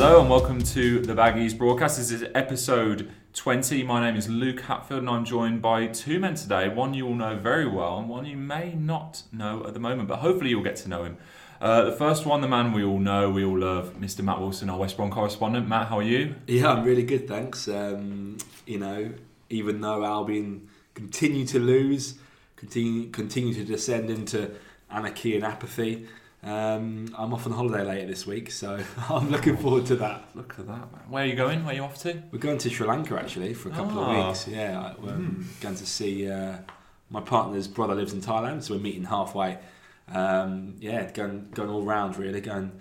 Hello 0.00 0.18
and 0.18 0.30
welcome 0.30 0.62
to 0.62 1.00
the 1.00 1.12
Baggies 1.12 1.58
broadcast. 1.58 1.98
This 1.98 2.10
is 2.10 2.24
episode 2.34 3.10
20. 3.34 3.82
My 3.82 4.00
name 4.00 4.16
is 4.16 4.30
Luke 4.30 4.62
Hatfield 4.62 5.00
and 5.00 5.10
I'm 5.10 5.26
joined 5.26 5.60
by 5.60 5.88
two 5.88 6.18
men 6.18 6.34
today. 6.36 6.70
One 6.70 6.94
you 6.94 7.06
all 7.06 7.14
know 7.14 7.36
very 7.36 7.68
well 7.68 7.98
and 7.98 8.08
one 8.08 8.24
you 8.24 8.38
may 8.38 8.72
not 8.72 9.24
know 9.30 9.62
at 9.66 9.74
the 9.74 9.78
moment, 9.78 10.08
but 10.08 10.20
hopefully 10.20 10.48
you'll 10.48 10.62
get 10.62 10.76
to 10.76 10.88
know 10.88 11.04
him. 11.04 11.18
Uh, 11.60 11.84
the 11.84 11.92
first 11.92 12.24
one, 12.24 12.40
the 12.40 12.48
man 12.48 12.72
we 12.72 12.82
all 12.82 12.98
know, 12.98 13.28
we 13.28 13.44
all 13.44 13.58
love, 13.58 13.92
Mr. 14.00 14.24
Matt 14.24 14.40
Wilson, 14.40 14.70
our 14.70 14.78
West 14.78 14.96
Brom 14.96 15.10
correspondent. 15.10 15.68
Matt, 15.68 15.88
how 15.88 15.98
are 15.98 16.02
you? 16.02 16.34
Yeah, 16.46 16.72
I'm 16.72 16.82
really 16.82 17.02
good, 17.02 17.28
thanks. 17.28 17.68
Um, 17.68 18.38
you 18.64 18.78
know, 18.78 19.12
even 19.50 19.82
though 19.82 20.02
Albion 20.02 20.66
continue 20.94 21.44
to 21.48 21.58
lose, 21.58 22.14
continue 22.56 23.10
continue 23.10 23.52
to 23.52 23.64
descend 23.64 24.08
into 24.08 24.50
anarchy 24.90 25.36
and 25.36 25.44
apathy, 25.44 26.08
um, 26.42 27.14
I'm 27.18 27.34
off 27.34 27.46
on 27.46 27.52
holiday 27.52 27.84
later 27.84 28.06
this 28.06 28.26
week, 28.26 28.50
so 28.50 28.78
I'm 29.10 29.30
looking 29.30 29.56
forward 29.56 29.86
to 29.86 29.96
that. 29.96 30.24
Look 30.34 30.54
at 30.58 30.66
that, 30.66 30.92
man. 30.92 31.00
Where 31.08 31.24
are 31.24 31.26
you 31.26 31.34
going? 31.34 31.64
Where 31.64 31.72
are 31.74 31.76
you 31.76 31.82
off 31.84 31.98
to? 32.02 32.22
We're 32.32 32.38
going 32.38 32.58
to 32.58 32.70
Sri 32.70 32.86
Lanka 32.86 33.18
actually 33.18 33.52
for 33.54 33.68
a 33.68 33.72
couple 33.72 33.98
Ah. 34.00 34.10
of 34.20 34.26
weeks. 34.28 34.48
Yeah, 34.48 34.94
we're 34.98 35.18
going 35.60 35.74
to 35.76 35.86
see 35.86 36.30
uh, 36.30 36.56
my 37.10 37.20
partner's 37.20 37.68
brother 37.68 37.94
lives 37.94 38.12
in 38.12 38.20
Thailand, 38.22 38.62
so 38.62 38.74
we're 38.74 38.80
meeting 38.80 39.04
halfway. 39.04 39.58
Um, 40.08 40.76
yeah, 40.80 41.10
going 41.10 41.48
going 41.52 41.68
all 41.70 41.82
round 41.82 42.16
really, 42.16 42.40
going 42.40 42.72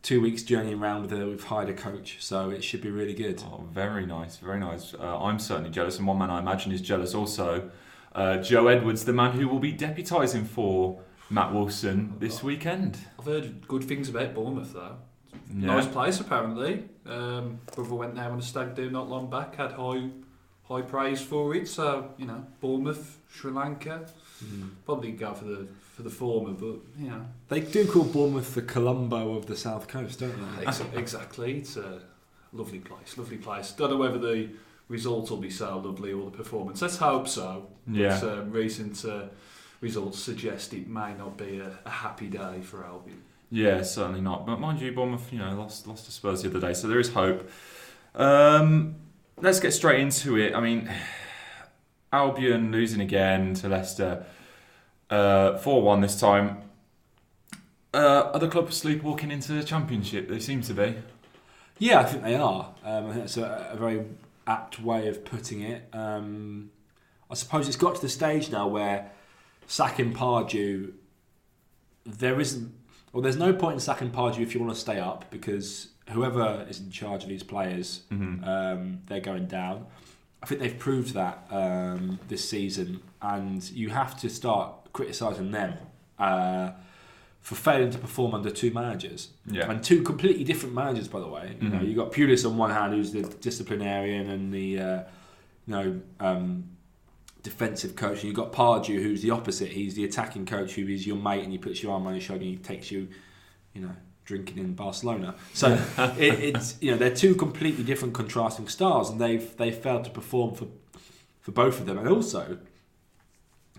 two 0.00 0.20
weeks 0.20 0.42
journeying 0.44 0.78
around 0.80 1.02
with 1.02 1.12
a, 1.12 1.26
we've 1.26 1.42
hired 1.42 1.68
a 1.68 1.74
coach, 1.74 2.18
so 2.20 2.50
it 2.50 2.62
should 2.62 2.80
be 2.80 2.90
really 2.90 3.14
good. 3.14 3.42
Oh, 3.44 3.64
very 3.72 4.06
nice, 4.06 4.36
very 4.36 4.60
nice. 4.60 4.94
Uh, 4.94 5.18
I'm 5.22 5.38
certainly 5.40 5.70
jealous, 5.70 5.98
and 5.98 6.06
one 6.06 6.18
man 6.18 6.30
I 6.30 6.38
imagine 6.38 6.70
is 6.72 6.80
jealous 6.80 7.14
also. 7.14 7.70
Uh, 8.14 8.38
Joe 8.38 8.68
Edwards, 8.68 9.04
the 9.04 9.12
man 9.12 9.32
who 9.32 9.48
will 9.48 9.58
be 9.58 9.72
deputising 9.72 10.46
for 10.46 11.00
Matt 11.30 11.52
Wilson 11.52 12.14
this 12.18 12.42
weekend. 12.42 12.98
I've 13.18 13.26
heard 13.26 13.66
good 13.68 13.84
things 13.84 14.08
about 14.08 14.34
Bournemouth 14.34 14.72
though. 14.72 14.96
Yeah. 15.54 15.66
Nice 15.66 15.86
place 15.86 16.20
apparently. 16.20 16.84
Um, 17.06 17.60
brother 17.74 17.94
went 17.94 18.14
there 18.14 18.30
on 18.30 18.38
a 18.38 18.42
stag 18.42 18.74
do 18.74 18.90
not 18.90 19.08
long 19.08 19.28
back. 19.30 19.56
Had 19.56 19.72
high 19.72 20.08
high 20.64 20.82
praise 20.82 21.20
for 21.20 21.54
it. 21.54 21.68
So 21.68 22.12
you 22.18 22.26
know, 22.26 22.44
Bournemouth, 22.60 23.18
Sri 23.30 23.50
Lanka. 23.52 24.06
Mm. 24.44 24.70
Probably 24.86 25.12
go 25.12 25.34
for 25.34 25.44
the 25.44 25.68
for 25.94 26.02
the 26.02 26.10
former, 26.10 26.52
but 26.52 26.76
you 26.98 27.08
know, 27.08 27.26
They 27.48 27.60
do 27.60 27.86
call 27.86 28.04
Bournemouth 28.04 28.54
the 28.54 28.62
Colombo 28.62 29.34
of 29.36 29.46
the 29.46 29.56
South 29.56 29.88
Coast, 29.88 30.20
don't 30.20 30.56
they? 30.58 30.66
ex- 30.66 30.82
exactly. 30.94 31.58
It's 31.58 31.76
a 31.76 32.00
lovely 32.52 32.78
place. 32.78 33.18
Lovely 33.18 33.36
place. 33.38 33.72
Don't 33.72 33.90
know 33.90 33.96
whether 33.96 34.18
the 34.18 34.48
results 34.88 35.30
will 35.30 35.38
be 35.38 35.50
so 35.50 35.78
lovely 35.78 36.12
or 36.12 36.30
the 36.30 36.36
performance. 36.36 36.80
Let's 36.80 36.96
hope 36.96 37.26
so. 37.28 37.66
Yeah. 37.86 38.18
But 38.20 38.32
um, 38.38 38.50
recent 38.52 39.04
uh, 39.04 39.24
results 39.80 40.18
suggest 40.18 40.74
it 40.74 40.88
may 40.88 41.14
not 41.14 41.36
be 41.36 41.58
a, 41.58 41.78
a 41.84 41.90
happy 41.90 42.26
day 42.26 42.60
for 42.62 42.84
Albion. 42.84 43.22
Yeah, 43.50 43.82
certainly 43.82 44.20
not. 44.20 44.46
But 44.46 44.60
mind 44.60 44.80
you, 44.80 44.92
Bournemouth, 44.92 45.32
you 45.32 45.38
know, 45.38 45.54
lost 45.54 45.86
lost 45.86 46.04
to 46.06 46.12
Spurs 46.12 46.42
the 46.42 46.50
other 46.50 46.60
day, 46.60 46.74
so 46.74 46.88
there 46.88 47.00
is 47.00 47.12
hope. 47.12 47.48
Um, 48.14 48.96
let's 49.38 49.60
get 49.60 49.72
straight 49.72 50.00
into 50.00 50.36
it. 50.36 50.54
I 50.54 50.60
mean, 50.60 50.90
Albion 52.12 52.72
losing 52.72 53.00
again 53.00 53.54
to 53.54 53.68
Leicester, 53.68 54.26
four 55.08 55.82
one 55.82 56.00
this 56.00 56.18
time. 56.18 56.58
Uh, 57.94 58.30
are 58.34 58.38
the 58.38 58.48
club 58.48 58.70
sleepwalking 58.70 59.30
into 59.30 59.52
the 59.52 59.64
Championship? 59.64 60.28
They 60.28 60.40
seem 60.40 60.60
to 60.62 60.74
be. 60.74 60.96
Yeah, 61.78 62.00
I 62.00 62.04
think 62.04 62.22
they 62.22 62.34
are. 62.34 62.74
Um, 62.84 63.06
I 63.06 63.12
think 63.12 63.20
that's 63.20 63.36
a, 63.38 63.70
a 63.72 63.76
very 63.76 64.04
apt 64.46 64.80
way 64.80 65.08
of 65.08 65.24
putting 65.24 65.62
it. 65.62 65.88
Um, 65.92 66.70
I 67.30 67.34
suppose 67.34 67.66
it's 67.66 67.76
got 67.76 67.94
to 67.94 68.00
the 68.00 68.08
stage 68.08 68.50
now 68.50 68.66
where 68.66 69.10
sacking 69.68 70.12
Pardew, 70.12 70.92
there 72.04 72.40
isn't, 72.40 72.72
well, 73.12 73.22
there's 73.22 73.36
no 73.36 73.52
point 73.52 73.74
in 73.74 73.80
sacking 73.80 74.10
Pardew 74.10 74.40
if 74.40 74.54
you 74.54 74.60
want 74.60 74.74
to 74.74 74.80
stay 74.80 74.98
up 74.98 75.30
because 75.30 75.88
whoever 76.10 76.66
is 76.68 76.80
in 76.80 76.90
charge 76.90 77.22
of 77.22 77.28
these 77.28 77.42
players, 77.44 78.02
Mhm. 78.10 78.46
um, 78.46 79.00
they're 79.06 79.20
going 79.20 79.46
down. 79.46 79.86
I 80.42 80.46
think 80.46 80.60
they've 80.60 80.78
proved 80.78 81.14
that 81.14 81.46
um, 81.50 82.18
this 82.28 82.48
season, 82.48 83.00
and 83.20 83.68
you 83.70 83.90
have 83.90 84.18
to 84.20 84.28
start 84.30 84.92
criticising 84.92 85.50
them 85.50 85.74
uh, 86.18 86.72
for 87.40 87.54
failing 87.54 87.90
to 87.90 87.98
perform 87.98 88.34
under 88.34 88.50
two 88.50 88.70
managers. 88.72 89.28
Yeah. 89.46 89.70
And 89.70 89.82
two 89.84 90.02
completely 90.02 90.44
different 90.44 90.74
managers, 90.74 91.08
by 91.08 91.20
the 91.20 91.28
way. 91.28 91.56
You 91.60 91.68
know, 91.68 91.78
Mhm. 91.78 91.88
you 91.88 91.94
got 91.94 92.10
Pulis 92.12 92.44
on 92.48 92.56
one 92.56 92.70
hand, 92.70 92.94
who's 92.94 93.12
the 93.12 93.22
disciplinarian 93.22 94.28
and 94.30 94.52
the, 94.52 94.78
uh, 94.80 95.02
you 95.66 95.72
know, 95.74 96.00
um, 96.20 96.64
defensive 97.42 97.96
coach, 97.96 98.18
and 98.18 98.24
you've 98.24 98.34
got 98.34 98.52
Pardew, 98.52 99.02
who's 99.02 99.22
the 99.22 99.30
opposite. 99.30 99.70
He's 99.70 99.94
the 99.94 100.04
attacking 100.04 100.46
coach, 100.46 100.74
who 100.74 100.86
is 100.88 101.06
your 101.06 101.16
mate, 101.16 101.42
and 101.42 101.52
he 101.52 101.58
puts 101.58 101.82
your 101.82 101.92
arm 101.92 102.06
on 102.06 102.14
your 102.14 102.20
shoulder, 102.20 102.42
and 102.42 102.50
he 102.50 102.56
takes 102.56 102.90
you, 102.90 103.08
you 103.74 103.80
know, 103.82 103.94
drinking 104.24 104.58
in 104.58 104.74
Barcelona. 104.74 105.34
So 105.54 105.72
it, 106.18 106.54
it's 106.54 106.76
you 106.80 106.90
know 106.90 106.96
they're 106.96 107.14
two 107.14 107.34
completely 107.34 107.84
different, 107.84 108.14
contrasting 108.14 108.68
styles, 108.68 109.10
and 109.10 109.20
they've 109.20 109.56
they've 109.56 109.76
failed 109.76 110.04
to 110.04 110.10
perform 110.10 110.54
for 110.54 110.68
for 111.40 111.52
both 111.52 111.80
of 111.80 111.86
them, 111.86 111.98
and 111.98 112.08
also 112.08 112.58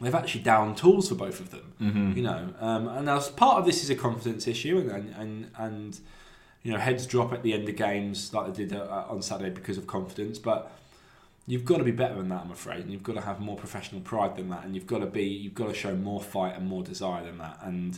they've 0.02 0.16
actually 0.16 0.42
downed 0.42 0.78
tools 0.78 1.10
for 1.10 1.16
both 1.16 1.40
of 1.40 1.52
them. 1.52 1.74
Mhm. 1.82 2.16
You 2.16 2.24
know, 2.24 2.54
um, 2.60 2.88
and 2.88 3.10
as 3.10 3.30
part 3.30 3.60
of 3.60 3.66
this 3.66 3.84
is 3.84 3.90
a 3.90 3.96
confidence 3.96 4.48
issue, 4.48 4.78
and 4.78 4.90
and 4.90 5.16
and, 5.16 5.52
and 5.58 6.00
you 6.64 6.72
know 6.72 6.80
heads 6.80 7.06
drop 7.06 7.34
at 7.34 7.44
the 7.44 7.54
end 7.54 7.68
of 7.68 7.76
games 7.76 8.34
like 8.34 8.54
they 8.54 8.66
did 8.66 8.76
uh, 8.76 9.06
on 9.10 9.22
Saturday 9.22 9.52
because 9.52 9.78
of 9.78 9.86
confidence, 9.88 10.40
but. 10.40 10.72
You've 11.50 11.66
got 11.66 11.80
to 11.80 11.84
be 11.84 11.90
better 11.92 12.14
than 12.14 12.30
that, 12.30 12.42
I'm 12.46 12.52
afraid, 12.52 12.82
and 12.82 12.92
you've 12.92 13.02
got 13.02 13.16
to 13.16 13.22
have 13.22 13.40
more 13.40 13.58
professional 13.58 14.02
pride 14.02 14.36
than 14.36 14.50
that, 14.50 14.66
and 14.66 14.76
you've 14.76 14.86
got 14.86 15.00
to 15.00 15.08
be, 15.08 15.24
you've 15.24 15.56
got 15.56 15.68
to 15.68 15.74
show 15.74 15.96
more 15.96 16.22
fight 16.22 16.56
and 16.56 16.68
more 16.68 16.84
desire 16.84 17.24
than 17.24 17.40
that. 17.40 17.58
And 17.64 17.98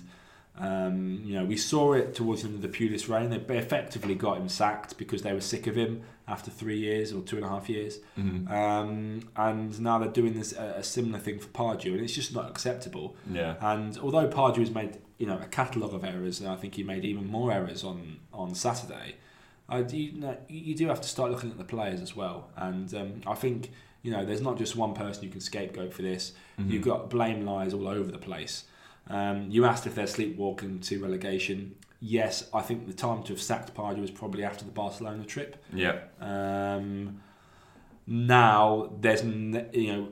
um, 0.58 1.22
you 1.26 1.34
know, 1.34 1.44
we 1.44 1.58
saw 1.58 1.92
it 1.94 2.14
towards 2.16 2.44
the 2.44 2.48
end 2.48 2.56
of 2.56 2.62
the 2.62 2.70
Pulis 2.70 3.10
reign. 3.10 3.30
They 3.30 3.58
effectively 3.58 4.16
got 4.16 4.38
him 4.38 4.48
sacked 4.48 4.98
because 4.98 5.22
they 5.24 5.34
were 5.34 5.42
sick 5.42 5.68
of 5.68 5.76
him 5.76 6.02
after 6.30 6.50
three 6.52 6.78
years 6.78 7.12
or 7.12 7.22
two 7.22 7.36
and 7.38 7.46
a 7.46 7.50
half 7.50 7.68
years. 7.70 8.00
Mhm. 8.18 8.50
Um, 8.50 9.30
and 9.36 9.80
now 9.82 9.98
they're 10.00 10.10
doing 10.10 10.34
this 10.34 10.54
a, 10.54 10.76
a 10.78 10.84
similar 10.84 11.20
thing 11.20 11.40
for 11.40 11.48
Pardew, 11.50 11.94
and 11.94 12.02
it's 12.02 12.14
just 12.14 12.34
not 12.34 12.50
acceptable. 12.50 13.16
Yeah. 13.30 13.56
And 13.60 13.98
although 13.98 14.28
Pardew 14.30 14.60
has 14.60 14.72
made 14.72 14.98
you 15.18 15.28
know 15.28 15.40
a 15.42 15.48
catalogue 15.48 15.94
of 15.94 16.04
errors, 16.04 16.40
and 16.40 16.50
I 16.50 16.56
think 16.56 16.76
he 16.76 16.84
made 16.84 17.04
even 17.04 17.28
more 17.28 17.52
errors 17.52 17.84
on 17.84 18.20
on 18.34 18.56
Saturday, 18.56 19.16
I 19.72 19.82
do, 19.82 19.98
you, 19.98 20.20
know, 20.20 20.38
you 20.50 20.76
do 20.76 20.88
have 20.88 21.02
to 21.02 21.08
start 21.08 21.32
looking 21.32 21.50
at 21.52 21.58
the 21.58 21.64
players 21.64 22.02
as 22.02 22.16
well. 22.16 22.50
And 22.56 22.94
um, 22.94 23.22
I 23.26 23.34
think 23.36 23.72
you 24.04 24.12
know 24.12 24.26
there's 24.26 24.42
not 24.42 24.58
just 24.58 24.76
one 24.76 24.94
person 24.94 25.24
you 25.24 25.30
can 25.30 25.42
scapegoat 25.42 25.94
for 25.94 26.02
this. 26.02 26.34
Mhm. 26.60 26.70
You've 26.72 26.84
got 26.84 27.10
blame 27.10 27.46
lies 27.46 27.74
all 27.74 27.88
over 27.88 28.12
the 28.12 28.18
place. 28.20 28.66
Um, 29.08 29.48
you 29.50 29.66
asked 29.66 29.88
if 29.88 29.96
they're 29.96 30.08
sleepwalking 30.08 30.80
to 30.82 31.00
relegation. 31.02 31.76
Yes, 32.00 32.50
I 32.54 32.62
think 32.62 32.88
the 32.88 32.94
time 32.94 33.22
to 33.24 33.34
have 33.34 33.42
sacked 33.42 33.74
Pardew 33.76 34.02
was 34.02 34.12
probably 34.12 34.44
after 34.44 34.66
the 34.66 34.72
Barcelona 34.72 35.24
trip. 35.24 35.64
Yeah. 35.74 36.00
Um, 36.20 37.22
now 38.08 38.92
there's 39.00 39.22
n- 39.22 39.70
you 39.74 39.94
know 39.94 40.08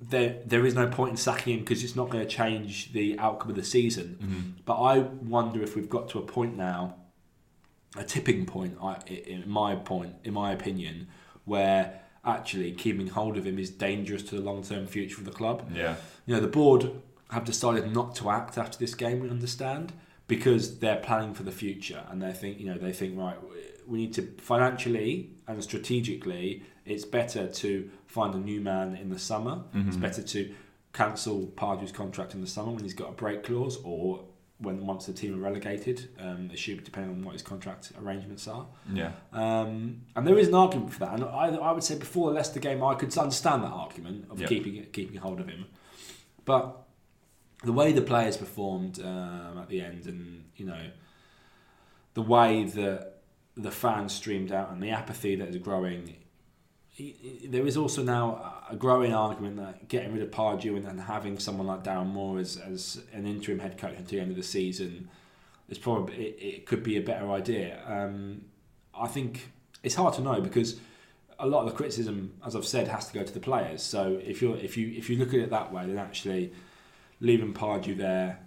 there 0.00 0.38
there 0.46 0.64
is 0.66 0.74
no 0.74 0.86
point 0.88 1.10
in 1.12 1.16
sacking 1.16 1.54
him 1.54 1.60
because 1.60 1.82
it's 1.84 1.96
not 1.96 2.10
going 2.10 2.26
to 2.26 2.30
change 2.30 2.92
the 2.92 3.18
outcome 3.18 3.50
of 3.50 3.56
the 3.56 3.64
season. 3.64 4.18
Mhm. 4.20 4.64
But 4.64 4.80
I 4.80 4.98
wonder 4.98 5.62
if 5.62 5.76
we've 5.76 5.88
got 5.90 6.08
to 6.10 6.18
a 6.18 6.22
point 6.22 6.56
now, 6.56 6.96
a 7.96 8.04
tipping 8.04 8.46
point, 8.46 8.76
I, 8.82 8.96
in 9.06 9.44
my 9.48 9.76
point, 9.76 10.14
in 10.24 10.32
my 10.34 10.52
opinion, 10.52 11.08
where 11.44 12.00
actually 12.24 12.72
keeping 12.72 13.08
hold 13.08 13.36
of 13.36 13.46
him 13.46 13.58
is 13.58 13.70
dangerous 13.70 14.22
to 14.22 14.36
the 14.36 14.40
long 14.40 14.62
term 14.62 14.86
future 14.86 15.18
of 15.18 15.24
the 15.24 15.32
club. 15.32 15.70
Yeah. 15.74 15.96
You 16.26 16.34
know, 16.34 16.40
the 16.40 16.48
board 16.48 16.90
have 17.30 17.44
decided 17.44 17.92
not 17.92 18.14
to 18.16 18.30
act 18.30 18.56
after 18.58 18.78
this 18.78 18.94
game. 18.94 19.20
We 19.20 19.28
understand 19.30 19.92
because 20.28 20.78
they're 20.78 20.96
planning 21.00 21.34
for 21.34 21.42
the 21.42 21.52
future 21.52 22.04
and 22.08 22.22
they 22.22 22.32
think, 22.32 22.58
you 22.60 22.66
know, 22.66 22.78
they 22.78 22.92
think 22.92 23.18
right, 23.18 23.36
we 23.86 23.98
need 23.98 24.14
to 24.14 24.22
financially 24.38 25.30
and 25.48 25.62
strategically. 25.62 26.62
It's 26.86 27.04
better 27.04 27.46
to 27.48 27.90
find 28.06 28.34
a 28.34 28.38
new 28.38 28.60
man 28.60 28.94
in 28.96 29.10
the 29.10 29.18
summer. 29.18 29.62
It's 29.74 29.96
Mhm. 29.96 30.00
better 30.00 30.22
to 30.22 30.54
cancel 30.92 31.46
Pardew's 31.56 31.92
contract 31.92 32.34
in 32.34 32.40
the 32.40 32.46
summer 32.46 32.70
when 32.72 32.82
he's 32.84 32.94
got 32.94 33.08
a 33.10 33.12
break 33.12 33.42
clause, 33.44 33.78
or 33.82 34.24
when 34.62 34.86
once 34.86 35.06
the 35.06 35.12
team 35.12 35.34
are 35.34 35.38
relegated. 35.42 36.08
Um, 36.18 36.48
it 36.52 36.58
should 36.58 36.84
depending 36.84 37.12
on 37.12 37.24
what 37.24 37.32
his 37.32 37.42
contract 37.42 37.92
arrangements 38.00 38.46
are. 38.48 38.66
Yeah. 38.92 39.12
Um, 39.32 40.02
and 40.16 40.26
there 40.26 40.38
is 40.38 40.48
an 40.48 40.54
argument 40.54 40.92
for 40.92 41.00
that. 41.00 41.14
And 41.14 41.24
I, 41.24 41.48
I 41.48 41.72
would 41.72 41.84
say 41.84 41.98
before 41.98 42.30
the 42.30 42.34
Leicester 42.36 42.60
game, 42.60 42.82
I 42.82 42.94
could 42.94 43.16
understand 43.18 43.62
that 43.64 43.70
argument 43.72 44.26
of 44.30 44.40
Yep. 44.40 44.48
keeping 44.48 44.86
keeping 44.92 45.16
hold 45.16 45.40
of 45.40 45.48
him. 45.48 45.66
But 46.44 46.76
the 47.64 47.72
way 47.72 47.92
the 47.92 48.02
players 48.02 48.36
performed 48.36 48.98
um, 49.00 49.58
at 49.58 49.68
the 49.68 49.80
end, 49.80 50.06
and 50.06 50.44
you 50.56 50.66
know, 50.66 50.90
the 52.14 52.22
way 52.22 52.64
that 52.64 53.18
the 53.56 53.70
fans 53.70 54.12
streamed 54.14 54.50
out, 54.52 54.70
and 54.72 54.82
the 54.82 54.90
apathy 54.90 55.36
that 55.36 55.48
is 55.48 55.56
growing. 55.58 56.16
He- 57.02 57.38
he- 57.40 57.46
There 57.48 57.66
is 57.66 57.76
also 57.76 58.02
now 58.02 58.24
a 58.70 58.76
growing 58.76 59.12
argument 59.12 59.56
that 59.56 59.88
getting 59.88 60.12
rid 60.12 60.22
of 60.22 60.30
Pardew 60.30 60.76
and, 60.76 60.86
and 60.86 61.00
having 61.00 61.38
someone 61.38 61.66
like 61.66 61.82
Darren 61.84 62.06
Moore 62.06 62.38
as, 62.38 62.56
as 62.56 63.02
an 63.12 63.26
interim 63.26 63.58
head 63.58 63.74
coach 63.78 63.94
until 63.98 64.18
the 64.18 64.22
end 64.22 64.30
of 64.30 64.36
the 64.36 64.42
season 64.42 65.08
is 65.68 65.78
probably 65.78 66.14
it, 66.14 66.36
it 66.54 66.66
could 66.66 66.82
be 66.82 66.96
a 66.96 67.00
better 67.02 67.30
idea. 67.30 67.80
Um, 67.86 68.42
I 68.94 69.08
think 69.08 69.48
it's 69.82 69.94
hard 69.94 70.14
to 70.14 70.22
know 70.22 70.40
because 70.40 70.80
a 71.38 71.46
lot 71.46 71.60
of 71.64 71.70
the 71.70 71.76
criticism, 71.76 72.34
as 72.46 72.54
I've 72.54 72.64
said, 72.66 72.86
has 72.88 73.08
to 73.08 73.14
go 73.18 73.22
to 73.24 73.32
the 73.32 73.40
players. 73.40 73.82
So 73.82 74.20
if 74.24 74.40
you 74.42 74.54
if 74.54 74.76
you 74.76 74.88
if 74.96 75.10
you 75.10 75.16
look 75.16 75.28
at 75.34 75.40
it 75.40 75.50
that 75.50 75.72
way, 75.72 75.86
then 75.86 75.98
actually 75.98 76.52
leaving 77.20 77.52
Pardew 77.54 77.96
there, 77.96 78.38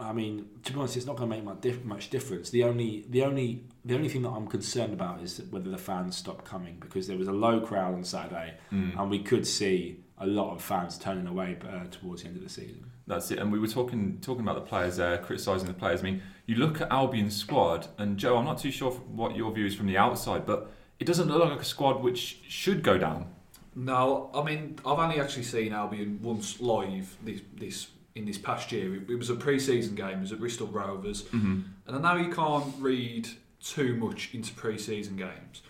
I 0.00 0.12
mean, 0.12 0.46
to 0.64 0.72
be 0.72 0.78
honest, 0.78 0.96
it's 0.96 1.06
not 1.06 1.16
going 1.16 1.30
to 1.30 1.36
make 1.36 1.44
much, 1.44 1.60
dif- 1.60 1.84
much 1.84 2.10
difference. 2.10 2.50
The 2.50 2.64
only, 2.64 3.04
the 3.08 3.22
only, 3.24 3.64
the 3.84 3.94
only 3.94 4.08
thing 4.08 4.22
that 4.22 4.30
I'm 4.30 4.46
concerned 4.46 4.92
about 4.92 5.22
is 5.22 5.40
whether 5.50 5.70
the 5.70 5.78
fans 5.78 6.16
stop 6.16 6.44
coming 6.44 6.76
because 6.80 7.06
there 7.06 7.16
was 7.18 7.28
a 7.28 7.32
low 7.32 7.60
crowd 7.60 7.94
on 7.94 8.04
Saturday, 8.04 8.54
Mm. 8.72 8.98
and 8.98 9.10
we 9.10 9.20
could 9.22 9.46
see 9.46 10.00
a 10.18 10.26
lot 10.26 10.52
of 10.54 10.62
fans 10.62 10.98
turning 10.98 11.26
away 11.26 11.56
uh, 11.66 11.84
towards 11.90 12.22
the 12.22 12.28
end 12.28 12.36
of 12.36 12.42
the 12.42 12.48
season. 12.50 12.84
That's 13.06 13.30
it. 13.30 13.38
And 13.38 13.50
we 13.50 13.58
were 13.58 13.66
talking 13.66 14.18
talking 14.20 14.42
about 14.42 14.54
the 14.56 14.60
players 14.68 14.96
there, 14.96 15.18
criticising 15.18 15.66
the 15.66 15.74
players. 15.74 16.00
I 16.00 16.04
mean, 16.04 16.22
you 16.46 16.56
look 16.56 16.80
at 16.80 16.90
Albion's 16.92 17.34
squad, 17.34 17.88
and 17.98 18.18
Joe, 18.18 18.36
I'm 18.36 18.44
not 18.44 18.58
too 18.58 18.70
sure 18.70 18.90
what 18.92 19.34
your 19.34 19.50
view 19.52 19.66
is 19.66 19.74
from 19.74 19.86
the 19.86 19.96
outside, 19.96 20.44
but 20.46 20.70
it 20.98 21.06
doesn't 21.06 21.28
look 21.28 21.42
like 21.48 21.60
a 21.60 21.64
squad 21.64 22.02
which 22.02 22.40
should 22.48 22.82
go 22.82 22.98
down. 22.98 23.26
No, 23.74 24.30
I 24.34 24.42
mean 24.42 24.76
I've 24.84 24.98
only 24.98 25.20
actually 25.20 25.44
seen 25.44 25.72
Albion 25.72 26.18
once 26.22 26.60
live 26.60 27.16
this 27.24 27.40
this 27.56 27.88
in 28.14 28.24
this 28.24 28.38
past 28.38 28.72
year. 28.72 28.94
It, 28.96 29.10
it 29.10 29.14
was 29.16 29.30
a 29.30 29.34
pre-season 29.36 29.94
game. 29.94 30.18
It 30.18 30.20
was 30.20 30.32
at 30.32 30.40
Bristol 30.40 30.66
Rovers, 30.66 31.22
Mm-hmm. 31.24 31.60
and 31.86 31.96
I 31.96 32.00
know 32.14 32.20
you 32.20 32.32
can't 32.32 32.74
read 32.78 33.28
too 33.62 33.94
much 33.96 34.30
into 34.34 34.52
pre-season 34.54 35.16
games, 35.16 35.62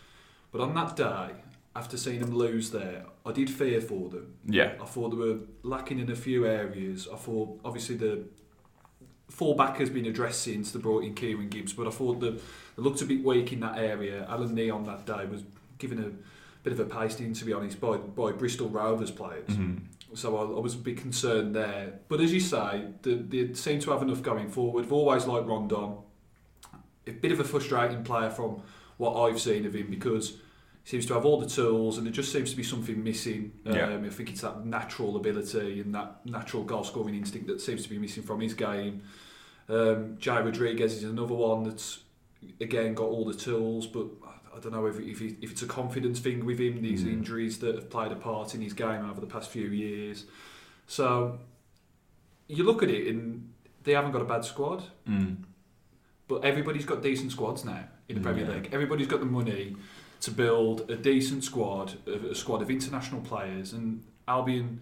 but 0.52 0.60
on 0.60 0.74
that 0.74 0.96
day, 0.96 1.30
after 1.76 1.96
seeing 1.96 2.20
them 2.20 2.34
lose 2.34 2.70
there, 2.70 3.04
I 3.24 3.32
did 3.32 3.48
fear 3.50 3.80
for 3.80 4.08
them. 4.08 4.34
Yeah. 4.46 4.72
I 4.82 4.86
thought 4.86 5.10
they 5.10 5.16
were 5.16 5.38
lacking 5.62 5.98
in 6.00 6.10
a 6.10 6.16
few 6.16 6.46
areas. 6.46 7.06
I 7.12 7.16
thought 7.16 7.60
obviously 7.64 7.96
the 7.96 8.24
fullback 9.28 9.76
has 9.78 9.90
been 9.90 10.06
addressed 10.06 10.42
since 10.42 10.72
they 10.72 10.80
brought 10.80 11.04
in 11.04 11.14
Kieran 11.14 11.48
Gibbs, 11.48 11.72
but 11.72 11.86
I 11.86 11.90
thought 11.90 12.20
the 12.20 12.32
they 12.76 12.82
looked 12.82 13.02
a 13.02 13.04
bit 13.04 13.22
weak 13.24 13.52
in 13.52 13.60
that 13.60 13.78
area. 13.78 14.26
Allan 14.28 14.54
Nyom 14.56 14.74
on 14.74 14.84
that 14.86 15.06
day 15.06 15.26
was 15.26 15.42
given 15.78 15.98
a 16.02 16.10
bit 16.64 16.72
of 16.72 16.80
a 16.80 16.84
pasting, 16.84 17.32
to 17.34 17.44
be 17.44 17.52
honest, 17.52 17.80
by 17.80 17.96
by 17.98 18.32
Bristol 18.32 18.68
Rovers 18.68 19.10
players. 19.10 19.48
hmm 19.54 19.76
So 20.14 20.36
I, 20.36 20.42
I 20.42 20.60
was 20.60 20.74
a 20.74 20.78
bit 20.78 20.96
concerned 20.96 21.54
there. 21.54 22.00
But 22.08 22.20
as 22.20 22.32
you 22.32 22.40
say, 22.40 22.86
they, 23.02 23.14
they 23.14 23.54
seem 23.54 23.80
to 23.80 23.90
have 23.92 24.02
enough 24.02 24.22
going 24.22 24.48
forward. 24.50 24.84
I've 24.84 24.92
always 24.92 25.26
liked 25.26 25.46
Rondon. 25.46 25.98
A 27.06 27.12
bit 27.12 27.32
of 27.32 27.40
a 27.40 27.44
frustrating 27.44 28.04
player 28.04 28.30
from 28.30 28.62
what 28.96 29.20
I've 29.20 29.40
seen 29.40 29.66
of 29.66 29.74
him 29.74 29.88
because 29.90 30.32
he 30.84 30.90
seems 30.90 31.06
to 31.06 31.14
have 31.14 31.24
all 31.24 31.40
the 31.40 31.48
tools 31.48 31.96
and 31.96 32.06
there 32.06 32.12
just 32.12 32.32
seems 32.32 32.50
to 32.50 32.56
be 32.56 32.62
something 32.62 33.02
missing. 33.02 33.52
Um, 33.66 33.74
Yeah. 33.74 33.96
I 34.04 34.08
think 34.10 34.30
it's 34.30 34.42
that 34.42 34.64
natural 34.64 35.16
ability 35.16 35.80
and 35.80 35.94
that 35.94 36.24
natural 36.26 36.64
goal 36.64 36.84
scoring 36.84 37.14
instinct 37.14 37.46
that 37.48 37.60
seems 37.60 37.82
to 37.84 37.88
be 37.88 37.98
missing 37.98 38.22
from 38.22 38.40
his 38.40 38.54
game. 38.54 39.02
Um, 39.68 40.16
Jay 40.18 40.40
Rodriguez 40.42 40.94
is 40.94 41.04
another 41.04 41.34
one 41.34 41.64
that's 41.64 42.00
again 42.60 42.94
got 42.94 43.04
all 43.04 43.24
the 43.24 43.34
tools, 43.34 43.86
but 43.86 44.06
I 44.54 44.58
don't 44.58 44.72
know 44.72 44.86
if, 44.86 44.98
if, 44.98 45.20
if 45.22 45.50
it's 45.52 45.62
a 45.62 45.66
confidence 45.66 46.18
thing 46.20 46.44
with 46.44 46.58
him, 46.60 46.82
these 46.82 47.04
Mm. 47.04 47.12
injuries 47.12 47.58
that 47.60 47.74
have 47.76 47.88
played 47.88 48.12
a 48.12 48.16
part 48.16 48.54
in 48.54 48.60
his 48.60 48.72
game 48.72 49.08
over 49.08 49.20
the 49.20 49.26
past 49.26 49.50
few 49.50 49.68
years. 49.68 50.24
So 50.86 51.38
you 52.48 52.64
look 52.64 52.82
at 52.82 52.90
it 52.90 53.06
and 53.08 53.48
they 53.84 53.92
haven't 53.92 54.12
got 54.12 54.22
a 54.22 54.26
bad 54.26 54.44
squad, 54.44 54.84
Mm. 55.08 55.36
but 56.28 56.44
everybody's 56.44 56.84
got 56.84 57.02
decent 57.02 57.32
squads 57.32 57.64
now 57.64 57.84
in 58.08 58.16
the 58.16 58.20
Premier 58.20 58.44
Yeah. 58.44 58.54
League. 58.56 58.68
Everybody's 58.72 59.06
got 59.06 59.20
the 59.20 59.26
money 59.26 59.76
to 60.20 60.30
build 60.30 60.90
a 60.90 60.96
decent 60.96 61.44
squad, 61.44 61.94
a, 62.06 62.30
a 62.30 62.34
squad 62.34 62.60
of 62.60 62.70
international 62.70 63.20
players, 63.22 63.72
and 63.72 64.02
Albion 64.28 64.80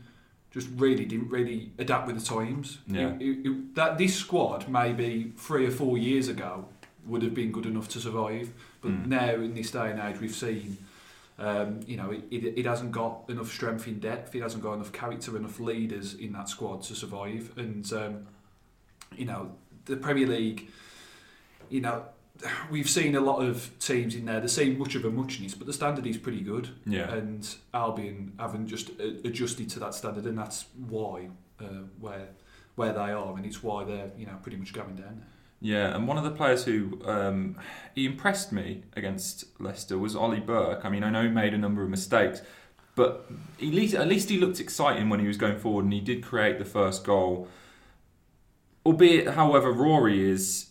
just 0.50 0.68
really 0.76 1.04
didn't 1.04 1.28
really 1.28 1.72
adapt 1.78 2.06
with 2.06 2.18
the 2.18 2.24
times. 2.24 2.78
Yeah. 2.86 3.10
It- 3.16 3.22
it- 3.22 3.46
it- 3.46 3.74
that 3.74 3.98
this 3.98 4.16
squad 4.16 4.66
maybe 4.68 5.32
three 5.36 5.66
or 5.66 5.70
four 5.70 5.98
years 5.98 6.26
ago 6.28 6.64
would 7.06 7.22
have 7.22 7.34
been 7.34 7.52
good 7.52 7.66
enough 7.66 7.88
to 7.90 8.00
survive, 8.00 8.52
but 8.80 8.90
Mm. 8.90 9.06
now 9.06 9.30
in 9.34 9.54
this 9.54 9.70
day 9.70 9.90
and 9.90 10.00
age 10.00 10.20
we've 10.20 10.34
seen. 10.34 10.78
Um, 11.40 11.78
you 11.86 11.96
know, 11.96 12.10
it, 12.10 12.24
it, 12.32 12.58
it 12.58 12.66
hasn't 12.66 12.90
got 12.90 13.22
enough 13.28 13.52
strength 13.52 13.86
in 13.86 14.00
depth. 14.00 14.34
It 14.34 14.42
hasn't 14.42 14.60
got 14.60 14.72
enough 14.72 14.90
character, 14.90 15.36
enough 15.36 15.60
leaders 15.60 16.14
in 16.14 16.32
that 16.32 16.48
squad 16.48 16.82
to 16.84 16.96
survive. 16.96 17.52
And 17.56 17.92
um, 17.92 18.26
you 19.16 19.24
know, 19.24 19.52
the 19.84 19.96
Premier 19.96 20.26
League, 20.26 20.68
you 21.70 21.80
know, 21.80 22.02
we've 22.72 22.90
seen 22.90 23.14
a 23.14 23.20
lot 23.20 23.38
of 23.44 23.70
teams 23.78 24.16
in 24.16 24.24
there. 24.24 24.40
They 24.40 24.48
seem 24.48 24.78
much 24.80 24.96
of 24.96 25.04
a 25.04 25.10
muchness, 25.10 25.54
but 25.54 25.68
the 25.68 25.72
standard 25.72 26.08
is 26.08 26.16
pretty 26.16 26.40
good. 26.40 26.70
Yeah. 26.86 27.08
And 27.12 27.48
Albion 27.72 28.32
haven't 28.40 28.66
just 28.66 28.90
uh, 29.00 29.04
adjusted 29.24 29.70
to 29.70 29.78
that 29.80 29.94
standard, 29.94 30.24
and 30.26 30.36
that's 30.36 30.64
why 30.88 31.28
uh, 31.60 31.84
where 32.00 32.28
where 32.74 32.92
they 32.92 33.12
are, 33.12 33.36
and 33.36 33.46
it's 33.46 33.62
why 33.62 33.84
they're 33.84 34.10
you 34.18 34.26
know 34.26 34.36
pretty 34.42 34.56
much 34.58 34.72
going 34.72 34.96
down. 34.96 35.22
Yeah, 35.60 35.94
and 35.94 36.06
one 36.06 36.16
of 36.16 36.24
the 36.24 36.30
players 36.30 36.64
who 36.64 37.00
um, 37.04 37.56
he 37.94 38.06
impressed 38.06 38.52
me 38.52 38.84
against 38.94 39.44
Leicester 39.60 39.98
was 39.98 40.14
Ollie 40.14 40.40
Burke. 40.40 40.84
I 40.84 40.88
mean, 40.88 41.02
I 41.02 41.10
know 41.10 41.22
he 41.24 41.28
made 41.28 41.52
a 41.52 41.58
number 41.58 41.82
of 41.82 41.90
mistakes, 41.90 42.42
but 42.94 43.26
at 43.60 43.66
least, 43.66 43.94
at 43.94 44.06
least 44.06 44.28
he 44.28 44.38
looked 44.38 44.60
exciting 44.60 45.08
when 45.08 45.20
he 45.20 45.26
was 45.26 45.36
going 45.36 45.58
forward, 45.58 45.84
and 45.84 45.92
he 45.92 46.00
did 46.00 46.22
create 46.22 46.58
the 46.58 46.64
first 46.64 47.04
goal. 47.04 47.48
Albeit, 48.86 49.34
however, 49.34 49.72
Rory 49.72 50.30
is 50.30 50.68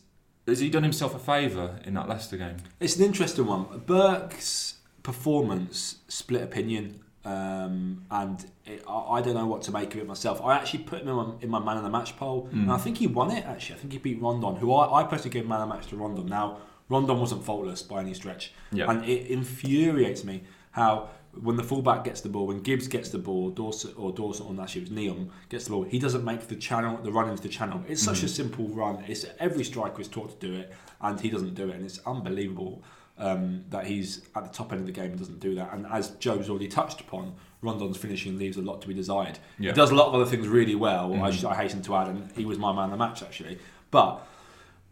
has 0.48 0.60
he 0.60 0.70
done 0.70 0.84
himself 0.84 1.14
a 1.14 1.20
favour 1.20 1.80
in 1.84 1.94
that 1.96 2.08
Leicester 2.08 2.38
game? 2.38 2.58
It's 2.80 2.96
an 2.96 3.04
interesting 3.04 3.46
one. 3.46 3.66
Burke's 3.86 4.76
performance 5.04 5.98
split 6.08 6.42
opinion, 6.42 7.02
um, 7.28 8.04
and 8.10 8.46
it, 8.66 8.84
I, 8.88 9.18
I 9.18 9.22
don't 9.22 9.34
know 9.36 9.48
what 9.48 9.62
to 9.64 9.72
make 9.72 9.94
of 9.94 10.00
it 10.02 10.08
myself. 10.08 10.42
I 10.42 10.56
actually 10.56 10.84
put 10.84 11.02
him 11.02 11.10
in 11.10 11.16
my, 11.16 11.28
in 11.42 11.50
my 11.50 11.60
man 11.60 11.78
of 11.78 11.84
the 11.84 11.90
match 11.90 12.16
poll, 12.18 12.48
Mm. 12.48 12.64
and 12.64 12.72
I 12.72 12.78
think 12.78 12.98
he 12.98 13.08
won 13.08 13.32
it. 13.32 13.46
Actually, 13.46 13.76
I 13.76 13.80
think 13.80 13.94
he 13.94 14.00
beat 14.00 14.22
Rondon, 14.22 14.56
who 14.56 14.74
I, 14.74 15.02
I 15.02 15.04
personally 15.04 15.32
gave 15.38 15.46
man 15.48 15.62
of 15.62 15.68
the 15.70 15.76
match 15.76 15.88
to 15.88 15.98
Rondon. 15.98 16.26
Now, 16.28 16.58
Rondon 16.90 17.20
wasn't 17.20 17.44
faultless 17.44 17.82
by 17.84 18.00
any 18.00 18.14
stretch, 18.14 18.54
Yeah, 18.72 18.90
and 18.90 19.04
it 19.04 19.28
infuriates 19.28 20.24
me 20.24 20.44
how 20.72 21.10
when 21.42 21.56
the 21.58 21.64
fullback 21.64 22.04
gets 22.06 22.22
the 22.22 22.30
ball, 22.30 22.48
when 22.48 22.62
Gibbs 22.62 22.88
gets 22.88 23.10
the 23.10 23.20
ball, 23.20 23.50
Dawson 23.52 23.94
or 23.98 24.12
Dawson, 24.12 24.48
or 24.58 24.64
actually 24.64 24.84
it 24.84 24.90
was 24.90 24.98
Nyom 24.98 25.30
gets 25.50 25.66
the 25.66 25.72
ball, 25.72 25.84
he 25.84 26.00
doesn't 26.00 26.24
make 26.24 26.48
the 26.48 26.56
channel, 26.56 26.98
the 27.04 27.12
run 27.12 27.30
into 27.30 27.44
the 27.44 27.50
channel. 27.50 27.84
It's 27.88 28.02
such 28.02 28.24
a 28.24 28.26
Mhm. 28.26 28.30
simple 28.30 28.68
run. 28.70 29.04
It's 29.08 29.26
every 29.40 29.64
striker 29.66 30.02
is 30.02 30.08
taught 30.08 30.40
to 30.40 30.48
do 30.48 30.54
it, 30.56 30.74
and 31.02 31.20
he 31.20 31.30
doesn't 31.30 31.54
do 31.56 31.68
it, 31.70 31.76
and 31.76 31.84
it's 31.86 32.00
unbelievable 32.08 32.82
um, 33.20 33.64
that 33.70 33.88
he's 33.88 34.22
at 34.36 34.44
the 34.44 34.50
top 34.54 34.72
end 34.72 34.82
of 34.82 34.86
the 34.88 34.92
game 34.94 35.12
and 35.12 35.18
doesn't 35.20 35.40
do 35.40 35.56
that. 35.56 35.74
And 35.74 35.86
as 35.88 36.12
Joe's 36.12 36.50
already 36.50 36.68
touched 36.68 37.02
upon, 37.02 37.34
Rondon's 37.62 37.98
finishing 37.98 38.38
leaves 38.38 38.58
a 38.58 38.62
lot 38.62 38.82
to 38.84 38.88
be 38.88 38.94
desired. 38.94 39.40
yeah, 39.60 39.72
He 39.72 39.76
does 39.76 39.90
a 39.92 39.96
lot 39.96 40.08
of 40.10 40.14
other 40.16 40.26
things 40.26 40.48
really 40.48 40.76
well. 40.76 41.14
I, 41.14 41.18
Mhm. 41.32 41.34
should, 41.34 41.46
I 41.46 41.56
hasten 41.56 41.82
to 41.84 41.96
add, 41.96 42.08
and 42.08 42.32
he 42.36 42.46
was 42.46 42.58
my 42.60 42.72
man 42.74 42.86
of 42.86 42.92
the 42.92 42.98
match 42.98 43.24
actually. 43.24 43.58
But 43.92 44.26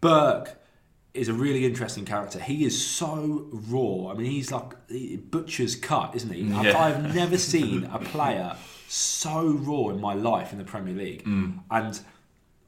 Burke 0.01 0.57
is 1.13 1.29
a 1.29 1.33
really 1.33 1.65
interesting 1.65 2.03
character. 2.05 2.39
He 2.39 2.65
is 2.65 2.85
so 2.85 3.47
raw. 3.51 4.11
I 4.11 4.15
mean, 4.15 4.29
he's 4.31 4.51
like 4.51 4.73
he- 4.89 5.15
butcher's 5.17 5.75
cut, 5.75 6.15
isn't 6.15 6.31
he? 6.33 6.51
I've- 6.51 6.67
Yeah. 6.69 6.77
I've 6.77 7.15
never 7.15 7.37
seen 7.53 7.85
a 7.85 7.99
player 7.99 8.55
so 8.87 9.47
raw 9.47 9.89
in 9.89 10.01
my 10.01 10.13
life 10.13 10.51
in 10.51 10.57
the 10.57 10.63
Premier 10.65 10.93
League. 10.93 11.23
Mm. 11.23 11.59
And 11.71 11.99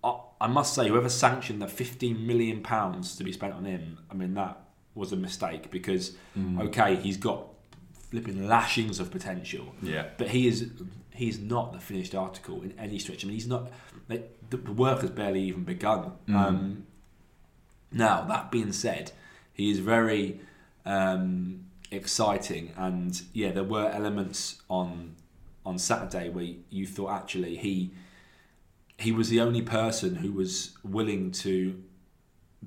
I, 0.03 0.19
I 0.41 0.47
must 0.47 0.73
say, 0.73 0.87
whoever 0.87 1.09
sanctioned 1.09 1.61
the 1.61 1.67
15 1.67 2.25
million 2.25 2.61
pounds 2.61 3.15
to 3.17 3.23
be 3.23 3.31
spent 3.33 3.53
on 3.53 3.65
him, 3.65 3.97
I 4.09 4.13
mean, 4.13 4.33
that 4.35 4.59
was 4.97 5.11
a 5.11 5.15
mistake 5.15 5.69
because 5.71 6.15
Mm. 6.37 6.61
okay, 6.67 6.95
he's 6.95 7.17
got 7.17 7.47
flipping 8.09 8.47
lashings 8.47 8.99
of 8.99 9.11
potential, 9.11 9.73
yeah, 9.81 10.07
but 10.17 10.27
he 10.29 10.47
is 10.47 10.69
he's 11.13 11.39
not 11.39 11.73
the 11.73 11.79
finished 11.79 12.13
article 12.15 12.61
in 12.61 12.73
any 12.77 12.99
stretch. 12.99 13.23
I 13.23 13.27
mean, 13.27 13.33
he's 13.35 13.47
not. 13.47 13.71
The, 14.07 14.23
the 14.49 14.71
work 14.71 15.01
has 15.01 15.09
barely 15.09 15.43
even 15.43 15.63
begun. 15.63 16.13
Mm. 16.27 16.35
Um, 16.35 16.83
now 17.91 18.21
that 18.25 18.51
being 18.51 18.71
said, 18.71 19.11
he 19.53 19.69
is 19.71 19.79
very 19.79 20.39
um, 20.85 21.65
exciting, 21.91 22.71
and 22.77 23.21
yeah, 23.33 23.51
there 23.51 23.63
were 23.63 23.89
elements 23.89 24.61
on 24.69 25.15
on 25.65 25.77
Saturday 25.77 26.29
where 26.29 26.47
you 26.69 26.85
thought 26.87 27.11
actually 27.11 27.57
he 27.57 27.91
he 28.97 29.11
was 29.11 29.29
the 29.29 29.39
only 29.41 29.61
person 29.61 30.15
who 30.15 30.31
was 30.31 30.77
willing 30.83 31.29
to 31.31 31.83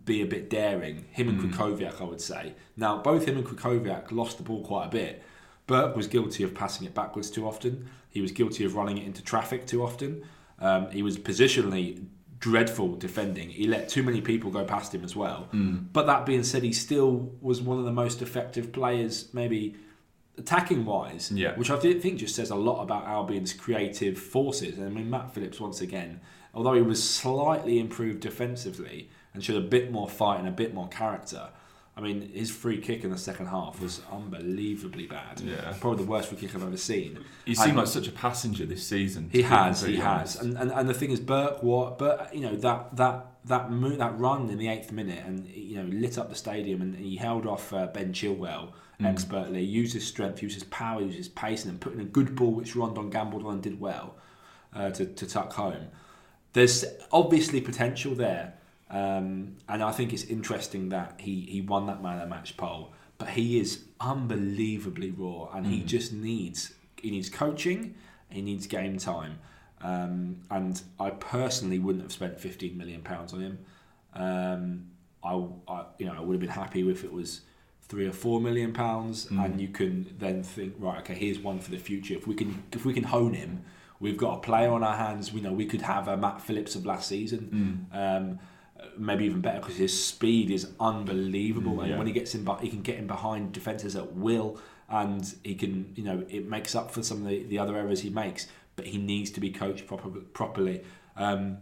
be 0.04 0.23
a 0.23 0.26
bit 0.26 0.49
daring. 0.49 1.04
Him 1.11 1.28
and 1.28 1.40
Mm. 1.40 1.52
Krychowiak, 1.52 2.00
I 2.00 2.04
would 2.04 2.20
say. 2.20 2.54
Now, 2.76 3.02
both 3.02 3.26
him 3.26 3.37
and 3.37 3.47
Krychowiak 3.47 4.12
lost 4.12 4.37
the 4.38 4.42
ball 4.44 4.62
quite 4.64 4.87
a 4.87 4.90
bit. 4.90 5.23
Burke 5.66 5.97
was 5.97 6.06
guilty 6.06 6.42
of 6.42 6.54
passing 6.54 6.87
it 6.87 6.94
backwards 6.94 7.30
too 7.30 7.47
often. 7.47 7.88
He 8.09 8.20
was 8.20 8.32
guilty 8.32 8.64
of 8.64 8.75
running 8.75 8.99
it 8.99 9.04
into 9.06 9.23
traffic 9.23 9.66
too 9.66 9.82
often. 9.82 10.23
Um, 10.59 10.90
he 10.90 11.02
was 11.02 11.16
positionally 11.18 12.04
dreadful 12.38 12.97
defending. 12.97 13.50
He 13.50 13.66
let 13.66 13.88
too 13.88 14.02
many 14.02 14.20
people 14.20 14.50
go 14.50 14.64
past 14.64 14.94
him 14.94 15.04
as 15.04 15.14
well. 15.14 15.49
Mm. 15.52 15.87
But 15.92 16.06
that 16.06 16.25
being 16.25 16.42
said, 16.42 16.62
he 16.62 16.73
still 16.73 17.30
was 17.40 17.61
one 17.61 17.78
of 17.78 17.85
the 17.85 17.92
most 17.92 18.23
effective 18.23 18.73
players, 18.73 19.28
maybe 19.35 19.76
attacking 20.38 20.85
wise, 20.87 21.30
Yeah. 21.32 21.54
which 21.56 21.70
I 21.70 21.76
thi- 21.76 21.99
think 22.00 22.18
just 22.18 22.35
says 22.35 22.50
a 22.50 22.54
lot 22.56 22.82
about 22.82 23.04
Albion's 23.04 23.52
creative 23.52 24.16
forces. 24.18 24.78
And 24.78 24.87
I 24.87 24.88
mean, 24.88 25.11
Matt 25.11 25.35
Phillips, 25.35 25.61
once 25.61 25.80
again, 25.82 26.20
although 26.54 26.73
he 26.75 26.82
was 26.82 27.02
slightly 27.02 27.78
improved 27.78 28.20
defensively 28.20 29.11
and 29.35 29.43
showed 29.45 29.57
a 29.57 29.67
bit 29.67 29.91
more 29.93 30.09
fight 30.09 30.39
and 30.41 30.49
a 30.49 30.53
bit 30.53 30.75
more 30.75 30.89
character, 30.89 31.49
I 31.97 32.01
mean, 32.01 32.31
his 32.33 32.51
free 32.51 32.79
kick 32.79 33.05
in 33.05 33.11
the 33.11 33.19
second 33.19 33.47
half 33.47 33.81
was 33.81 34.01
unbelievably 34.11 35.07
bad. 35.07 35.41
Yeah. 35.41 35.75
Probably 35.81 36.05
the 36.05 36.11
worst 36.11 36.29
free 36.29 36.39
kick 36.39 36.55
I've 36.55 36.63
ever 36.63 36.77
seen. 36.77 37.19
he 37.45 37.55
seemed 37.55 37.71
And- 37.71 37.79
like 37.79 37.87
such 37.89 38.09
a 38.09 38.13
passenger 38.13 38.65
this 38.67 38.87
season. 38.87 39.29
He 39.33 39.43
has, 39.43 39.81
he 39.83 39.87
completely 39.97 40.05
has, 40.05 40.37
and, 40.41 40.57
and 40.57 40.71
and 40.73 40.89
the 40.89 40.95
thing 40.95 41.11
is, 41.11 41.21
Burke, 41.21 41.63
what, 41.63 41.99
but 41.99 42.35
you 42.35 42.41
know 42.41 42.57
that 42.57 42.97
that 42.97 43.27
that 43.45 43.71
mo- 43.71 43.97
that 43.97 44.19
run 44.19 44.49
in 44.51 44.59
the 44.59 44.69
eighth 44.69 44.93
minute, 44.93 45.23
and 45.27 45.47
you 45.49 45.77
know 45.77 45.85
lit 45.85 46.17
up 46.19 46.29
the 46.29 46.35
stadium, 46.37 46.81
and 46.81 46.97
he 46.97 47.17
held 47.17 47.47
off 47.47 47.73
uh, 47.73 47.87
Ben 47.89 48.13
Chilwell 48.13 48.73
Mm. 49.01 49.07
expertly, 49.07 49.63
used 49.65 49.95
his 49.95 50.07
strength, 50.07 50.43
used 50.43 50.53
his 50.57 50.65
power, 50.65 51.01
used 51.01 51.17
his 51.17 51.29
pace, 51.31 51.65
and 51.65 51.73
then 51.73 51.79
put 51.79 51.95
in 51.95 52.01
a 52.01 52.05
good 52.05 52.37
ball, 52.37 52.53
which 52.53 52.77
Rondon 52.77 53.09
gambled 53.09 53.47
on 53.47 53.55
and 53.55 53.63
did 53.63 53.81
well 53.81 54.17
uh, 54.75 54.91
to 54.91 55.07
to 55.07 55.27
tuck 55.27 55.53
home. 55.55 55.87
there's 56.53 56.85
obviously 57.13 57.61
potential 57.61 58.15
there, 58.15 58.55
um, 58.90 59.56
and 59.68 59.82
I 59.82 59.92
think 59.92 60.12
it's 60.12 60.25
interesting 60.25 60.88
that 60.90 61.14
he 61.20 61.40
he 61.42 61.61
won 61.61 61.87
that 61.87 62.02
man 62.02 62.14
of 62.16 62.20
the 62.28 62.35
match 62.35 62.56
poll. 62.56 62.92
But 63.18 63.28
he 63.30 63.61
is 63.61 63.85
unbelievably 64.00 65.11
raw, 65.12 65.49
and 65.54 65.66
he 65.66 65.80
Mm. 65.82 65.87
just 65.87 66.12
needs 66.12 66.75
he 67.02 67.11
needs 67.11 67.30
coaching, 67.30 67.94
he 68.28 68.42
needs 68.42 68.66
game 68.66 68.99
time, 68.99 69.38
um, 69.82 70.37
and 70.50 70.82
I 70.99 71.11
personally 71.11 71.78
wouldn't 71.78 72.02
have 72.04 72.12
spent 72.12 72.38
15 72.38 72.76
million 72.76 73.00
pounds 73.02 73.32
on 73.32 73.40
him. 73.40 73.59
Um, 74.14 74.87
I, 75.23 75.32
I 75.68 75.85
you 75.99 76.06
know 76.06 76.14
I 76.14 76.20
would 76.20 76.35
have 76.35 76.40
been 76.40 76.50
happy 76.50 76.88
if 76.88 77.04
it 77.04 77.12
was 77.12 77.42
three 77.82 78.06
or 78.06 78.12
four 78.12 78.40
million 78.40 78.73
pounds, 78.73 79.26
Mm. 79.26 79.44
and 79.44 79.61
you 79.61 79.68
can 79.68 80.14
then 80.18 80.42
think 80.42 80.75
right, 80.78 80.99
okay, 81.00 81.14
here's 81.14 81.38
one 81.38 81.59
for 81.61 81.70
the 81.70 81.78
future. 81.78 82.14
If 82.14 82.26
we 82.26 82.35
can 82.35 82.62
if 82.73 82.85
we 82.85 82.92
can 82.92 83.04
hone 83.04 83.35
him, 83.35 83.62
we've 83.99 84.16
got 84.16 84.38
a 84.38 84.40
player 84.40 84.70
on 84.70 84.82
our 84.82 84.97
hands. 84.97 85.32
We 85.32 85.40
know 85.40 85.52
we 85.52 85.66
could 85.66 85.82
have 85.82 86.09
a 86.09 86.16
Matt 86.16 86.40
Phillips 86.40 86.75
of 86.75 86.85
last 86.87 87.09
season. 87.09 87.88
Mm. 87.94 88.38
Maybe 88.97 89.25
even 89.25 89.41
better 89.41 89.61
because 89.61 89.77
his 89.77 90.05
speed 90.05 90.51
is 90.51 90.69
unbelievable, 90.79 91.77
Mm, 91.77 91.81
and 91.83 91.91
yeah. 91.91 91.99
when 91.99 92.07
he 92.07 92.13
gets 92.13 92.35
in, 92.35 92.47
he 92.61 92.69
can 92.69 92.83
get 92.83 92.99
in 92.99 93.07
behind 93.07 93.53
defenses 93.53 93.97
at 93.97 94.13
will, 94.15 94.59
and 94.89 95.35
he 95.45 95.55
can, 95.55 95.93
you 95.95 96.05
know, 96.05 96.25
it 96.29 96.49
makes 96.49 96.75
up 96.75 96.91
for 96.91 97.03
some 97.03 97.23
of 97.23 97.29
the, 97.29 97.45
the 97.45 97.59
other 97.59 97.77
errors 97.77 98.01
he 98.01 98.11
makes. 98.11 98.47
But 98.77 98.87
he 98.87 98.99
needs 98.99 99.31
to 99.33 99.41
be 99.41 99.51
coached 99.51 99.87
proper, 99.87 100.09
properly. 100.09 100.83
Um, 101.17 101.59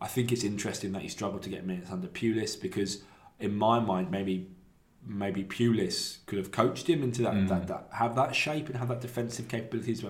I 0.00 0.06
think 0.08 0.32
it's 0.32 0.44
interesting 0.44 0.92
that 0.92 1.02
he 1.02 1.08
struggled 1.08 1.42
to 1.42 1.50
get 1.50 1.66
minutes 1.66 1.90
under 1.90 2.08
Pulis 2.08 2.60
because, 2.60 3.02
in 3.38 3.54
my 3.54 3.78
mind, 3.80 4.10
maybe 4.10 4.48
maybe 5.04 5.42
Pulis 5.44 6.18
could 6.26 6.38
have 6.38 6.52
coached 6.52 6.88
him 6.88 7.02
into 7.02 7.22
that, 7.22 7.34
Mm. 7.34 7.48
that, 7.48 7.66
that 7.66 7.88
have 7.92 8.14
that 8.14 8.34
shape 8.36 8.68
and 8.68 8.76
have 8.76 8.88
that 8.88 9.00
defensive 9.00 9.48
capabilities. 9.48 10.02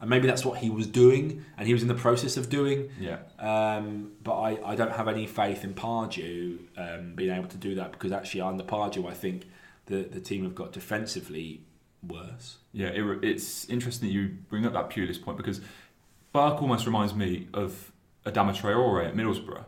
And 0.00 0.08
maybe 0.08 0.28
that's 0.28 0.44
what 0.44 0.58
he 0.58 0.70
was 0.70 0.86
doing, 0.86 1.44
and 1.56 1.66
he 1.66 1.72
was 1.72 1.82
in 1.82 1.88
the 1.88 1.94
process 1.94 2.36
of 2.36 2.48
doing. 2.48 2.90
Yeah. 3.00 3.18
Um, 3.38 4.12
but 4.22 4.38
I, 4.38 4.72
I 4.72 4.74
don't 4.76 4.92
have 4.92 5.08
any 5.08 5.26
faith 5.26 5.64
in 5.64 5.74
Pardew 5.74 6.58
um, 6.76 7.14
being 7.16 7.32
able 7.32 7.48
to 7.48 7.56
do 7.56 7.74
that 7.74 7.90
because 7.92 8.12
actually 8.12 8.42
under 8.42 8.62
Pardew 8.62 9.08
I 9.10 9.14
think 9.14 9.48
the 9.86 10.02
the 10.02 10.20
team 10.20 10.44
have 10.44 10.54
got 10.54 10.72
defensively 10.72 11.62
worse. 12.06 12.58
Yeah, 12.72 12.88
it, 12.88 13.24
it's 13.24 13.68
interesting 13.68 14.08
that 14.08 14.14
you 14.14 14.36
bring 14.48 14.64
up 14.66 14.72
that 14.72 14.90
Pulis 14.90 15.20
point 15.20 15.36
because 15.36 15.60
Burke 16.32 16.62
almost 16.62 16.86
reminds 16.86 17.14
me 17.14 17.48
of 17.52 17.92
Adama 18.24 18.54
Traore 18.54 19.08
at 19.08 19.14
Middlesbrough. 19.14 19.64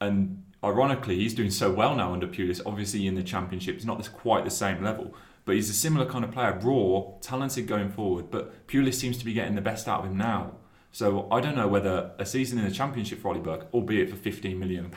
And 0.00 0.42
ironically, 0.62 1.16
he's 1.16 1.34
doing 1.34 1.50
so 1.50 1.72
well 1.72 1.94
now 1.94 2.12
under 2.12 2.26
Pulis. 2.26 2.60
Obviously, 2.64 3.06
in 3.06 3.14
the 3.14 3.22
Championship, 3.22 3.76
it's 3.76 3.84
not 3.84 3.98
this, 3.98 4.08
quite 4.08 4.44
the 4.44 4.50
same 4.50 4.82
level. 4.82 5.14
But 5.50 5.56
he's 5.56 5.68
a 5.68 5.74
similar 5.74 6.06
kind 6.06 6.24
of 6.24 6.30
player, 6.30 6.56
raw, 6.62 7.02
talented 7.20 7.66
going 7.66 7.90
forward. 7.90 8.30
But 8.30 8.68
Pulis 8.68 8.94
seems 8.94 9.18
to 9.18 9.24
be 9.24 9.32
getting 9.32 9.56
the 9.56 9.60
best 9.60 9.88
out 9.88 10.04
of 10.04 10.06
him 10.08 10.16
now. 10.16 10.52
So 10.92 11.26
I 11.28 11.40
don't 11.40 11.56
know 11.56 11.66
whether 11.66 12.12
a 12.20 12.24
season 12.24 12.60
in 12.60 12.64
the 12.66 12.70
Championship 12.70 13.20
for 13.20 13.30
Ollie 13.30 13.40
Burke, 13.40 13.66
albeit 13.74 14.10
for 14.10 14.14
£15 14.14 14.56
million, 14.56 14.94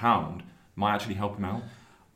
might 0.76 0.94
actually 0.94 1.16
help 1.16 1.38
him 1.38 1.46
out. 1.46 1.64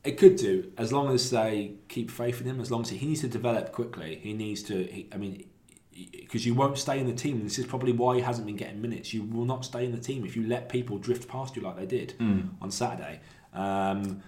It 0.03 0.19
could 0.19 0.35
do 0.35 0.71
as 0.77 0.93
long 0.93 1.11
as 1.15 1.31
they 1.31 1.77
keep 1.87 2.11
faith 2.11 2.39
in 2.39 2.45
him. 2.45 2.59
As 2.61 2.69
long 2.69 2.83
as 2.83 2.89
he, 2.89 2.97
he 2.97 3.07
needs 3.07 3.21
to 3.21 3.27
develop 3.27 3.71
quickly. 3.71 4.19
He 4.21 4.33
needs 4.33 4.61
to. 4.69 4.83
He, 4.83 5.07
I 5.11 5.17
mean, 5.17 5.43
because 6.11 6.45
you 6.45 6.53
won't 6.53 6.77
stay 6.77 6.99
in 6.99 7.07
the 7.07 7.13
team. 7.13 7.41
This 7.43 7.57
is 7.57 7.65
probably 7.65 7.91
why 7.91 8.17
he 8.17 8.21
hasn't 8.21 8.45
been 8.45 8.55
getting 8.55 8.79
minutes. 8.79 9.15
You 9.15 9.23
will 9.23 9.45
not 9.45 9.65
stay 9.65 9.83
in 9.83 9.93
the 9.93 9.97
team 9.99 10.27
if 10.27 10.35
you 10.35 10.45
let 10.45 10.69
people 10.69 10.99
drift 10.99 11.27
past 11.27 11.55
you 11.55 11.63
like 11.63 11.75
they 11.75 11.87
did 11.87 12.13
Mm. 12.19 12.49
on 12.61 12.69
Saturday. 12.69 13.19
Um, 13.51 14.21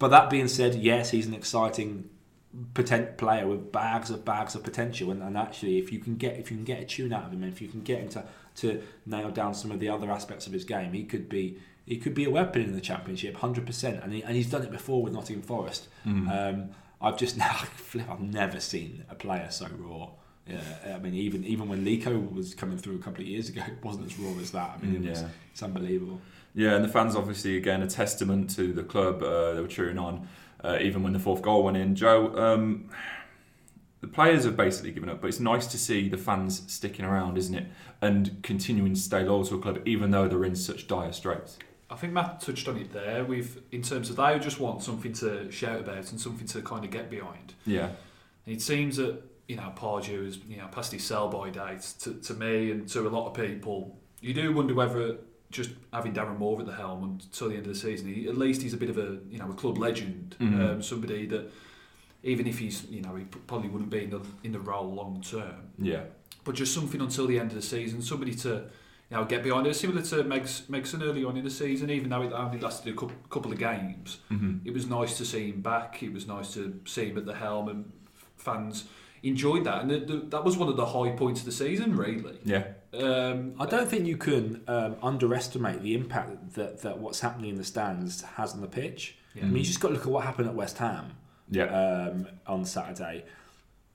but 0.00 0.08
that 0.08 0.28
being 0.28 0.48
said, 0.48 0.74
yes, 0.74 1.10
he's 1.10 1.28
an 1.28 1.34
exciting 1.34 2.10
potent 2.74 3.16
player 3.16 3.46
with 3.46 3.72
bags 3.72 4.10
of 4.10 4.24
bags 4.24 4.54
of 4.54 4.62
potential. 4.62 5.10
And, 5.10 5.22
and 5.22 5.36
actually, 5.36 5.78
if 5.78 5.92
you 5.92 5.98
can 5.98 6.16
get 6.16 6.38
if 6.38 6.50
you 6.50 6.56
can 6.56 6.64
get 6.64 6.80
a 6.80 6.84
tune 6.84 7.12
out 7.12 7.24
of 7.24 7.32
him, 7.32 7.42
and 7.42 7.52
if 7.52 7.60
you 7.60 7.68
can 7.68 7.82
get 7.82 8.00
him 8.00 8.08
to, 8.10 8.24
to 8.56 8.82
nail 9.06 9.30
down 9.30 9.54
some 9.54 9.70
of 9.70 9.80
the 9.80 9.88
other 9.88 10.10
aspects 10.10 10.46
of 10.46 10.52
his 10.52 10.64
game, 10.64 10.92
he 10.92 11.04
could 11.04 11.28
be 11.28 11.58
he 11.86 11.96
could 11.98 12.14
be 12.14 12.24
a 12.24 12.30
weapon 12.30 12.62
in 12.62 12.74
the 12.74 12.80
championship, 12.80 13.36
hundred 13.36 13.66
percent. 13.66 14.02
And 14.02 14.12
he, 14.12 14.22
and 14.22 14.36
he's 14.36 14.50
done 14.50 14.62
it 14.62 14.70
before 14.70 15.02
with 15.02 15.12
Nottingham 15.12 15.42
Forest. 15.42 15.88
Mm. 16.06 16.30
Um, 16.30 16.70
I've 17.00 17.18
just 17.18 17.36
now 17.36 17.52
flip. 17.52 18.08
I've 18.08 18.20
never 18.20 18.60
seen 18.60 19.04
a 19.10 19.14
player 19.14 19.48
so 19.50 19.66
raw. 19.78 20.10
Yeah, 20.46 20.60
I 20.94 20.98
mean, 20.98 21.14
even 21.14 21.44
even 21.44 21.68
when 21.68 21.84
Leko 21.84 22.32
was 22.32 22.54
coming 22.54 22.76
through 22.76 22.96
a 22.96 22.98
couple 22.98 23.22
of 23.22 23.28
years 23.28 23.48
ago, 23.48 23.62
it 23.66 23.82
wasn't 23.82 24.06
as 24.06 24.18
raw 24.18 24.38
as 24.40 24.50
that. 24.50 24.78
I 24.78 24.84
mean, 24.84 25.04
it 25.04 25.10
was, 25.10 25.22
yeah. 25.22 25.28
it's 25.50 25.62
unbelievable. 25.62 26.20
Yeah, 26.54 26.76
and 26.76 26.84
the 26.84 26.88
fans 26.88 27.16
obviously 27.16 27.56
again 27.56 27.82
a 27.82 27.86
testament 27.86 28.50
to 28.50 28.72
the 28.72 28.84
club. 28.84 29.22
Uh, 29.22 29.54
they 29.54 29.60
were 29.60 29.68
cheering 29.68 29.98
on 29.98 30.28
uh, 30.64 30.78
even 30.80 31.02
when 31.02 31.12
the 31.12 31.18
fourth 31.18 31.42
goal 31.42 31.62
went 31.62 31.76
in. 31.76 31.94
Joe, 31.94 32.34
um, 32.36 32.88
the 34.00 34.06
players 34.08 34.44
have 34.44 34.56
basically 34.56 34.92
given 34.92 35.08
up, 35.08 35.20
but 35.20 35.28
it's 35.28 35.40
nice 35.40 35.66
to 35.68 35.78
see 35.78 36.08
the 36.08 36.18
fans 36.18 36.62
sticking 36.66 37.04
around, 37.04 37.38
isn't 37.38 37.54
it? 37.54 37.66
And 38.00 38.42
continuing 38.42 38.94
to 38.94 39.00
stay 39.00 39.22
loyal 39.22 39.44
to 39.44 39.54
a 39.56 39.60
club 39.60 39.80
even 39.86 40.10
though 40.10 40.28
they're 40.28 40.44
in 40.44 40.56
such 40.56 40.86
dire 40.86 41.12
straits. 41.12 41.58
I 41.90 41.96
think 41.96 42.12
Matt 42.12 42.40
touched 42.40 42.66
on 42.66 42.76
it 42.78 42.92
there. 42.92 43.24
With 43.24 43.62
in 43.70 43.82
terms 43.82 44.10
of 44.10 44.16
they 44.16 44.38
just 44.38 44.58
want 44.58 44.82
something 44.82 45.12
to 45.14 45.50
shout 45.50 45.80
about 45.80 46.10
and 46.10 46.20
something 46.20 46.46
to 46.48 46.62
kind 46.62 46.84
of 46.84 46.90
get 46.90 47.10
behind. 47.10 47.54
Yeah, 47.66 47.90
And 48.46 48.56
it 48.56 48.62
seems 48.62 48.96
that 48.96 49.22
you 49.46 49.56
know 49.56 49.72
Pardew 49.76 50.26
is 50.26 50.38
you 50.48 50.56
know 50.56 50.66
past 50.68 50.92
his 50.92 51.04
sell 51.04 51.28
by 51.28 51.50
date 51.50 51.82
to, 52.00 52.14
to 52.14 52.34
me 52.34 52.70
and 52.70 52.88
to 52.88 53.06
a 53.06 53.10
lot 53.10 53.28
of 53.28 53.34
people. 53.34 53.96
You 54.20 54.34
do 54.34 54.52
wonder 54.52 54.74
whether 54.74 55.18
just 55.54 55.70
having 55.92 56.12
Darren 56.12 56.36
Moore 56.38 56.60
at 56.60 56.66
the 56.66 56.74
helm 56.74 57.04
until 57.04 57.48
the 57.48 57.54
end 57.56 57.66
of 57.66 57.72
the 57.72 57.78
season, 57.78 58.12
he, 58.12 58.26
at 58.28 58.36
least 58.36 58.60
he's 58.60 58.74
a 58.74 58.76
bit 58.76 58.90
of 58.90 58.98
a 58.98 59.18
you 59.30 59.38
know 59.38 59.50
a 59.50 59.54
club 59.54 59.78
legend, 59.78 60.36
Mhm. 60.40 60.60
um, 60.74 60.82
somebody 60.82 61.26
that 61.26 61.50
even 62.22 62.46
if 62.46 62.58
he's 62.58 62.84
you 62.90 63.00
know 63.02 63.14
he 63.14 63.24
probably 63.46 63.68
wouldn't 63.68 63.90
be 63.90 64.04
in 64.04 64.10
the 64.10 64.20
in 64.42 64.52
the 64.52 64.60
role 64.60 64.92
long 64.94 65.22
term, 65.22 65.70
yeah, 65.78 66.02
but 66.44 66.54
just 66.54 66.74
something 66.74 67.00
until 67.00 67.26
the 67.26 67.38
end 67.38 67.50
of 67.50 67.56
the 67.56 67.62
season, 67.62 68.02
somebody 68.02 68.34
to 68.34 68.48
you 69.10 69.16
know 69.16 69.24
get 69.24 69.42
behind 69.44 69.66
it, 69.66 69.74
similar 69.74 70.02
to 70.02 70.16
Megs 70.24 70.62
Megson 70.68 71.02
early 71.02 71.24
on 71.24 71.36
in 71.36 71.44
the 71.44 71.50
season, 71.50 71.88
even 71.90 72.08
though 72.10 72.22
it 72.22 72.32
only 72.32 72.58
lasted 72.58 72.92
a 72.92 72.96
couple, 72.96 73.16
couple 73.30 73.52
of 73.52 73.58
games 73.58 74.18
hmm 74.28 74.58
it 74.64 74.72
was 74.74 74.86
nice 74.88 75.16
to 75.18 75.24
see 75.24 75.50
him 75.50 75.60
back. 75.60 76.02
It 76.02 76.12
was 76.12 76.26
nice 76.26 76.52
to 76.54 76.80
see 76.84 77.06
him 77.10 77.18
at 77.18 77.26
the 77.26 77.34
helm, 77.34 77.68
and 77.68 77.92
fans 78.44 78.84
enjoyed 79.22 79.64
that. 79.64 79.82
And 79.82 79.90
the, 79.90 79.98
the, 79.98 80.16
that 80.28 80.44
was 80.44 80.56
one 80.56 80.68
of 80.68 80.76
the 80.76 80.86
high 80.86 81.10
points 81.10 81.40
of 81.40 81.46
the 81.46 81.52
season, 81.52 81.96
really. 81.96 82.38
yeah, 82.44 82.64
Um, 82.92 83.54
I 83.58 83.66
don't 83.66 83.88
think 83.88 84.06
you 84.06 84.16
can 84.18 84.62
um, 84.68 84.96
underestimate 85.02 85.82
the 85.82 85.94
impact 85.94 86.54
that, 86.54 86.82
that 86.82 86.98
what's 86.98 87.20
happening 87.20 87.50
in 87.50 87.56
the 87.56 87.64
stands 87.64 88.22
has 88.22 88.52
on 88.52 88.60
the 88.60 88.68
pitch. 88.68 89.16
Yeah. 89.34 89.44
I 89.44 89.46
mean, 89.46 89.56
you 89.56 89.64
just 89.64 89.80
got 89.80 89.88
to 89.88 89.94
look 89.94 90.02
at 90.02 90.12
what 90.12 90.24
happened 90.24 90.48
at 90.48 90.54
West 90.54 90.78
Ham 90.78 91.12
yeah, 91.50 91.64
um, 91.64 92.28
on 92.46 92.64
Saturday. 92.64 93.24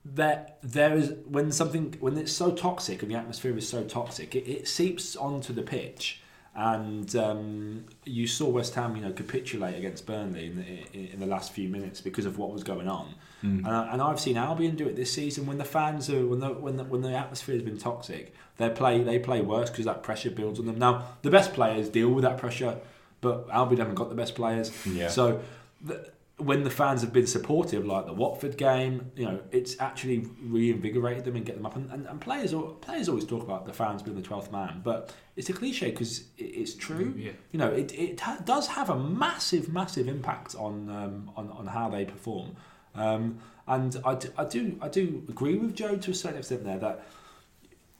There, 0.04 0.46
there 0.62 0.94
is 0.96 1.14
when 1.26 1.52
something 1.52 1.94
when 2.00 2.16
it's 2.16 2.32
so 2.32 2.52
toxic 2.52 3.02
and 3.02 3.10
the 3.10 3.16
atmosphere 3.16 3.56
is 3.56 3.68
so 3.68 3.84
toxic, 3.84 4.34
it, 4.34 4.50
it 4.50 4.68
seeps 4.68 5.14
onto 5.14 5.52
the 5.52 5.62
pitch. 5.62 6.20
And 6.54 7.14
um, 7.14 7.84
you 8.04 8.26
saw 8.26 8.48
West 8.48 8.74
Ham, 8.74 8.96
you 8.96 9.02
know, 9.02 9.12
capitulate 9.12 9.76
against 9.76 10.04
Burnley 10.04 10.46
in 10.46 10.56
the, 10.56 10.98
in, 10.98 11.06
in 11.14 11.20
the 11.20 11.26
last 11.26 11.52
few 11.52 11.68
minutes 11.68 12.00
because 12.00 12.26
of 12.26 12.38
what 12.38 12.52
was 12.52 12.64
going 12.64 12.88
on. 12.88 13.14
Mm. 13.42 13.58
And, 13.58 13.68
I, 13.68 13.92
and 13.92 14.02
I've 14.02 14.20
seen 14.20 14.36
Albion 14.36 14.76
do 14.76 14.86
it 14.86 14.96
this 14.96 15.12
season 15.12 15.46
when 15.46 15.58
the 15.58 15.64
fans 15.64 16.10
are 16.10 16.26
when 16.26 16.40
the 16.40 16.48
when 16.52 16.76
the, 16.76 16.84
when 16.84 17.00
the 17.00 17.12
atmosphere 17.16 17.54
has 17.54 17.64
been 17.64 17.78
toxic. 17.78 18.34
They 18.58 18.68
play 18.68 19.02
they 19.02 19.18
play 19.18 19.40
worse 19.40 19.70
because 19.70 19.86
that 19.86 20.02
pressure 20.02 20.30
builds 20.30 20.58
on 20.60 20.66
them. 20.66 20.78
Now 20.78 21.06
the 21.22 21.30
best 21.30 21.54
players 21.54 21.88
deal 21.88 22.10
with 22.10 22.22
that 22.24 22.36
pressure, 22.38 22.78
but 23.20 23.48
Albion 23.50 23.78
haven't 23.80 23.94
got 23.94 24.08
the 24.10 24.14
best 24.14 24.34
players. 24.34 24.70
yeah. 24.86 25.08
So 25.08 25.40
the, 25.80 26.10
when 26.36 26.64
the 26.64 26.70
fans 26.70 27.02
have 27.02 27.12
been 27.12 27.26
supportive, 27.26 27.84
like 27.84 28.06
the 28.06 28.14
Watford 28.14 28.56
game, 28.56 29.10
you 29.14 29.26
know, 29.26 29.40
it's 29.52 29.78
actually 29.78 30.26
reinvigorated 30.42 31.24
them 31.24 31.36
and 31.36 31.44
get 31.44 31.56
them 31.56 31.66
up. 31.66 31.76
And, 31.76 31.90
and, 31.90 32.06
and 32.06 32.18
players 32.20 32.54
players 32.80 33.08
always 33.10 33.26
talk 33.26 33.42
about 33.42 33.66
the 33.66 33.72
fans 33.72 34.02
being 34.02 34.16
the 34.16 34.22
twelfth 34.22 34.50
man, 34.52 34.80
but 34.84 35.14
it's 35.36 35.48
a 35.48 35.52
cliche 35.52 35.90
because 35.90 36.20
it, 36.38 36.44
it's 36.44 36.74
true 36.74 37.14
Yeah. 37.16 37.32
you 37.52 37.58
know, 37.58 37.68
it, 37.68 37.92
it 37.94 38.20
ha- 38.20 38.38
does 38.44 38.66
have 38.68 38.88
a 38.90 38.98
massive, 38.98 39.70
massive 39.72 40.08
impact 40.08 40.54
on 40.54 40.88
um, 40.90 41.30
on, 41.36 41.50
on 41.50 41.66
how 41.66 41.88
they 41.88 42.04
perform. 42.04 42.56
Um, 42.94 43.38
and 43.66 44.00
I 44.04 44.14
do, 44.16 44.28
I 44.36 44.44
do 44.44 44.78
I 44.82 44.88
do 44.88 45.22
agree 45.28 45.56
with 45.56 45.74
Joe 45.74 45.96
to 45.96 46.10
a 46.10 46.14
certain 46.14 46.38
extent 46.38 46.64
there 46.64 46.78
that 46.78 47.06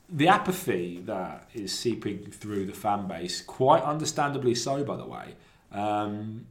the 0.08 0.26
apathy 0.26 1.00
that 1.06 1.48
is 1.54 1.76
seeping 1.76 2.26
through 2.32 2.66
the 2.66 2.72
fan 2.72 3.06
base, 3.06 3.40
quite 3.42 3.82
understandably 3.84 4.54
so, 4.56 4.82
by 4.82 4.96
the 4.96 5.06
way, 5.06 5.34
um, 5.70 6.46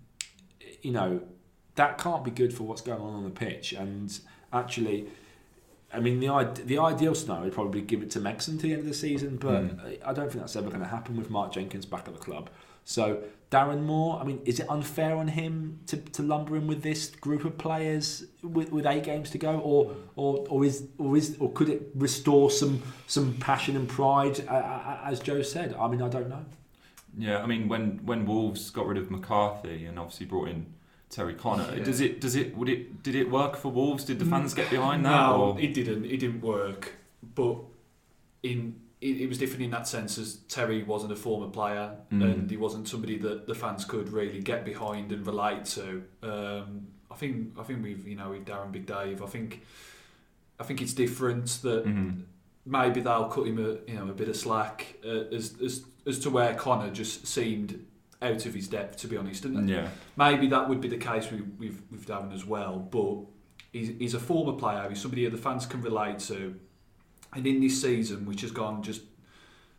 you 0.82 0.92
know, 0.92 1.22
that 1.76 1.98
can't 1.98 2.24
be 2.24 2.32
good 2.32 2.54
for 2.54 2.64
what's 2.64 2.82
going 2.82 3.02
on 3.02 3.14
on 3.16 3.24
the 3.26 3.30
pitch. 3.30 3.74
And 3.74 4.18
actually, 4.54 5.08
I 5.94 6.00
mean, 6.00 6.22
the 6.22 6.62
the 6.66 6.78
ideal 6.78 7.16
scenario 7.16 7.46
would 7.46 7.54
probably 7.54 7.82
give 7.82 8.02
it 8.02 8.12
to 8.12 8.20
Megson 8.20 8.56
to 8.58 8.68
the 8.68 8.72
end 8.72 8.82
of 8.82 8.88
the 8.88 8.94
season, 8.94 9.36
but 9.38 9.64
Mm. 9.64 9.98
I 10.06 10.14
don't 10.14 10.30
think 10.32 10.40
that's 10.42 10.56
ever 10.56 10.70
going 10.70 10.82
to 10.82 10.88
happen 10.88 11.18
with 11.18 11.30
Mark 11.30 11.52
Jenkins 11.52 11.86
back 11.86 12.08
at 12.08 12.14
the 12.14 12.20
club. 12.20 12.50
So 12.86 13.24
Darren 13.52 13.82
Moore, 13.82 14.20
I 14.22 14.26
mean, 14.26 14.42
is 14.46 14.60
it 14.60 14.70
unfair 14.70 15.16
on 15.16 15.28
him 15.28 15.80
to, 15.88 15.98
to 15.98 16.22
lumber 16.22 16.56
in 16.56 16.68
with 16.68 16.84
this 16.84 17.08
group 17.10 17.46
of 17.46 17.58
players 17.58 18.26
with, 18.44 18.72
with 18.72 18.86
eight 18.86 19.04
games 19.04 19.32
to 19.32 19.40
go, 19.40 19.60
or 19.60 19.96
or 20.16 20.46
or 20.50 20.64
is 20.64 20.88
or 21.00 21.18
is 21.18 21.36
or 21.40 21.52
could 21.52 21.70
it 21.70 21.82
restore 21.96 22.52
some 22.52 22.84
some 23.08 23.34
passion 23.40 23.76
and 23.76 23.90
pride, 23.90 24.46
uh, 24.48 24.54
uh, 24.54 25.00
as 25.04 25.20
Joe 25.20 25.42
said? 25.42 25.76
I 25.80 25.88
mean, 25.88 26.02
I 26.02 26.10
don't 26.10 26.30
know. 26.30 26.46
Yeah, 27.18 27.42
I 27.42 27.48
mean 27.48 27.68
when 27.68 28.00
when 28.06 28.28
Wolves 28.28 28.70
got 28.70 28.86
rid 28.86 29.00
of 29.00 29.10
McCarthy 29.10 29.86
and 29.86 29.98
obviously 29.98 30.28
brought 30.28 30.50
in 30.50 30.68
Terry 31.10 31.34
Connor, 31.34 31.76
Yeah. 31.76 31.84
does 31.84 32.02
it 32.02 32.22
does 32.22 32.36
it 32.36 32.56
would 32.56 32.70
it 32.70 33.02
did 33.02 33.16
it 33.16 33.32
work 33.32 33.58
for 33.58 33.72
Wolves? 33.72 34.04
Did 34.04 34.20
the 34.20 34.26
fans 34.26 34.54
get 34.54 34.70
behind 34.70 35.04
that? 35.06 35.10
No, 35.10 35.54
or? 35.54 35.60
it 35.60 35.74
didn't. 35.74 36.06
It 36.06 36.18
didn't 36.18 36.42
work. 36.42 36.94
But 37.34 37.58
in 38.44 38.80
it, 39.02 39.22
it 39.22 39.28
was 39.28 39.38
different 39.38 39.64
in 39.64 39.72
that 39.72 39.88
sense 39.88 40.18
as 40.18 40.36
Terry 40.50 40.84
wasn't 40.84 41.12
a 41.14 41.16
former 41.16 41.48
player 41.48 41.96
Mm. 42.12 42.24
and 42.24 42.52
he 42.52 42.58
wasn't 42.58 42.88
somebody 42.88 43.18
that 43.20 43.48
the 43.48 43.56
fans 43.56 43.86
could 43.86 44.10
really 44.12 44.42
get 44.42 44.66
behind 44.66 45.12
and 45.12 45.26
relate 45.26 45.64
to. 45.66 46.04
Um, 46.22 46.88
I 47.12 47.16
think 47.16 47.58
I 47.60 47.64
think 47.64 47.82
we've 47.84 48.08
you 48.08 48.16
know 48.16 48.32
with 48.32 48.46
Darren 48.46 48.72
Big 48.72 48.86
Dave. 48.86 49.22
I 49.24 49.28
think 49.28 49.62
I 50.60 50.64
think 50.64 50.82
it's 50.82 50.94
different 50.94 51.48
that 51.64 51.86
Mhm. 51.86 52.24
maybe 52.66 53.00
they'll 53.02 53.30
cut 53.30 53.48
him 53.48 53.58
a 53.60 53.70
you 53.92 53.98
know 53.98 54.10
a 54.10 54.14
bit 54.14 54.28
of 54.30 54.36
slack 54.36 54.98
uh, 55.06 55.26
as 55.34 55.56
as 55.64 55.86
as 56.06 56.20
to 56.20 56.30
where 56.30 56.54
Connor 56.56 56.92
just 56.92 57.26
seemed 57.28 57.86
out 58.22 58.46
of 58.46 58.54
his 58.54 58.68
depth 58.68 58.98
to 58.98 59.08
be 59.08 59.16
honest. 59.16 59.46
And 59.46 59.70
Yeah. 59.70 59.88
maybe 60.18 60.48
that 60.48 60.68
would 60.68 60.82
be 60.82 60.90
the 60.90 60.98
case 60.98 61.32
with 61.32 61.48
with, 61.58 61.82
with 61.92 62.06
Darren 62.06 62.34
as 62.34 62.46
well. 62.46 62.80
But 62.80 63.18
he's, 63.72 63.90
he's 63.98 64.14
a 64.14 64.20
former 64.20 64.54
player. 64.54 64.88
He's 64.90 65.00
somebody 65.02 65.24
that 65.24 65.32
the 65.32 65.42
fans 65.42 65.66
can 65.66 65.82
relate 65.82 66.20
to. 66.32 66.56
And 67.34 67.46
in 67.46 67.60
this 67.62 67.82
season, 67.82 68.26
which 68.26 68.42
has 68.42 68.52
gone 68.52 68.82
just 68.84 69.02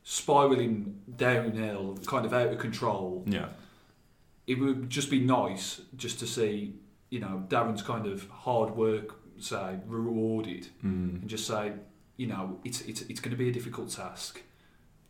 spiraling 0.02 1.00
downhill, 1.16 1.98
kind 2.06 2.24
of 2.24 2.32
out 2.32 2.48
of 2.48 2.58
control, 2.58 3.24
Yeah. 3.26 3.48
it 4.46 4.58
would 4.58 4.88
just 4.90 5.10
be 5.10 5.20
nice 5.20 5.80
just 5.96 6.18
to 6.20 6.26
see, 6.26 6.74
you 7.10 7.20
know, 7.20 7.44
Darren's 7.48 7.82
kind 7.82 8.06
of 8.06 8.28
hard 8.28 8.76
work, 8.76 9.16
say, 9.38 9.78
rewarded, 9.86 10.68
Mm. 10.84 11.20
and 11.22 11.28
just 11.28 11.46
say, 11.46 11.72
you 12.16 12.26
know, 12.26 12.58
it's 12.64 12.80
it's 12.82 13.02
it's 13.02 13.20
going 13.20 13.30
to 13.30 13.36
be 13.36 13.48
a 13.48 13.52
difficult 13.52 13.90
task, 13.90 14.42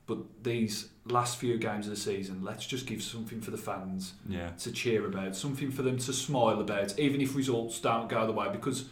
but 0.06 0.18
these 0.42 0.90
last 1.04 1.38
few 1.38 1.56
games 1.59 1.87
of 1.87 1.90
the 1.90 2.00
season, 2.00 2.42
let's 2.42 2.66
just 2.66 2.87
give 2.87 3.02
something 3.02 3.40
for 3.40 3.50
the 3.50 3.59
fans 3.59 4.14
Yeah. 4.28 4.50
to 4.50 4.73
cheer 4.73 5.06
about, 5.06 5.37
something 5.37 5.70
for 5.70 5.82
them 5.82 5.99
to 5.99 6.12
smile 6.12 6.61
about, 6.61 6.99
even 6.99 7.20
if 7.20 7.35
results 7.37 7.80
don't 7.80 8.09
go 8.09 8.26
the 8.26 8.32
way, 8.32 8.49
because 8.50 8.85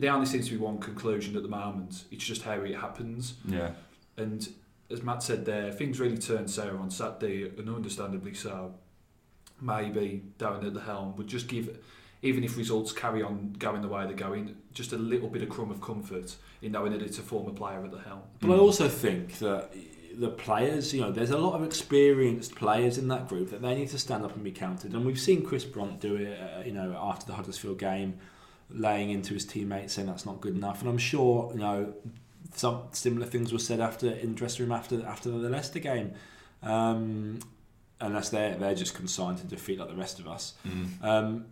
there 0.00 0.12
only 0.12 0.26
seems 0.26 0.46
to 0.46 0.52
be 0.52 0.56
one 0.58 0.78
conclusion 0.78 1.36
at 1.36 1.42
the 1.42 1.48
moment. 1.48 2.04
It's 2.10 2.24
just 2.24 2.42
how 2.42 2.60
it 2.60 2.74
happens. 2.76 3.34
Yeah. 3.46 3.70
And 4.16 4.48
as 4.90 5.02
Matt 5.02 5.22
said 5.22 5.44
there, 5.44 5.70
things 5.72 6.00
really 6.00 6.18
turned 6.18 6.50
sour 6.50 6.78
on 6.78 6.90
Saturday, 6.90 7.44
and 7.58 7.68
understandably 7.68 8.34
so. 8.34 8.74
Maybe 9.60 10.22
Darren 10.38 10.64
at 10.66 10.74
the 10.74 10.80
helm 10.80 11.16
would 11.16 11.26
just 11.26 11.48
give, 11.48 11.78
even 12.22 12.44
if 12.44 12.56
results 12.56 12.92
carry 12.92 13.22
on 13.24 13.54
going 13.58 13.82
the 13.82 13.88
way 13.88 14.04
they're 14.06 14.14
going, 14.14 14.56
just 14.72 14.92
a 14.92 14.96
little 14.96 15.28
bit 15.28 15.42
of 15.42 15.48
crumb 15.48 15.70
of 15.72 15.80
comfort 15.80 16.36
in 16.62 16.72
knowing 16.72 16.92
that 16.92 17.02
it's 17.02 17.18
a 17.18 17.22
former 17.22 17.50
player 17.52 17.84
at 17.84 17.90
the 17.90 17.98
helm. 17.98 18.20
But 18.40 18.50
I 18.50 18.54
Mm. 18.56 18.60
also 18.60 18.88
think 18.88 19.38
that 19.40 19.72
the 20.16 20.28
players, 20.30 20.94
you 20.94 21.00
know, 21.00 21.10
there's 21.10 21.30
a 21.30 21.38
lot 21.38 21.54
of 21.54 21.64
experienced 21.64 22.54
players 22.54 22.98
in 22.98 23.08
that 23.08 23.28
group 23.28 23.50
that 23.50 23.62
they 23.62 23.74
need 23.74 23.88
to 23.88 23.98
stand 23.98 24.24
up 24.24 24.34
and 24.34 24.44
be 24.44 24.52
counted. 24.52 24.94
And 24.94 25.04
we've 25.04 25.18
seen 25.20 25.44
Chris 25.44 25.64
Brunt 25.64 26.00
do 26.00 26.14
it, 26.16 26.38
uh, 26.40 26.62
you 26.64 26.72
know, 26.72 26.96
after 27.00 27.26
the 27.26 27.32
Huddersfield 27.34 27.78
game, 27.78 28.18
laying 28.70 29.10
into 29.10 29.34
his 29.34 29.44
teammates 29.44 29.94
saying 29.94 30.08
that's 30.08 30.26
not 30.26 30.40
good 30.40 30.54
enough. 30.54 30.80
And 30.80 30.90
I'm 30.90 30.98
sure, 30.98 31.50
you 31.52 31.60
know, 31.60 31.94
some 32.54 32.84
similar 32.92 33.26
things 33.26 33.52
were 33.52 33.58
said 33.58 33.80
after 33.80 34.10
in 34.10 34.30
the 34.30 34.34
dressing 34.34 34.66
room 34.66 34.72
after 34.72 35.04
after 35.06 35.30
the 35.30 35.48
Leicester 35.48 35.78
game. 35.78 36.12
Um, 36.62 37.38
unless 38.00 38.30
they're 38.30 38.56
they're 38.56 38.74
just 38.74 38.94
consigned 38.94 39.38
to 39.38 39.46
defeat 39.46 39.78
like 39.78 39.88
the 39.88 39.96
rest 39.96 40.18
of 40.18 40.28
us. 40.28 40.54
Mm. 40.66 41.04
Um, 41.04 41.46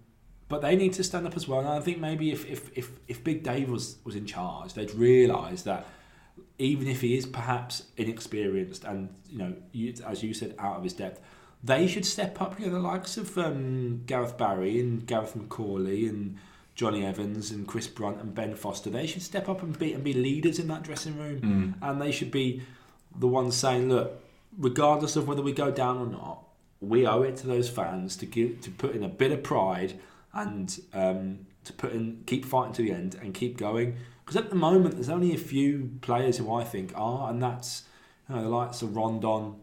but 0.48 0.62
they 0.62 0.76
need 0.76 0.92
to 0.94 1.04
stand 1.04 1.26
up 1.26 1.36
as 1.36 1.48
well. 1.48 1.60
And 1.60 1.68
I 1.68 1.80
think 1.80 1.98
maybe 1.98 2.30
if, 2.30 2.48
if, 2.48 2.70
if, 2.76 2.90
if 3.08 3.24
Big 3.24 3.42
Dave 3.42 3.68
was, 3.68 3.96
was 4.04 4.14
in 4.14 4.26
charge, 4.26 4.74
they'd 4.74 4.94
realise 4.94 5.62
that 5.62 5.86
even 6.58 6.86
if 6.86 7.00
he 7.00 7.16
is 7.16 7.26
perhaps 7.26 7.84
inexperienced 7.96 8.84
and, 8.84 9.08
you 9.28 9.38
know, 9.38 9.54
you, 9.72 9.94
as 10.06 10.22
you 10.22 10.32
said, 10.32 10.54
out 10.58 10.76
of 10.76 10.84
his 10.84 10.92
depth, 10.92 11.20
they 11.64 11.88
should 11.88 12.06
step 12.06 12.40
up. 12.40 12.60
You 12.60 12.66
know, 12.66 12.74
the 12.74 12.78
likes 12.78 13.16
of 13.16 13.36
um, 13.38 14.02
Gareth 14.06 14.38
Barry 14.38 14.78
and 14.78 15.04
Gareth 15.04 15.36
McAuley 15.36 16.08
and 16.08 16.36
Jonny 16.76 17.04
Evans 17.04 17.50
and 17.50 17.66
Chris 17.66 17.88
Brunt 17.88 18.20
and 18.20 18.34
Ben 18.34 18.54
Foster. 18.54 18.90
They 18.90 19.06
should 19.06 19.22
step 19.22 19.48
up 19.48 19.62
and 19.62 19.76
be, 19.76 19.94
and 19.94 20.04
be 20.04 20.12
leaders 20.12 20.58
in 20.58 20.68
that 20.68 20.82
dressing 20.82 21.18
room. 21.18 21.40
Mm. 21.80 21.88
And 21.88 22.00
they 22.00 22.12
should 22.12 22.30
be 22.30 22.62
the 23.18 23.26
ones 23.26 23.56
saying, 23.56 23.88
look, 23.88 24.22
regardless 24.58 25.16
of 25.16 25.26
whether 25.26 25.42
we 25.42 25.52
go 25.52 25.70
down 25.70 25.96
or 25.96 26.06
not, 26.06 26.42
we 26.80 27.06
owe 27.06 27.22
it 27.22 27.36
to 27.38 27.46
those 27.46 27.70
fans 27.70 28.14
to 28.18 28.26
give 28.26 28.60
to 28.60 28.70
put 28.70 28.94
in 28.94 29.02
a 29.02 29.08
bit 29.08 29.32
of 29.32 29.42
pride 29.42 29.98
and 30.34 30.78
um, 30.92 31.46
to 31.64 31.72
put 31.72 31.92
in 31.92 32.22
keep 32.26 32.44
fighting 32.44 32.74
to 32.74 32.82
the 32.82 32.92
end 32.92 33.16
and 33.22 33.32
keep 33.32 33.56
going. 33.56 33.96
Because 34.24 34.36
at 34.36 34.50
the 34.50 34.56
moment, 34.56 34.96
there's 34.96 35.08
only 35.08 35.34
a 35.34 35.38
few 35.38 35.92
players 36.02 36.36
who 36.36 36.52
I 36.52 36.62
think 36.62 36.92
are, 36.94 37.30
and 37.30 37.42
that's 37.42 37.84
you 38.28 38.34
know, 38.34 38.42
the 38.42 38.48
likes 38.50 38.82
of 38.82 38.94
Rondon. 38.94 39.54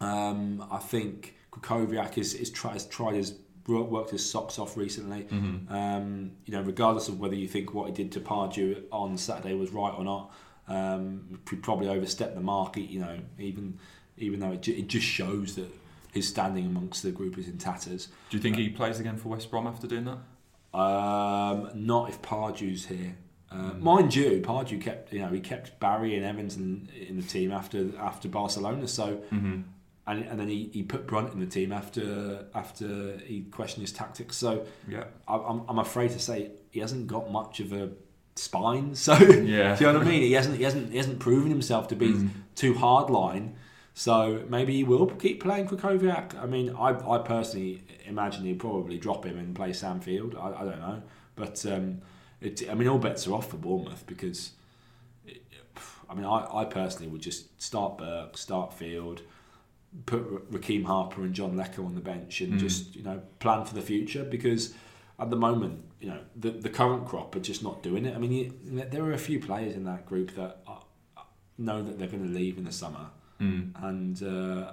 Um, 0.00 0.66
I 0.70 0.78
think 0.78 1.34
Krychowiak 1.52 2.16
is, 2.16 2.34
is 2.34 2.50
try, 2.50 2.72
has 2.72 2.86
tried 2.86 3.14
his 3.14 3.34
worked 3.66 4.10
his 4.10 4.28
socks 4.28 4.58
off 4.58 4.76
recently. 4.76 5.24
Mhm. 5.24 5.70
Um, 5.70 6.30
you 6.44 6.52
know, 6.52 6.62
regardless 6.62 7.08
of 7.08 7.18
whether 7.20 7.34
you 7.34 7.48
think 7.48 7.72
what 7.74 7.86
he 7.86 7.92
did 7.92 8.12
to 8.12 8.20
Pardew 8.20 8.82
on 8.92 9.16
Saturday 9.16 9.54
was 9.54 9.70
right 9.72 9.94
or 9.96 10.04
not, 10.04 10.32
um, 10.68 11.38
he 11.48 11.56
probably 11.56 11.88
overstepped 11.88 12.34
the 12.34 12.40
mark. 12.40 12.76
You 12.76 13.00
know, 13.00 13.18
even 13.38 13.78
even 14.18 14.40
though 14.40 14.52
it, 14.52 14.62
ju- 14.62 14.74
it 14.76 14.86
just 14.88 15.06
shows 15.06 15.54
that 15.56 15.70
his 16.12 16.28
standing 16.28 16.66
amongst 16.66 17.02
the 17.02 17.10
group 17.10 17.36
is 17.38 17.48
in 17.48 17.58
tatters. 17.58 18.08
Do 18.30 18.36
you 18.36 18.42
think 18.42 18.56
he 18.56 18.68
plays 18.68 19.00
again 19.00 19.16
for 19.16 19.30
West 19.30 19.50
Brom 19.50 19.66
after 19.66 19.86
doing 19.88 20.04
that? 20.04 20.18
Um, 20.78 21.70
not 21.74 22.08
if 22.08 22.20
Pardew's 22.22 22.86
here. 22.86 23.16
Uh, 23.50 23.72
Mm. 23.72 23.80
Mind 23.82 24.14
you, 24.16 24.40
Pardew 24.40 24.80
kept 24.80 25.12
you 25.12 25.20
know 25.20 25.28
he 25.28 25.40
kept 25.40 25.78
Barry 25.78 26.16
and 26.16 26.24
Evans 26.24 26.56
in, 26.56 26.88
in 27.08 27.16
the 27.16 27.22
team 27.22 27.52
after 27.52 27.96
after 27.98 28.28
Barcelona. 28.28 28.88
So 28.88 29.22
Mm-hmm. 29.32 29.60
And, 30.06 30.22
and 30.24 30.38
then 30.38 30.48
he, 30.48 30.68
he 30.72 30.82
put 30.82 31.06
Brunt 31.06 31.32
in 31.32 31.40
the 31.40 31.46
team 31.46 31.72
after 31.72 32.46
after 32.54 33.16
he 33.24 33.42
questioned 33.50 33.82
his 33.82 33.92
tactics. 33.92 34.36
So 34.36 34.66
Yeah. 34.86 35.04
I- 35.26 35.36
I'm, 35.36 35.62
I'm 35.68 35.78
afraid 35.78 36.10
to 36.10 36.18
say 36.18 36.50
he 36.70 36.80
hasn't 36.80 37.06
got 37.06 37.30
much 37.30 37.60
of 37.60 37.72
a 37.72 37.90
spine. 38.36 38.94
So 39.06 39.14
Yeah. 39.14 39.76
do 39.76 39.84
you 39.86 39.92
know 39.92 39.98
what 39.98 40.06
I 40.06 40.10
mean? 40.10 40.22
He 40.22 40.32
hasn't 40.32 40.56
he 40.58 40.64
hasn't 40.64 40.90
he 40.90 40.96
hasn't 40.98 41.20
proven 41.20 41.50
himself 41.50 41.88
to 41.88 41.96
be 41.96 42.08
Mm. 42.12 42.30
too 42.54 42.74
hard 42.74 43.08
line. 43.10 43.56
So 43.94 44.42
maybe 44.48 44.74
he 44.74 44.84
will 44.84 45.06
keep 45.06 45.40
playing 45.42 45.68
for 45.68 45.76
Krychowiak. 45.76 46.36
I 46.36 46.46
mean, 46.46 46.74
I, 46.76 46.88
I 47.14 47.18
personally 47.18 47.82
imagine 48.04 48.44
he'd 48.44 48.58
probably 48.58 48.98
drop 48.98 49.24
him 49.24 49.38
and 49.38 49.54
play 49.54 49.72
Sam 49.72 50.00
Field. 50.00 50.34
I, 50.34 50.48
I 50.48 50.64
don't 50.64 50.80
know, 50.80 51.02
but 51.36 51.64
um, 51.66 52.02
it, 52.40 52.68
I 52.68 52.74
mean, 52.74 52.88
all 52.88 52.98
bets 52.98 53.26
are 53.28 53.32
off 53.34 53.50
for 53.50 53.56
Bournemouth 53.56 54.04
because 54.06 54.50
it, 55.26 55.42
I 56.10 56.14
mean, 56.14 56.24
I, 56.24 56.44
I 56.52 56.64
personally 56.64 57.06
would 57.06 57.20
just 57.22 57.62
start 57.62 57.96
Burke, 57.98 58.36
start 58.36 58.74
Field, 58.74 59.22
put 60.06 60.50
Rekeem 60.50 60.84
Harper 60.84 61.22
and 61.22 61.34
John 61.34 61.52
Leko 61.56 61.84
on 61.86 61.94
the 61.94 62.00
bench, 62.00 62.40
and 62.40 62.54
Mm. 62.54 62.58
just 62.58 62.96
you 62.96 63.02
know 63.02 63.22
plan 63.38 63.64
for 63.64 63.74
the 63.74 63.82
future 63.82 64.24
because 64.24 64.74
at 65.18 65.30
the 65.30 65.36
moment, 65.36 65.84
you 66.00 66.08
know, 66.08 66.18
the 66.36 66.50
the 66.50 66.68
current 66.68 67.06
crop 67.06 67.34
are 67.36 67.40
just 67.40 67.62
not 67.62 67.82
doing 67.82 68.04
it. 68.04 68.14
I 68.14 68.18
mean, 68.18 68.32
you, 68.32 68.52
there 68.90 69.04
are 69.04 69.12
a 69.12 69.18
few 69.18 69.38
players 69.40 69.74
in 69.76 69.84
that 69.84 70.06
group 70.06 70.34
that 70.34 70.58
are, 70.66 70.82
know 71.58 71.82
that 71.82 71.98
they're 71.98 72.08
going 72.08 72.26
to 72.26 72.34
leave 72.34 72.58
in 72.58 72.64
the 72.64 72.72
summer 72.72 73.06
Mm. 73.40 73.72
and 73.82 74.22
uh, 74.22 74.72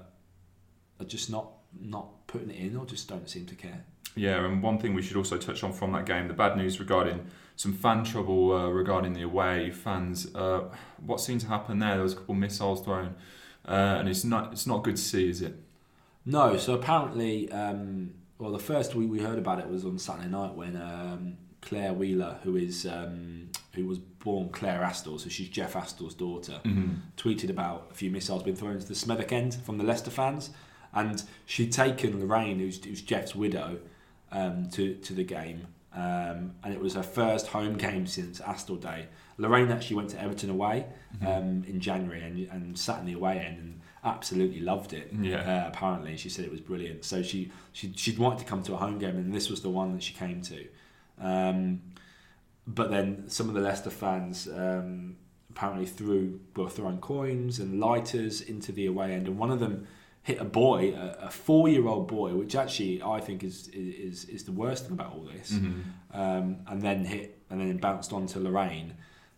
are 1.00 1.06
just 1.06 1.30
not 1.30 1.52
not 1.80 2.28
putting 2.28 2.50
it 2.50 2.58
in 2.60 2.76
or 2.78 2.86
just 2.86 3.08
don't 3.08 3.30
seem 3.30 3.46
to 3.46 3.56
care. 3.56 3.86
Yeah, 4.16 4.44
and 4.46 4.62
one 4.62 4.78
thing 4.78 4.94
we 4.94 5.02
should 5.02 5.16
also 5.18 5.38
touch 5.38 5.64
on 5.64 5.72
from 5.72 5.94
that 5.94 6.06
game, 6.06 6.28
the 6.28 6.34
bad 6.34 6.58
news 6.58 6.80
regarding 6.80 7.26
some 7.56 7.74
fan 7.74 8.04
trouble 8.04 8.52
uh, 8.52 8.68
regarding 8.68 9.14
the 9.14 9.22
away 9.22 9.70
fans. 9.72 10.34
Uh, 10.36 10.70
what 11.06 11.22
seemed 11.22 11.42
to 11.42 11.48
happen 11.48 11.80
there? 11.80 11.94
There 11.96 12.04
was 12.04 12.14
a 12.14 12.18
couple 12.18 12.34
of 12.36 12.40
missiles 12.42 12.84
thrown, 12.84 13.16
uh, 13.68 13.72
and 14.00 14.10
it's 14.10 14.24
not 14.24 14.52
it's 14.52 14.68
not 14.68 14.84
good 14.84 14.96
to 14.96 15.02
see, 15.02 15.30
is 15.30 15.42
it? 15.42 15.56
No, 16.26 16.56
so 16.58 16.74
apparently, 16.76 17.52
um, 17.52 18.14
well, 18.38 18.52
the 18.52 18.60
first 18.60 18.94
we, 18.96 19.06
we 19.08 19.20
heard 19.20 19.40
about 19.40 19.60
it 19.60 19.68
was 19.70 19.86
on 19.86 19.98
Saturday 19.98 20.30
night 20.30 20.54
when 20.54 20.76
um, 20.78 21.38
Claire 21.62 21.94
Wheeler, 21.94 22.38
who 22.44 22.56
is 22.56 22.86
um, 22.86 23.50
who 23.74 23.88
was 23.88 23.98
born 24.00 24.50
Claire 24.50 24.82
Astle, 24.82 25.20
so 25.20 25.30
she's 25.30 25.50
Jeff 25.50 25.74
Astle's 25.74 26.14
daughter, 26.14 26.60
Mm-hmm. 26.64 26.94
tweeted 27.18 27.50
about 27.50 27.88
a 27.92 27.94
few 27.96 28.12
missiles 28.12 28.44
being 28.44 28.56
thrown 28.56 28.74
into 28.76 28.88
the 28.88 28.94
Smethwick 28.94 29.32
end 29.32 29.56
from 29.56 29.78
the 29.78 29.84
Leicester 29.84 30.12
fans, 30.12 30.52
and 30.94 31.24
she'd 31.46 31.72
taken 31.72 32.20
Lorraine, 32.20 32.60
who's, 32.60 32.84
who's 32.84 33.02
Jeff's 33.02 33.34
widow, 33.36 33.80
um, 34.32 34.70
to 34.72 34.94
to 34.96 35.14
the 35.14 35.24
game, 35.24 35.68
um, 35.96 36.54
and 36.64 36.74
it 36.74 36.80
was 36.80 36.94
her 36.94 37.04
first 37.04 37.48
home 37.48 37.78
game 37.78 38.06
since 38.06 38.40
Astle 38.42 38.80
Day. 38.80 39.08
Lorraine 39.42 39.72
actually 39.72 39.98
went 39.98 40.10
to 40.12 40.22
Everton 40.22 40.50
away 40.50 40.86
Mm-hmm. 41.12 41.28
um, 41.28 41.64
in 41.68 41.80
January 41.82 42.22
and, 42.22 42.48
and 42.52 42.80
sat 42.80 43.00
in 43.02 43.06
the 43.06 43.14
away 43.14 43.38
end 43.40 43.58
and 43.58 43.82
absolutely 44.04 44.62
loved 44.62 44.94
it. 44.94 45.12
Yeah. 45.12 45.42
Uh, 45.42 45.68
apparently, 45.68 46.16
she 46.16 46.30
said 46.30 46.46
it 46.46 46.52
was 46.52 46.62
brilliant. 46.62 47.04
So 47.04 47.22
she 47.22 47.52
she 47.74 47.92
she'd 47.98 48.18
wanted 48.18 48.40
to 48.40 48.46
come 48.46 48.64
to 48.64 48.74
a 48.74 48.78
home 48.78 48.98
game, 48.98 49.18
and 49.18 49.34
this 49.34 49.50
was 49.50 49.62
the 49.62 49.70
one 49.70 49.92
that 49.94 50.04
she 50.04 50.14
came 50.14 50.42
to. 50.44 50.68
Um, 51.20 51.82
but 52.66 52.92
then 52.92 53.30
some 53.30 53.50
of 53.50 53.56
the 53.56 53.62
Leicester 53.62 53.90
fans 53.90 54.48
um, 54.48 55.18
apparently 55.50 55.86
threw 55.86 56.40
were 56.56 56.70
throwing 56.70 57.00
coins 57.00 57.60
and 57.60 57.80
lighters 57.80 58.42
into 58.42 58.72
the 58.72 58.86
away 58.86 59.12
end, 59.14 59.28
and 59.28 59.38
one 59.38 59.52
of 59.52 59.60
them 59.60 59.86
hit 60.24 60.40
a 60.40 60.46
boy, 60.46 60.94
a, 60.96 61.26
a 61.26 61.30
four-year-old 61.30 62.08
boy, 62.08 62.32
which 62.36 62.56
actually 62.56 63.02
I 63.04 63.20
think 63.20 63.44
is 63.44 63.68
is 63.74 64.26
is 64.26 64.46
the 64.46 64.54
worst 64.54 64.86
thing 64.86 64.94
about 64.94 65.12
all 65.14 65.26
this. 65.36 65.52
Mm-hmm. 65.52 65.82
Um, 66.22 66.58
and 66.68 66.82
then 66.82 67.04
hit 67.04 67.38
and 67.50 67.60
then 67.60 67.78
bounced 67.78 68.14
on 68.14 68.28
to 68.28 68.40
Lorraine 68.40 68.94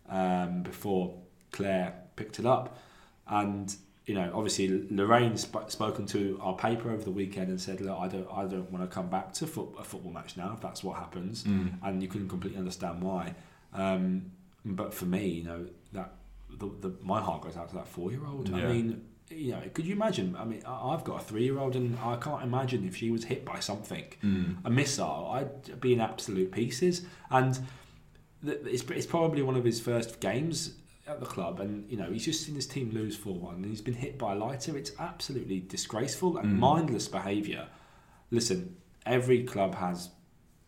um, 0.08 0.62
before 0.62 1.14
Claire 1.52 1.94
picked 2.16 2.38
it 2.38 2.46
up, 2.46 2.78
and 3.26 3.74
you 4.06 4.14
know, 4.14 4.30
obviously 4.34 4.86
Lorraine 4.90 5.36
sp- 5.40 5.68
spoken 5.70 6.04
to 6.06 6.38
our 6.42 6.54
paper 6.54 6.90
over 6.90 7.02
the 7.02 7.10
weekend 7.10 7.48
and 7.48 7.60
said, 7.60 7.80
"Look, 7.80 7.98
I 7.98 8.06
don't, 8.08 8.28
I 8.30 8.44
don't 8.44 8.70
want 8.70 8.88
to 8.88 8.94
come 8.94 9.08
back 9.08 9.32
to 9.34 9.46
foot- 9.46 9.74
a 9.78 9.84
football 9.84 10.12
match 10.12 10.36
now 10.36 10.52
if 10.54 10.60
that's 10.60 10.84
what 10.84 10.96
happens." 10.98 11.44
Mm. 11.44 11.74
and 11.82 12.02
you 12.02 12.08
can 12.08 12.28
completely 12.28 12.58
understand 12.58 13.00
why. 13.02 13.34
Um, 13.72 14.30
but 14.64 14.92
for 14.94 15.06
me, 15.06 15.26
you 15.28 15.44
know 15.44 15.66
that 15.92 16.12
the, 16.50 16.66
the, 16.80 16.94
my 17.02 17.20
heart 17.20 17.42
goes 17.42 17.56
out 17.56 17.68
to 17.70 17.74
that 17.76 17.88
four 17.88 18.10
year 18.10 18.20
old. 18.26 18.52
I 18.54 18.66
mean, 18.72 19.02
you 19.30 19.52
know, 19.52 19.62
could 19.72 19.86
you 19.86 19.94
imagine? 19.94 20.36
I 20.38 20.44
mean, 20.44 20.62
I've 20.66 21.02
got 21.02 21.22
a 21.22 21.24
three 21.24 21.44
year 21.44 21.58
old, 21.58 21.74
and 21.74 21.98
I 22.00 22.16
can't 22.16 22.42
imagine 22.42 22.86
if 22.86 22.96
she 22.96 23.10
was 23.10 23.24
hit 23.24 23.44
by 23.44 23.58
something, 23.60 24.04
Mm. 24.22 24.56
a 24.66 24.70
missile, 24.70 25.30
I'd 25.32 25.80
be 25.80 25.92
in 25.94 26.00
absolute 26.00 26.52
pieces. 26.52 27.06
And 27.30 27.58
it's, 28.46 28.82
it's 28.90 29.06
probably 29.06 29.42
one 29.42 29.56
of 29.56 29.64
his 29.64 29.80
first 29.80 30.20
games 30.20 30.74
at 31.06 31.20
the 31.20 31.26
club, 31.26 31.60
and 31.60 31.90
you 31.90 31.96
know, 31.96 32.10
he's 32.10 32.24
just 32.24 32.44
seen 32.44 32.54
his 32.54 32.66
team 32.66 32.90
lose 32.92 33.16
four 33.16 33.34
one, 33.34 33.56
and 33.56 33.66
he's 33.66 33.80
been 33.82 33.94
hit 33.94 34.18
by 34.18 34.32
a 34.32 34.36
lighter. 34.36 34.76
It's 34.78 34.92
absolutely 34.98 35.60
disgraceful 35.60 36.38
and 36.38 36.54
Mm. 36.54 36.58
mindless 36.58 37.08
behaviour. 37.08 37.68
Listen, 38.30 38.76
every 39.06 39.44
club 39.44 39.74
has 39.74 40.10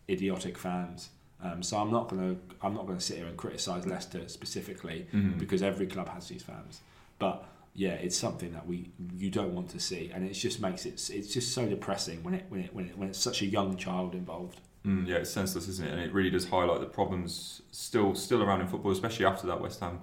idiotic 0.09 0.57
fans. 0.57 1.09
Um, 1.41 1.61
so 1.61 1.77
I'm 1.77 1.91
not 1.91 2.07
gonna 2.09 2.35
I'm 2.61 2.73
not 2.73 2.87
gonna 2.87 2.99
sit 2.99 3.17
here 3.17 3.27
and 3.27 3.37
criticise 3.37 3.85
Leicester 3.85 4.27
specifically 4.27 5.07
Mhm. 5.13 5.37
because 5.37 5.61
every 5.61 5.85
club 5.87 6.09
has 6.09 6.27
these 6.27 6.41
fans. 6.43 6.81
But 7.19 7.45
yeah, 7.75 7.93
it's 7.93 8.17
something 8.17 8.51
that 8.53 8.65
we 8.65 8.89
you 9.17 9.29
don't 9.29 9.53
want 9.53 9.69
to 9.69 9.79
see, 9.79 10.09
and 10.13 10.23
it 10.25 10.33
just 10.33 10.59
makes 10.61 10.85
it 10.85 10.93
it's 11.13 11.31
just 11.33 11.53
so 11.53 11.67
depressing 11.67 12.23
when 12.23 12.33
it 12.33 12.45
when 12.49 12.61
it 12.61 12.73
when, 12.73 12.85
it, 12.85 12.97
when 12.97 13.07
it's 13.09 13.19
such 13.19 13.41
a 13.41 13.45
young 13.45 13.75
child 13.77 14.15
involved. 14.15 14.61
Mm, 14.87 15.05
yeah, 15.05 15.17
it's 15.17 15.29
senseless, 15.29 15.67
isn't 15.67 15.85
it? 15.85 15.91
And 15.91 15.99
it 15.99 16.13
really 16.13 16.29
does 16.29 16.47
highlight 16.47 16.79
the 16.79 16.85
problems 16.85 17.61
still 17.71 18.15
still 18.15 18.41
around 18.41 18.61
in 18.61 18.67
football, 18.67 18.91
especially 18.91 19.25
after 19.25 19.45
that 19.47 19.59
West 19.59 19.81
Ham 19.81 19.99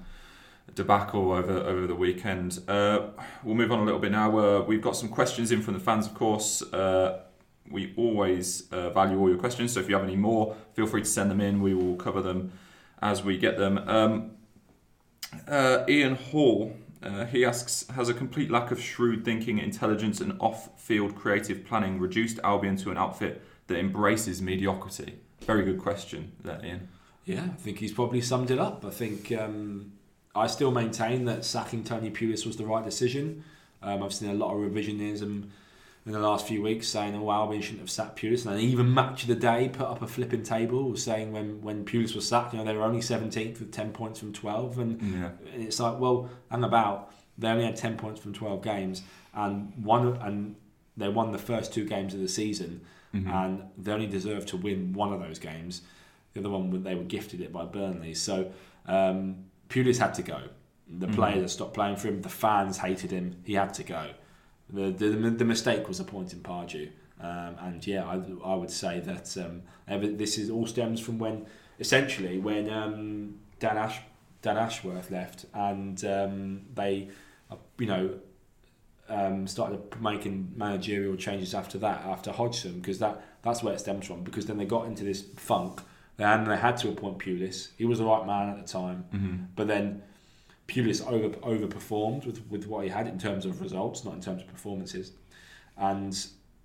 debacle 0.75 1.33
over 1.33 1.59
over 1.59 1.87
the 1.87 1.94
weekend. 1.94 2.61
Uh, 2.68 3.09
we'll 3.42 3.55
move 3.55 3.73
on 3.73 3.79
a 3.79 3.85
little 3.85 4.01
bit 4.01 4.12
now. 4.12 4.38
Uh, 4.38 4.61
we've 4.61 4.83
got 4.83 4.94
some 4.94 5.09
questions 5.09 5.53
in 5.53 5.62
from 5.62 5.73
the 5.73 5.81
fans, 5.81 6.07
of 6.07 6.14
course. 6.14 6.62
Uh, 6.62 7.23
we 7.70 7.94
always 7.97 8.70
uh, 8.73 8.90
value 8.90 9.18
all 9.18 9.31
your 9.31 9.38
questions, 9.38 9.73
so 9.73 9.81
if 9.81 9.88
you 9.88 9.94
have 9.94 10.05
any 10.05 10.16
more, 10.16 10.55
feel 10.75 10.87
free 10.87 11.01
to 11.01 11.09
send 11.09 11.31
them 11.31 11.40
in. 11.40 11.62
We 11.62 11.73
will 11.73 11.97
cover 11.97 12.20
them 12.20 12.53
as 13.01 13.25
we 13.25 13.38
get 13.38 13.57
them. 13.57 13.79
Um, 13.88 14.33
uh, 15.49 15.85
Ian 15.88 16.16
Hall. 16.16 16.77
Uh, 17.03 17.27
he 17.27 17.44
asks, 17.44 17.87
has 17.94 18.09
a 18.09 18.14
complete 18.14 18.51
lack 18.51 18.70
of 18.70 18.81
shrewd 18.81 19.27
thinking, 19.27 19.59
intelligence, 19.59 20.23
and 20.23 20.35
off-field 20.40 21.14
creative 21.14 21.62
planning 21.62 22.01
reduced 22.01 22.38
Albion 22.42 22.77
to 22.77 22.90
an 22.90 22.97
outfit 22.97 23.42
that 23.66 23.79
embraces 23.79 24.40
mediocrity? 24.42 25.14
Very 25.42 25.64
good 25.64 25.79
question, 25.79 26.33
there, 26.42 26.61
Ian. 26.64 26.88
Yeah, 27.24 27.44
I 27.44 27.57
think 27.57 27.79
he's 27.79 27.92
probably 27.92 28.20
summed 28.20 28.50
it 28.50 28.59
up. 28.59 28.85
I 28.85 28.90
think 28.90 29.33
um, 29.33 29.92
I 30.35 30.46
still 30.46 30.70
maintain 30.70 31.24
that 31.27 31.44
sacking 31.44 31.85
Tony 31.85 32.11
Pulis 32.11 32.44
was 32.46 32.57
the 32.57 32.66
right 32.66 32.85
decision. 32.85 33.44
Um, 33.83 34.03
I've 34.03 34.12
seen 34.12 34.31
a 34.31 34.35
lot 34.35 34.53
of 34.55 34.59
revisionism 34.61 35.48
in 36.07 36.12
the 36.12 36.18
last 36.18 36.46
few 36.46 36.61
weeks 36.62 36.87
saying, 36.87 37.14
"Oh, 37.14 37.31
Albion 37.31 37.62
shouldn't 37.62 37.81
have 37.81 37.90
sacked 37.90 38.18
Pulis," 38.20 38.44
and 38.46 38.61
even 38.61 38.92
Match 38.92 39.22
of 39.22 39.29
the 39.29 39.35
Day 39.37 39.70
put 39.70 39.87
up 39.87 40.03
a 40.03 40.07
flipping 40.07 40.42
table 40.42 40.94
saying 40.96 41.33
when 41.33 41.62
when 41.62 41.85
Pulis 41.87 42.14
was 42.14 42.29
sacked, 42.29 42.53
you 42.53 42.59
know, 42.59 42.64
they 42.66 42.77
were 42.77 42.83
only 42.85 43.00
17th 43.00 43.59
with 43.59 43.72
10 43.72 43.92
points 43.92 44.18
from 44.20 44.33
12, 44.33 44.79
and 44.79 45.00
Yeah. 45.03 45.31
and 45.55 45.62
it's 45.62 45.81
like, 45.81 45.98
well, 45.98 46.29
hang 46.50 46.64
about. 46.64 47.11
They 47.38 47.48
only 47.48 47.64
had 47.64 47.77
ten 47.77 47.96
points 47.96 48.20
from 48.20 48.33
twelve 48.33 48.62
games, 48.62 49.03
and 49.35 49.72
one 49.83 50.16
and 50.18 50.57
they 50.96 51.09
won 51.09 51.33
the 51.33 51.38
first 51.38 51.72
two 51.74 51.85
games 51.85 52.14
of 52.14 52.20
the 52.20 52.29
season, 52.29 52.83
Mhm. 53.14 53.31
and 53.33 53.62
they 53.79 53.92
only 53.92 54.07
deserved 54.09 54.48
to 54.48 54.57
win 54.57 54.92
one 54.92 55.12
of 55.12 55.20
those 55.20 55.38
games. 55.38 55.83
The 56.33 56.40
other 56.40 56.50
one, 56.50 56.83
they 56.83 56.94
were 56.96 57.05
gifted 57.05 57.40
it 57.40 57.53
by 57.53 57.64
Burnley. 57.64 58.14
So 58.14 58.50
um, 58.87 59.37
Pulis 59.68 59.98
had 59.98 60.12
to 60.14 60.22
go. 60.22 60.40
The 60.88 61.07
Mhm. 61.07 61.14
players 61.14 61.53
stopped 61.53 61.74
playing 61.74 61.96
for 61.96 62.09
him. 62.09 62.20
The 62.22 62.29
fans 62.29 62.79
hated 62.79 63.11
him. 63.11 63.37
He 63.44 63.55
had 63.55 63.72
to 63.74 63.85
go. 63.85 64.11
The 64.68 64.90
the, 64.90 65.09
the 65.31 65.44
mistake 65.44 65.88
was 65.88 66.00
appointing 66.00 66.40
Pardew. 66.40 66.90
Um, 67.20 67.55
and 67.61 67.87
yeah, 67.87 68.05
I, 68.05 68.16
I 68.44 68.55
would 68.55 68.70
say 68.70 69.00
that 69.00 69.37
um, 69.38 69.62
this 70.16 70.37
is 70.37 70.50
all 70.50 70.66
stems 70.66 71.00
from 71.00 71.18
when, 71.18 71.46
essentially, 71.79 72.38
when 72.38 72.68
um, 72.68 73.37
Dan 73.61 73.79
Ash 73.79 74.00
Dan 74.42 74.59
Ashworth 74.59 75.11
left, 75.11 75.46
and 75.55 76.05
um, 76.05 76.62
they, 76.74 77.09
uh, 77.50 77.57
you 77.79 77.87
know, 77.87 78.18
um, 79.09 79.47
started 79.47 79.81
making 80.01 80.53
managerial 80.57 81.17
changes 81.17 81.55
after 81.55 81.79
that, 81.79 82.03
after 82.07 82.33
Hodgson, 82.33 82.81
because 82.81 82.99
that 83.01 83.23
that's 83.43 83.62
where 83.62 83.75
it 83.75 83.81
stems 83.81 84.07
from. 84.07 84.23
Because 84.25 84.47
then 84.47 84.57
they 84.57 84.64
got 84.64 84.87
into 84.87 85.05
this 85.05 85.23
funk, 85.37 85.81
and 86.19 86.47
they 86.47 86.57
had 86.57 86.77
to 86.79 86.88
appoint 86.88 87.19
Pulis. 87.19 87.69
He 87.77 87.85
was 87.85 87.99
the 87.99 88.05
right 88.07 88.27
man 88.27 88.49
at 88.51 88.57
the 88.67 88.73
time, 88.73 89.05
Mhm. 89.14 89.47
but 89.57 89.67
then 89.69 90.03
Pulis 90.69 91.07
over 91.07 91.29
overperformed 91.40 92.25
with 92.27 92.40
with 92.51 92.67
what 92.67 92.85
he 92.85 92.90
had 92.90 93.07
in 93.07 93.19
terms 93.19 93.45
of 93.47 93.61
results, 93.61 94.05
not 94.05 94.14
in 94.14 94.21
terms 94.21 94.40
of 94.43 94.49
performances, 94.49 95.12
and 95.77 96.14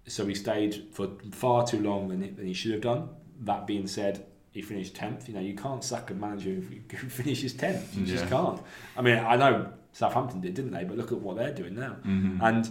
so 0.07 0.25
he 0.25 0.33
stayed 0.35 0.87
for 0.91 1.09
far 1.31 1.65
too 1.67 1.79
long 1.81 2.07
than 2.07 2.21
he, 2.23 2.29
than 2.29 2.47
he 2.47 2.53
should 2.53 2.71
have 2.71 2.81
done. 2.81 3.09
That 3.41 3.67
being 3.67 3.87
said, 3.87 4.25
he 4.51 4.61
finished 4.61 4.95
tenth. 4.95 5.27
You 5.27 5.35
know, 5.35 5.39
you 5.41 5.53
can't 5.55 5.83
sack 5.83 6.09
a 6.09 6.13
manager 6.13 6.49
who 6.51 6.61
finishes 7.09 7.53
tenth. 7.53 7.95
You 7.95 8.05
just 8.05 8.27
can't. 8.27 8.59
I 8.97 9.01
mean, 9.01 9.17
I 9.19 9.35
know 9.35 9.71
Southampton 9.93 10.41
did, 10.41 10.53
didn't 10.53 10.71
they? 10.71 10.83
But 10.83 10.97
look 10.97 11.11
at 11.11 11.19
what 11.19 11.35
they're 11.37 11.53
doing 11.53 11.75
now. 11.75 11.95
Mhm. 12.05 12.41
And 12.41 12.69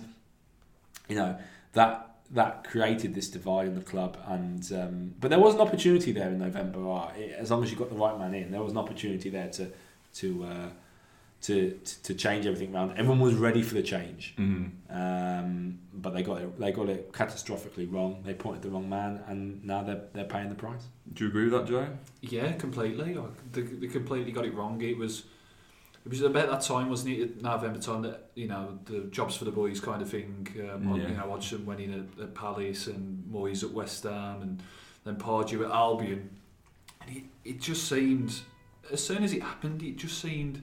you 1.08 1.16
know 1.16 1.36
that 1.72 2.04
that 2.30 2.64
created 2.64 3.14
this 3.14 3.28
divide 3.28 3.66
in 3.66 3.74
the 3.74 3.80
club. 3.82 4.16
And 4.26 4.70
um, 4.72 5.14
but 5.20 5.28
there 5.30 5.40
was 5.40 5.54
an 5.54 5.60
opportunity 5.60 6.12
there 6.12 6.28
in 6.28 6.38
November. 6.38 6.80
uh, 6.88 7.10
As 7.38 7.50
long 7.50 7.62
as 7.62 7.70
you 7.70 7.76
got 7.76 7.88
the 7.90 7.96
right 7.96 8.18
man 8.18 8.34
in, 8.34 8.50
there 8.50 8.62
was 8.62 8.72
an 8.72 8.78
opportunity 8.78 9.30
there 9.30 9.48
to 9.48 9.70
to 10.14 10.44
uh, 10.44 10.68
to, 11.42 11.70
to 11.84 12.02
to 12.02 12.14
change 12.14 12.46
everything 12.46 12.74
around. 12.74 12.90
Everyone 12.98 13.20
was 13.20 13.34
ready 13.34 13.62
for 13.62 13.74
the 13.74 13.82
change, 13.82 14.34
Mhm. 14.36 14.70
um, 14.90 15.78
but 15.94 16.12
they 16.12 16.22
got 16.22 16.42
it 16.42 16.58
they 16.58 16.72
got 16.72 16.88
it 16.88 17.12
catastrophically 17.12 17.90
wrong. 17.90 18.22
They 18.24 18.32
appointed 18.32 18.62
the 18.62 18.70
wrong 18.70 18.88
man, 18.88 19.20
and 19.28 19.64
now 19.64 19.82
they're 19.82 20.02
they're 20.12 20.24
paying 20.24 20.48
the 20.48 20.54
price. 20.54 20.84
Do 21.14 21.24
you 21.24 21.30
agree 21.30 21.44
with 21.44 21.52
that, 21.52 21.66
Joe? 21.66 21.88
Yeah, 22.20 22.52
completely. 22.52 23.16
They, 23.52 23.62
they 23.62 23.86
completely 23.86 24.32
got 24.32 24.44
it 24.44 24.52
wrong. 24.54 24.80
It 24.82 24.98
was 24.98 25.24
it 26.04 26.10
was 26.10 26.22
about 26.22 26.48
that 26.50 26.62
time, 26.62 26.88
wasn't 26.88 27.18
it? 27.18 27.42
November 27.42 27.78
time 27.80 28.02
that 28.02 28.30
you 28.34 28.46
know 28.46 28.78
the 28.86 29.00
jobs 29.10 29.36
for 29.36 29.44
the 29.44 29.50
boys 29.50 29.80
kind 29.80 30.00
of 30.02 30.08
thing. 30.08 30.46
Um, 30.72 30.94
Yeah. 30.96 31.08
You 31.08 31.14
know, 31.14 31.30
Hodgson 31.30 31.66
went 31.66 31.80
in 31.80 31.92
at, 31.92 32.22
at 32.22 32.34
Palace 32.34 32.86
and 32.86 33.24
Moyes 33.32 33.62
at 33.62 33.70
West 33.72 34.04
Ham, 34.04 34.42
and 34.42 34.62
then 35.04 35.16
Pardew 35.16 35.64
at 35.64 35.70
Albion. 35.70 36.30
And 37.06 37.16
it, 37.16 37.22
it 37.44 37.60
just 37.60 37.88
seemed 37.88 38.40
as 38.90 39.04
soon 39.04 39.22
as 39.22 39.32
it 39.32 39.42
happened, 39.42 39.82
it 39.82 39.96
just 39.96 40.18
seemed 40.20 40.62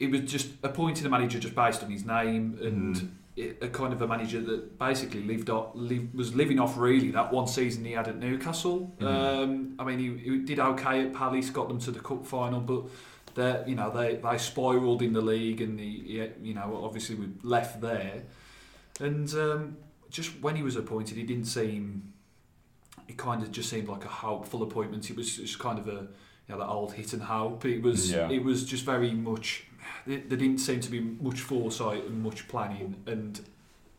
it 0.00 0.10
was 0.10 0.20
just 0.22 0.48
appointing 0.62 1.04
a 1.06 1.08
manager 1.08 1.38
just 1.38 1.54
based 1.54 1.82
on 1.82 1.90
his 1.90 2.04
name 2.04 2.58
and. 2.62 3.14
It, 3.36 3.58
a 3.62 3.68
kind 3.68 3.92
of 3.92 4.02
a 4.02 4.06
manager 4.08 4.40
that 4.40 4.80
basically 4.80 5.22
lived 5.22 5.48
off, 5.48 5.68
live, 5.74 6.12
was 6.12 6.34
living 6.34 6.58
off 6.58 6.76
really 6.76 7.12
that 7.12 7.32
one 7.32 7.46
season 7.46 7.84
he 7.84 7.92
had 7.92 8.08
at 8.08 8.16
Newcastle. 8.18 8.92
Mhm. 8.98 9.06
Um, 9.06 9.74
I 9.78 9.84
mean, 9.84 10.00
he, 10.00 10.08
he 10.30 10.38
did 10.38 10.58
okay 10.58 11.02
at 11.06 11.12
Palace, 11.14 11.48
got 11.48 11.68
them 11.68 11.78
to 11.82 11.92
the 11.92 12.00
cup 12.00 12.26
final, 12.26 12.58
but 12.58 12.86
they, 13.38 13.62
you 13.68 13.76
know, 13.76 13.90
they 13.90 14.16
they 14.16 14.36
spiralled 14.36 15.00
in 15.00 15.12
the 15.12 15.20
league, 15.20 15.60
and 15.60 15.78
he, 15.78 16.02
he 16.06 16.48
you 16.48 16.54
know, 16.54 16.80
obviously 16.84 17.14
we 17.14 17.28
left 17.42 17.80
there. 17.80 18.24
And 19.00 19.32
um, 19.34 19.76
just 20.10 20.30
when 20.40 20.56
he 20.56 20.62
was 20.62 20.76
appointed, 20.76 21.16
he 21.16 21.22
didn't 21.22 21.46
seem. 21.46 22.12
It 23.06 23.16
kind 23.16 23.42
of 23.42 23.50
just 23.50 23.70
seemed 23.70 23.88
like 23.88 24.04
a 24.04 24.08
hopeful 24.08 24.62
appointment. 24.62 25.08
It 25.08 25.16
was 25.16 25.36
just 25.36 25.58
kind 25.58 25.78
of 25.78 25.88
a, 25.88 26.00
you 26.00 26.48
know, 26.48 26.58
that 26.58 26.66
old 26.66 26.92
hit 26.92 27.12
and 27.12 27.22
hope. 27.22 27.64
It 27.64 27.80
was. 27.80 28.10
Yeah. 28.10 28.28
It 28.28 28.42
was 28.42 28.64
just 28.66 28.84
very 28.84 29.12
much. 29.12 29.64
There 30.06 30.18
there 30.18 30.38
didn't 30.38 30.58
seem 30.58 30.80
to 30.80 30.90
be 30.90 31.00
much 31.00 31.40
foresight 31.40 32.04
and 32.04 32.22
much 32.22 32.48
planning, 32.48 32.96
and 33.06 33.40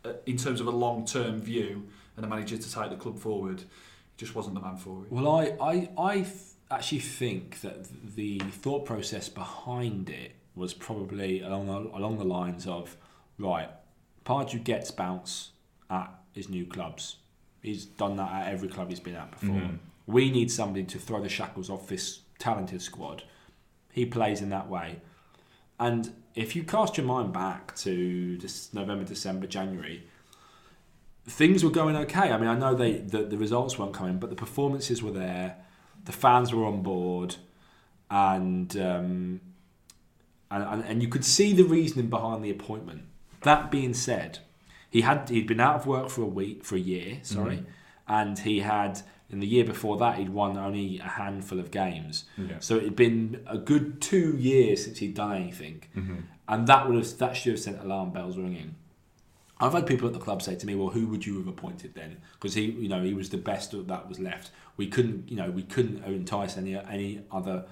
uh, 0.03 0.13
in 0.25 0.37
terms 0.37 0.59
of 0.61 0.67
a 0.67 0.71
long-term 0.71 1.41
view 1.41 1.87
and 2.15 2.25
a 2.25 2.29
manager 2.29 2.57
to 2.57 2.71
take 2.71 2.89
the 2.89 2.97
club 2.97 3.17
forward, 3.17 3.61
he 3.61 4.17
just 4.17 4.35
wasn't 4.35 4.55
the 4.55 4.61
man 4.61 4.77
for 4.77 5.03
it. 5.03 5.11
Well, 5.11 5.27
I, 5.29 5.55
I, 5.61 5.89
I 5.97 6.15
th- 6.15 6.48
actually 6.71 6.99
think 6.99 7.61
that 7.61 7.87
the 8.15 8.39
thought 8.39 8.85
process 8.85 9.29
behind 9.29 10.09
it 10.09 10.33
was 10.55 10.73
probably 10.73 11.41
along 11.41 11.67
the, 11.67 11.97
along 11.97 12.17
the 12.17 12.25
lines 12.25 12.67
of 12.67 12.97
right, 13.37 13.69
Pardew 14.25 14.63
gets 14.63 14.91
bounce 14.91 15.51
at 15.89 16.13
his 16.33 16.49
new 16.49 16.65
clubs. 16.65 17.17
He's 17.61 17.85
done 17.85 18.15
that 18.17 18.31
at 18.31 18.53
every 18.53 18.67
club 18.67 18.89
he's 18.89 18.99
been 18.99 19.15
at 19.15 19.31
before. 19.31 19.55
Mhm. 19.55 19.79
We 20.05 20.29
need 20.31 20.51
somebody 20.51 20.83
to 20.85 20.99
throw 20.99 21.21
the 21.21 21.29
shackles 21.29 21.69
off 21.69 21.87
this 21.87 22.21
talented 22.37 22.81
squad. 22.81 23.23
He 23.91 24.05
plays 24.05 24.41
in 24.41 24.49
that 24.49 24.69
way. 24.69 25.01
And 25.79 26.13
if 26.35 26.55
you 26.55 26.63
cast 26.63 26.97
your 26.97 27.05
mind 27.05 27.33
back 27.33 27.75
to 27.77 28.37
this 28.37 28.73
November, 28.73 29.03
December, 29.05 29.47
January, 29.47 30.07
things 31.25 31.63
were 31.63 31.69
going 31.69 31.95
okay. 31.95 32.31
I 32.31 32.37
mean, 32.37 32.47
I 32.47 32.57
know 32.57 32.75
they 32.75 32.93
the, 32.99 33.23
the 33.23 33.37
results 33.37 33.77
weren't 33.77 33.93
coming, 33.93 34.19
but 34.19 34.29
the 34.29 34.35
performances 34.35 35.01
were 35.01 35.11
there. 35.11 35.57
The 36.09 36.13
fans 36.13 36.51
were 36.51 36.65
on 36.65 36.81
board, 36.81 37.35
and 38.09 38.75
um, 38.77 39.41
and, 40.49 40.63
and 40.63 40.83
and 40.83 41.01
you 41.03 41.07
could 41.07 41.23
see 41.23 41.53
the 41.53 41.61
reasoning 41.63 42.09
behind 42.09 42.43
the 42.43 42.49
appointment. 42.49 43.03
That 43.43 43.69
being 43.69 43.93
said, 43.93 44.39
he 44.89 45.01
had 45.01 45.29
he'd 45.29 45.45
been 45.45 45.59
out 45.59 45.75
of 45.75 45.85
work 45.85 46.09
for 46.09 46.23
a 46.23 46.25
week 46.41 46.65
for 46.65 46.75
a 46.75 46.79
year, 46.79 47.19
sorry, 47.21 47.57
Mhm. 47.57 47.65
and 48.07 48.39
he 48.39 48.61
had 48.61 49.03
in 49.29 49.39
the 49.39 49.45
year 49.45 49.63
before 49.63 49.97
that 49.97 50.17
he'd 50.17 50.29
won 50.29 50.57
only 50.57 50.97
a 50.97 51.03
handful 51.03 51.59
of 51.59 51.69
games. 51.69 52.25
Yeah. 52.39 52.55
So 52.59 52.77
it'd 52.77 52.95
been 52.95 53.43
a 53.45 53.59
good 53.59 54.01
two 54.01 54.35
years 54.35 54.83
since 54.85 54.97
he'd 54.97 55.13
done 55.13 55.35
anything 55.35 55.83
Mhm. 55.95 56.23
and 56.47 56.65
that 56.65 56.87
would 56.87 56.95
have 56.97 57.17
that 57.19 57.37
should 57.37 57.51
have 57.51 57.59
sent 57.59 57.79
alarm 57.79 58.09
bells 58.13 58.35
ringing. 58.35 58.73
I've 59.59 59.73
had 59.73 59.85
people 59.85 60.07
at 60.07 60.13
the 60.13 60.19
club 60.19 60.41
say 60.41 60.55
to 60.55 60.65
me, 60.65 60.75
"Well, 60.75 60.89
who 60.89 61.07
would 61.07 61.25
you 61.25 61.37
have 61.37 61.47
appointed 61.47 61.93
then?" 61.95 62.17
Because 62.33 62.53
he, 62.53 62.63
you 62.71 62.87
know, 62.87 63.03
he 63.03 63.13
was 63.13 63.29
the 63.29 63.37
best 63.37 63.71
that 63.87 64.07
was 64.09 64.19
left. 64.19 64.51
We 64.77 64.87
couldn't, 64.87 65.29
you 65.29 65.35
know, 65.35 65.51
we 65.51 65.63
couldn't 65.63 66.03
entice 66.05 66.57
any 66.57 66.75
any 66.77 67.21
other 67.31 67.65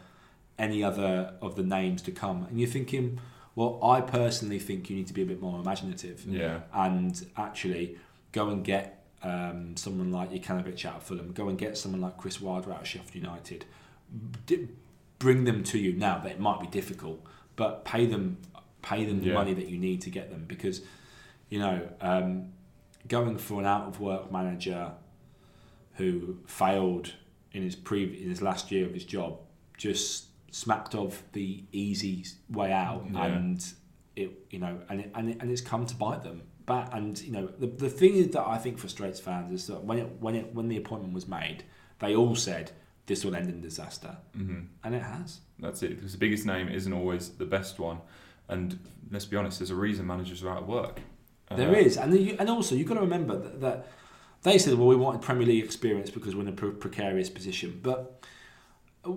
any 0.59 0.83
other 0.83 1.33
of 1.41 1.55
the 1.55 1.63
names 1.63 2.01
to 2.03 2.11
come. 2.11 2.45
And 2.49 2.59
you're 2.59 2.69
thinking, 2.69 3.19
well, 3.55 3.79
I 3.83 4.01
personally 4.01 4.59
think 4.59 4.89
you 4.89 4.95
need 4.95 5.07
to 5.07 5.13
be 5.13 5.21
a 5.21 5.25
bit 5.25 5.39
more 5.41 5.59
imaginative 5.59 6.25
Yeah. 6.27 6.61
and 6.73 7.23
actually 7.37 7.97
go 8.31 8.49
and 8.49 8.63
get 8.65 9.05
um, 9.23 9.75
someone 9.77 10.11
like 10.11 10.31
Jokanovic 10.31 10.83
out 10.85 10.95
of 10.97 11.03
Fulham, 11.03 11.31
go 11.31 11.47
and 11.47 11.57
get 11.57 11.77
someone 11.77 12.01
like 12.01 12.17
Chris 12.17 12.41
Wilder 12.41 12.71
out 12.73 12.81
of 12.81 12.87
Sheffield 12.87 13.15
United. 13.23 13.65
D- 14.45 14.67
bring 15.19 15.43
them 15.43 15.63
to 15.65 15.77
you 15.79 15.93
now. 15.93 16.19
That 16.19 16.33
it 16.33 16.39
might 16.39 16.59
be 16.59 16.67
difficult, 16.67 17.23
but 17.55 17.83
pay 17.85 18.05
them, 18.05 18.37
pay 18.81 19.05
them 19.05 19.19
the 19.21 19.27
Yeah. 19.27 19.33
money 19.33 19.53
that 19.53 19.67
you 19.69 19.77
need 19.79 20.01
to 20.01 20.09
get 20.09 20.29
them 20.29 20.45
because, 20.47 20.81
you 21.49 21.59
know, 21.59 21.87
um, 22.01 22.49
going 23.07 23.37
for 23.37 23.59
an 23.59 23.65
out 23.65 23.87
of 23.87 23.99
work 23.99 24.31
manager 24.31 24.91
who 25.95 26.37
failed 26.45 27.13
in 27.51 27.63
his 27.63 27.75
pre 27.75 28.03
in 28.03 28.29
his 28.29 28.41
last 28.41 28.71
year 28.71 28.85
of 28.85 28.93
his 28.93 29.05
job 29.05 29.39
just 29.77 30.25
smacked 30.51 30.93
of 30.95 31.21
the 31.33 31.63
easy 31.71 32.25
way 32.49 32.71
out 32.71 33.05
Yeah. 33.11 33.25
and 33.25 33.65
it 34.15 34.31
you 34.49 34.59
know 34.59 34.79
and 34.89 35.01
it, 35.01 35.11
and, 35.15 35.29
it, 35.29 35.37
and 35.39 35.51
it's 35.51 35.61
come 35.61 35.85
to 35.85 35.95
bite 35.95 36.23
them 36.23 36.41
but 36.65 36.93
and 36.93 37.19
you 37.21 37.31
know 37.31 37.47
the, 37.47 37.67
the 37.67 37.89
thing 37.89 38.15
is 38.15 38.29
that 38.29 38.45
I 38.47 38.57
think 38.57 38.77
frustrates 38.77 39.19
fans 39.19 39.51
is 39.51 39.67
that 39.67 39.83
when 39.83 39.97
it 39.99 40.09
when 40.19 40.35
it 40.35 40.53
when 40.53 40.67
the 40.67 40.77
appointment 40.77 41.13
was 41.13 41.27
made 41.27 41.63
they 41.99 42.15
all 42.15 42.35
said 42.35 42.71
this 43.07 43.23
will 43.25 43.35
end 43.35 43.49
in 43.49 43.61
disaster 43.61 44.17
hmm 44.35 44.61
and 44.83 44.93
it 44.95 45.01
has 45.01 45.39
That's 45.59 45.81
it. 45.83 45.95
Because 45.95 46.11
the 46.11 46.17
biggest 46.19 46.45
name 46.45 46.67
isn't 46.69 46.93
always 46.93 47.29
the 47.29 47.45
best 47.45 47.79
one, 47.79 47.99
and 48.49 48.77
let's 49.11 49.25
be 49.25 49.35
honest, 49.37 49.59
there's 49.59 49.71
a 49.71 49.75
reason 49.75 50.05
managers 50.05 50.43
are 50.43 50.49
out 50.51 50.61
of 50.63 50.67
work. 50.67 51.01
There 51.55 51.69
Uh, 51.69 51.79
is, 51.79 51.97
and 51.97 52.13
you, 52.13 52.35
and 52.39 52.49
also 52.49 52.75
you've 52.75 52.87
got 52.87 52.95
to 52.95 53.01
remember 53.01 53.37
that, 53.37 53.61
that 53.61 53.87
they 54.43 54.57
said, 54.57 54.73
well, 54.73 54.87
we 54.87 54.95
wanted 54.95 55.21
Premier 55.21 55.47
League 55.47 55.63
experience 55.63 56.09
because 56.09 56.35
we're 56.35 56.41
in 56.41 56.49
a 56.49 56.51
pre- 56.51 56.71
precarious 56.71 57.29
position. 57.29 57.79
But 57.81 58.21
uh, 59.05 59.13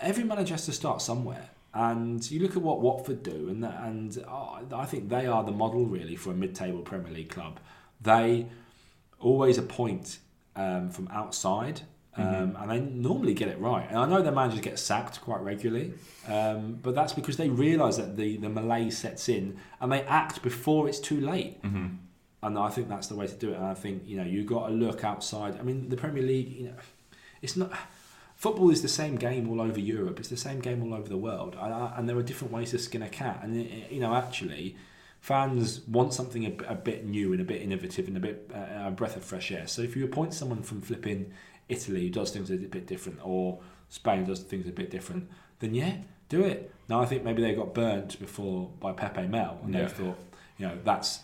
every 0.00 0.24
manager 0.24 0.54
has 0.54 0.64
to 0.66 0.72
start 0.72 1.02
somewhere, 1.02 1.50
and 1.74 2.28
you 2.30 2.40
look 2.40 2.56
at 2.56 2.62
what 2.62 2.80
Watford 2.80 3.22
do, 3.22 3.48
and 3.48 3.62
that, 3.62 3.78
and 3.82 4.24
uh, 4.26 4.60
I 4.74 4.86
think 4.86 5.08
they 5.08 5.26
are 5.26 5.44
the 5.44 5.52
model 5.52 5.84
really 5.84 6.16
for 6.16 6.30
a 6.30 6.34
mid-table 6.34 6.80
Premier 6.80 7.12
League 7.12 7.28
club. 7.30 7.60
They 8.00 8.46
always 9.20 9.58
appoint 9.58 10.18
um, 10.56 10.90
from 10.90 11.08
outside. 11.08 11.82
Um, 12.18 12.56
and 12.58 12.70
they 12.70 12.80
normally 12.80 13.34
get 13.34 13.48
it 13.48 13.58
right. 13.60 13.86
And 13.88 13.98
I 13.98 14.06
know 14.06 14.22
their 14.22 14.32
managers 14.32 14.60
get 14.60 14.78
sacked 14.78 15.20
quite 15.20 15.40
regularly, 15.40 15.92
um, 16.26 16.78
but 16.82 16.94
that's 16.94 17.12
because 17.12 17.36
they 17.36 17.50
realise 17.50 17.96
that 17.98 18.16
the, 18.16 18.38
the 18.38 18.48
malaise 18.48 18.96
sets 18.96 19.28
in 19.28 19.58
and 19.80 19.92
they 19.92 20.02
act 20.02 20.42
before 20.42 20.88
it's 20.88 20.98
too 20.98 21.20
late. 21.20 21.62
mhm. 21.62 21.98
And 22.42 22.58
I 22.58 22.68
think 22.68 22.88
that's 22.88 23.08
the 23.08 23.16
way 23.16 23.26
to 23.26 23.34
do 23.34 23.50
it. 23.50 23.56
And 23.56 23.64
I 23.64 23.74
think 23.74 24.02
you 24.06 24.16
know 24.18 24.24
you've 24.24 24.46
got 24.46 24.68
to 24.68 24.72
look 24.72 25.02
outside. 25.04 25.58
I 25.58 25.62
mean, 25.62 25.88
the 25.88 25.96
Premier 25.96 26.22
League, 26.22 26.52
you 26.52 26.66
know, 26.68 26.74
it's 27.42 27.56
not. 27.56 27.72
Football 28.36 28.70
is 28.70 28.82
the 28.82 28.88
same 28.88 29.16
game 29.16 29.48
all 29.50 29.60
over 29.60 29.80
Europe. 29.80 30.20
It's 30.20 30.28
the 30.28 30.36
same 30.36 30.60
game 30.60 30.82
all 30.82 30.92
over 30.94 31.08
the 31.08 31.16
world, 31.16 31.56
and, 31.60 31.72
and 31.96 32.08
there 32.08 32.16
are 32.16 32.22
different 32.22 32.52
ways 32.52 32.70
to 32.70 32.78
skin 32.78 33.02
a 33.02 33.08
cat. 33.08 33.40
And 33.42 33.56
you 33.90 33.98
know, 34.00 34.14
actually, 34.14 34.76
fans 35.20 35.80
want 35.88 36.12
something 36.12 36.44
a, 36.46 36.72
a 36.72 36.74
bit 36.74 37.04
new 37.06 37.32
and 37.32 37.40
a 37.40 37.44
bit 37.44 37.62
innovative 37.62 38.06
and 38.06 38.16
a 38.16 38.20
bit 38.20 38.50
uh, 38.54 38.88
a 38.88 38.90
breath 38.90 39.16
of 39.16 39.24
fresh 39.24 39.50
air. 39.50 39.66
So 39.66 39.82
if 39.82 39.96
you 39.96 40.04
appoint 40.04 40.34
someone 40.34 40.62
from 40.62 40.82
flipping 40.82 41.32
Italy 41.68 42.02
who 42.02 42.10
does 42.10 42.30
things 42.30 42.50
a 42.50 42.56
bit 42.56 42.86
different, 42.86 43.18
or 43.22 43.58
Spain 43.88 44.24
does 44.24 44.40
things 44.40 44.66
a 44.68 44.72
bit 44.72 44.90
different, 44.90 45.28
then 45.60 45.74
yeah, 45.74 45.96
do 46.28 46.42
it. 46.42 46.72
Now 46.88 47.00
I 47.00 47.06
think 47.06 47.24
maybe 47.24 47.42
they 47.42 47.54
got 47.54 47.74
burnt 47.74 48.18
before 48.20 48.70
by 48.80 48.92
Pepe 48.92 49.26
Mel, 49.26 49.58
and 49.64 49.74
Yeah. 49.74 49.82
they 49.82 49.88
thought, 49.88 50.18
you 50.58 50.66
know, 50.68 50.78
that's 50.84 51.20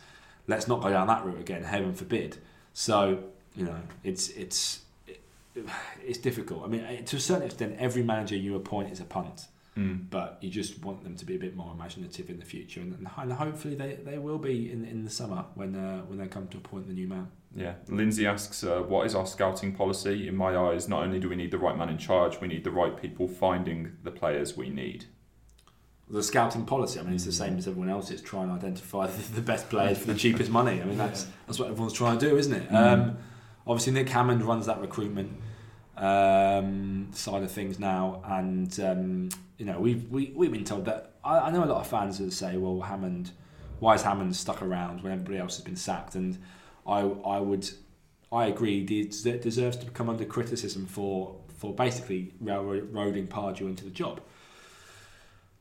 let's 0.49 0.67
not 0.69 0.81
go 0.83 0.91
down 0.91 1.07
that 1.07 1.25
route 1.25 1.41
again. 1.41 1.63
Heaven 1.63 1.95
forbid. 1.95 2.39
So 2.73 3.25
you 3.55 3.65
know, 3.65 3.77
it's 4.05 4.29
it's 4.31 4.81
it's 6.05 6.19
difficult. 6.19 6.65
I 6.65 6.69
mean, 6.69 7.05
to 7.05 7.17
a 7.17 7.21
certain 7.21 7.45
extent, 7.47 7.77
every 7.79 8.03
manager 8.03 8.37
you 8.37 8.57
appoint 8.57 8.91
is 8.91 9.01
a 9.01 9.05
punt, 9.05 9.47
Mm. 9.77 10.11
but 10.11 10.37
you 10.43 10.51
just 10.51 10.83
want 10.85 11.03
them 11.03 11.15
to 11.17 11.25
be 11.25 11.35
a 11.37 11.39
bit 11.39 11.57
more 11.57 11.73
imaginative 11.73 12.29
in 12.29 12.39
the 12.39 12.45
future, 12.45 12.81
and, 12.81 13.07
and 13.17 13.33
hopefully 13.33 13.75
they, 13.75 13.95
they 14.05 14.19
will 14.19 14.37
be 14.39 14.71
in, 14.71 14.85
in 14.85 15.05
the 15.05 15.11
summer 15.11 15.45
when 15.55 15.75
uh, 15.75 16.01
when 16.03 16.19
they 16.19 16.27
come 16.27 16.47
to 16.49 16.59
appoint 16.59 16.87
the 16.89 16.93
new 16.95 17.09
man. 17.09 17.29
Yeah. 17.55 17.75
Lindsay 17.89 18.27
asks, 18.27 18.65
uh, 18.65 18.81
what 18.81 19.07
is 19.07 19.15
our 19.15 19.27
scouting 19.27 19.75
policy? 19.75 20.29
In 20.29 20.37
my 20.37 20.57
eyes, 20.57 20.89
not 20.89 21.03
only 21.03 21.19
do 21.19 21.29
we 21.29 21.37
need 21.37 21.51
the 21.51 21.59
right 21.59 21.77
man 21.77 21.89
in 21.89 21.99
charge, 21.99 22.41
we 22.41 22.49
need 22.49 22.65
the 22.65 22.71
right 22.71 23.01
people 23.01 23.29
finding 23.29 23.93
the 24.03 24.11
players 24.11 24.57
we 24.57 24.71
need. 24.71 25.07
The 26.09 26.23
scouting 26.23 26.67
policy, 26.67 27.01
I 27.01 27.03
mean, 27.05 27.15
it's 27.15 27.25
the 27.25 27.33
same 27.33 27.57
as 27.57 27.69
everyone 27.69 27.89
else. 27.89 28.11
It's 28.11 28.23
Try 28.23 28.43
and 28.43 28.53
identify 28.53 29.07
the, 29.35 29.41
best 29.41 29.69
players 29.71 29.99
for 29.99 30.09
the 30.09 30.15
cheapest 30.15 30.51
money. 30.51 30.81
I 30.81 30.85
mean, 30.85 30.99
that's 30.99 31.27
that's 31.47 31.59
what 31.59 31.71
everyone's 31.71 31.95
trying 31.95 32.19
to 32.19 32.29
do, 32.29 32.37
isn't 32.37 32.53
it? 32.53 32.69
Mm. 32.69 32.75
Um, 32.75 33.19
obviously, 33.67 33.93
Nick 33.95 34.09
Hammond 34.09 34.43
runs 34.43 34.67
that 34.67 34.81
recruitment 34.81 35.41
um, 35.97 37.09
side 37.13 37.43
of 37.43 37.51
things 37.51 37.79
now, 37.79 38.23
and 38.27 38.79
um, 38.81 39.29
you 39.57 39.65
know 39.65 39.81
we've 39.81 40.07
we, 40.11 40.33
we've 40.35 40.53
been 40.53 40.65
told 40.65 40.85
that. 40.85 41.15
I, 41.25 41.39
I 41.39 41.51
know 41.51 41.65
a 41.65 41.67
lot 41.67 41.81
of 41.81 41.87
fans 41.87 42.19
that 42.19 42.33
say, 42.33 42.59
"Well, 42.59 42.81
Hammond, 42.83 43.31
why 43.79 43.95
is 43.95 44.03
Hammond 44.03 44.37
stuck 44.37 44.61
around 44.61 45.03
when 45.03 45.13
everybody 45.13 45.39
else 45.39 45.57
has 45.57 45.65
been 45.65 45.77
sacked?" 45.77 46.15
And 46.15 46.37
I 46.87 47.01
I 47.01 47.39
would 47.41 47.69
I 48.31 48.47
agree. 48.47 48.83
Deserves 48.85 49.77
to 49.79 49.91
come 49.91 50.09
under 50.09 50.25
criticism 50.25 50.87
for 50.87 51.37
for 51.59 51.75
basically 51.75 52.33
railroading 52.41 53.29
Pardew 53.29 53.63
into 53.69 53.85
the 53.85 53.91
job. 53.91 54.21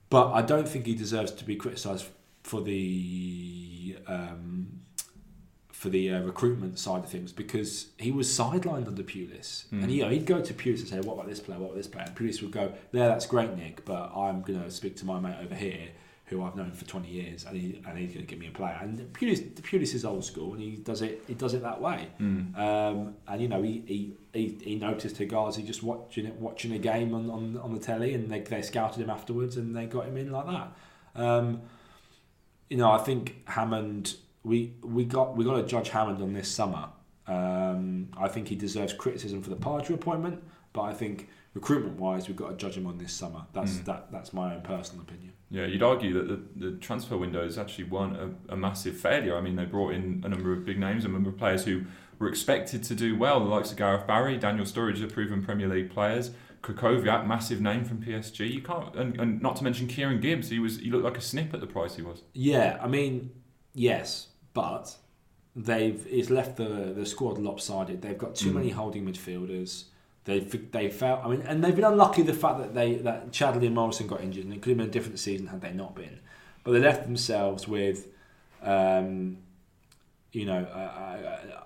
But 0.09 0.31
I 0.33 0.41
don't 0.41 0.67
think 0.67 0.85
he 0.85 0.95
deserves 0.95 1.31
to 1.33 1.45
be 1.45 1.55
criticised 1.55 2.05
for 2.43 2.61
the 2.61 3.97
um, 4.07 4.79
for 5.71 5.89
the 5.89 6.11
uh, 6.11 6.21
recruitment 6.21 6.77
side 6.79 7.03
of 7.03 7.09
things 7.09 7.31
because 7.31 7.87
he 7.97 8.11
was 8.11 8.27
sidelined 8.27 8.87
under 8.87 9.03
Pulis, 9.03 9.65
Mm. 9.71 9.83
and 9.83 9.91
you 9.91 10.03
know 10.03 10.09
he'd 10.09 10.25
go 10.25 10.41
to 10.41 10.53
Pulis 10.53 10.79
and 10.79 10.87
say, 10.89 10.99
"What 10.99 11.13
about 11.13 11.27
this 11.27 11.39
player? 11.39 11.59
What 11.59 11.67
about 11.67 11.77
this 11.77 11.87
player?" 11.87 12.05
And 12.07 12.15
Pulis 12.15 12.41
would 12.41 12.51
go, 12.51 12.73
"Yeah, 12.91 13.07
that's 13.07 13.25
great, 13.25 13.55
Nick, 13.55 13.85
but 13.85 14.11
I'm 14.15 14.41
going 14.41 14.61
to 14.61 14.69
speak 14.71 14.95
to 14.97 15.05
my 15.05 15.19
mate 15.19 15.37
over 15.41 15.55
here." 15.55 15.89
Who 16.31 16.43
I've 16.43 16.55
known 16.55 16.71
for 16.71 16.85
twenty 16.85 17.09
years, 17.09 17.43
and, 17.43 17.57
he, 17.57 17.81
and 17.85 17.97
he's 17.97 18.13
going 18.13 18.25
to 18.25 18.29
give 18.29 18.39
me 18.39 18.47
a 18.47 18.51
player. 18.51 18.77
And 18.81 18.97
Pulis, 19.11 19.51
Pulis 19.55 19.93
is 19.93 20.05
old 20.05 20.23
school, 20.23 20.53
and 20.53 20.61
he 20.61 20.77
does 20.77 21.01
it. 21.01 21.21
He 21.27 21.33
does 21.33 21.53
it 21.53 21.61
that 21.61 21.81
way. 21.81 22.07
Mm. 22.21 22.57
Um, 22.57 23.15
and 23.27 23.41
you 23.41 23.49
know, 23.49 23.61
he, 23.61 23.83
he, 23.85 24.13
he, 24.31 24.57
he 24.63 24.75
noticed 24.75 25.17
Hegazi 25.17 25.65
just 25.67 25.83
watching 25.83 26.25
it, 26.25 26.35
watching 26.35 26.71
a 26.71 26.77
game 26.77 27.13
on, 27.13 27.29
on, 27.29 27.57
on 27.57 27.73
the 27.73 27.81
telly, 27.81 28.13
and 28.13 28.31
they, 28.31 28.39
they 28.39 28.61
scouted 28.61 29.03
him 29.03 29.09
afterwards, 29.09 29.57
and 29.57 29.75
they 29.75 29.87
got 29.87 30.05
him 30.05 30.15
in 30.15 30.31
like 30.31 30.45
that. 30.45 31.21
Um, 31.21 31.63
you 32.69 32.77
know, 32.77 32.89
I 32.89 32.99
think 32.99 33.47
Hammond. 33.47 34.15
We 34.43 34.73
we 34.81 35.03
got 35.03 35.35
we 35.35 35.43
got 35.43 35.57
to 35.57 35.63
judge 35.63 35.89
Hammond 35.89 36.21
on 36.23 36.31
this 36.33 36.49
summer. 36.49 36.87
Um, 37.27 38.07
I 38.17 38.29
think 38.29 38.47
he 38.47 38.55
deserves 38.55 38.93
criticism 38.93 39.41
for 39.41 39.49
the 39.49 39.57
Pardew 39.57 39.95
appointment, 39.95 40.41
but 40.71 40.83
I 40.83 40.93
think 40.93 41.27
recruitment 41.53 41.99
wise, 41.99 42.27
we've 42.27 42.37
got 42.37 42.49
to 42.49 42.55
judge 42.55 42.77
him 42.77 42.87
on 42.87 42.97
this 42.97 43.13
summer. 43.13 43.43
That's 43.53 43.73
Mm. 43.79 43.85
that 43.85 44.11
that's 44.11 44.33
my 44.33 44.55
own 44.55 44.61
personal 44.61 45.03
opinion. 45.03 45.33
Yeah, 45.49 45.65
you'd 45.65 45.83
argue 45.83 46.13
that 46.13 46.27
the, 46.29 46.69
the 46.69 46.77
transfer 46.77 47.17
windows 47.17 47.57
actually 47.57 47.83
weren't 47.85 48.15
a, 48.15 48.53
a 48.53 48.55
massive 48.55 48.95
failure. 48.97 49.35
I 49.35 49.41
mean, 49.41 49.57
they 49.57 49.65
brought 49.65 49.93
in 49.93 50.21
a 50.25 50.29
number 50.29 50.53
of 50.53 50.63
big 50.65 50.79
names, 50.79 51.03
a 51.03 51.09
number 51.09 51.29
of 51.29 51.37
players 51.37 51.65
who 51.65 51.83
were 52.19 52.29
expected 52.29 52.83
to 52.83 52.95
do 52.95 53.17
well, 53.17 53.39
the 53.39 53.47
likes 53.49 53.71
of 53.71 53.77
Gareth 53.77 54.07
Barry, 54.07 54.37
Daniel 54.37 54.65
Sturridge 54.65 55.01
are 55.01 55.09
proven 55.09 55.43
Premier 55.43 55.67
League 55.67 55.89
players. 55.89 56.31
Krychowiak, 56.61 57.25
massive 57.25 57.59
name 57.59 57.83
from 57.83 57.97
PSG. 58.01 58.47
You 58.53 58.61
can't, 58.61 58.95
and, 58.95 59.19
and 59.19 59.41
not 59.41 59.55
to 59.57 59.63
mention 59.63 59.87
Kieran 59.87 60.21
Gibbs. 60.21 60.49
He 60.49 60.59
was 60.59 60.77
he 60.79 60.91
looked 60.91 61.03
like 61.03 61.17
a 61.17 61.21
snip 61.21 61.53
at 61.55 61.59
the 61.59 61.67
price 61.67 61.95
he 61.95 62.01
was. 62.03 62.21
Yeah, 62.33 62.77
I 62.81 62.87
mean, 62.87 63.31
yes, 63.73 64.27
but 64.53 64.95
they've 65.55 66.05
it's 66.09 66.29
left 66.29 66.57
the 66.57 66.93
the 66.95 67.05
squad 67.05 67.39
lopsided. 67.39 68.01
They've 68.03 68.17
got 68.17 68.35
too 68.35 68.51
Mm. 68.51 68.55
many 68.55 68.69
holding 68.69 69.05
midfielders. 69.05 69.85
They've 70.25 70.71
they 70.71 70.89
felt. 70.89 71.25
I 71.25 71.29
mean, 71.29 71.41
and 71.41 71.63
they've 71.63 71.75
been 71.75 71.83
unlucky 71.85 72.21
the 72.21 72.33
fact 72.33 72.59
that 72.59 72.75
they 72.75 72.95
that 72.95 73.31
Chadli 73.31 73.65
and 73.65 73.75
Morrison 73.75 74.07
got 74.07 74.21
injured, 74.21 74.45
and 74.45 74.53
it 74.53 74.61
could 74.61 74.69
have 74.69 74.77
been 74.77 74.87
a 74.87 74.91
different 74.91 75.17
season 75.17 75.47
had 75.47 75.61
they 75.61 75.73
not 75.73 75.95
been. 75.95 76.19
But 76.63 76.73
they 76.73 76.79
left 76.79 77.03
themselves 77.05 77.67
with, 77.67 78.07
um, 78.61 79.37
you 80.31 80.45
know, 80.45 80.67
a, 80.71 80.79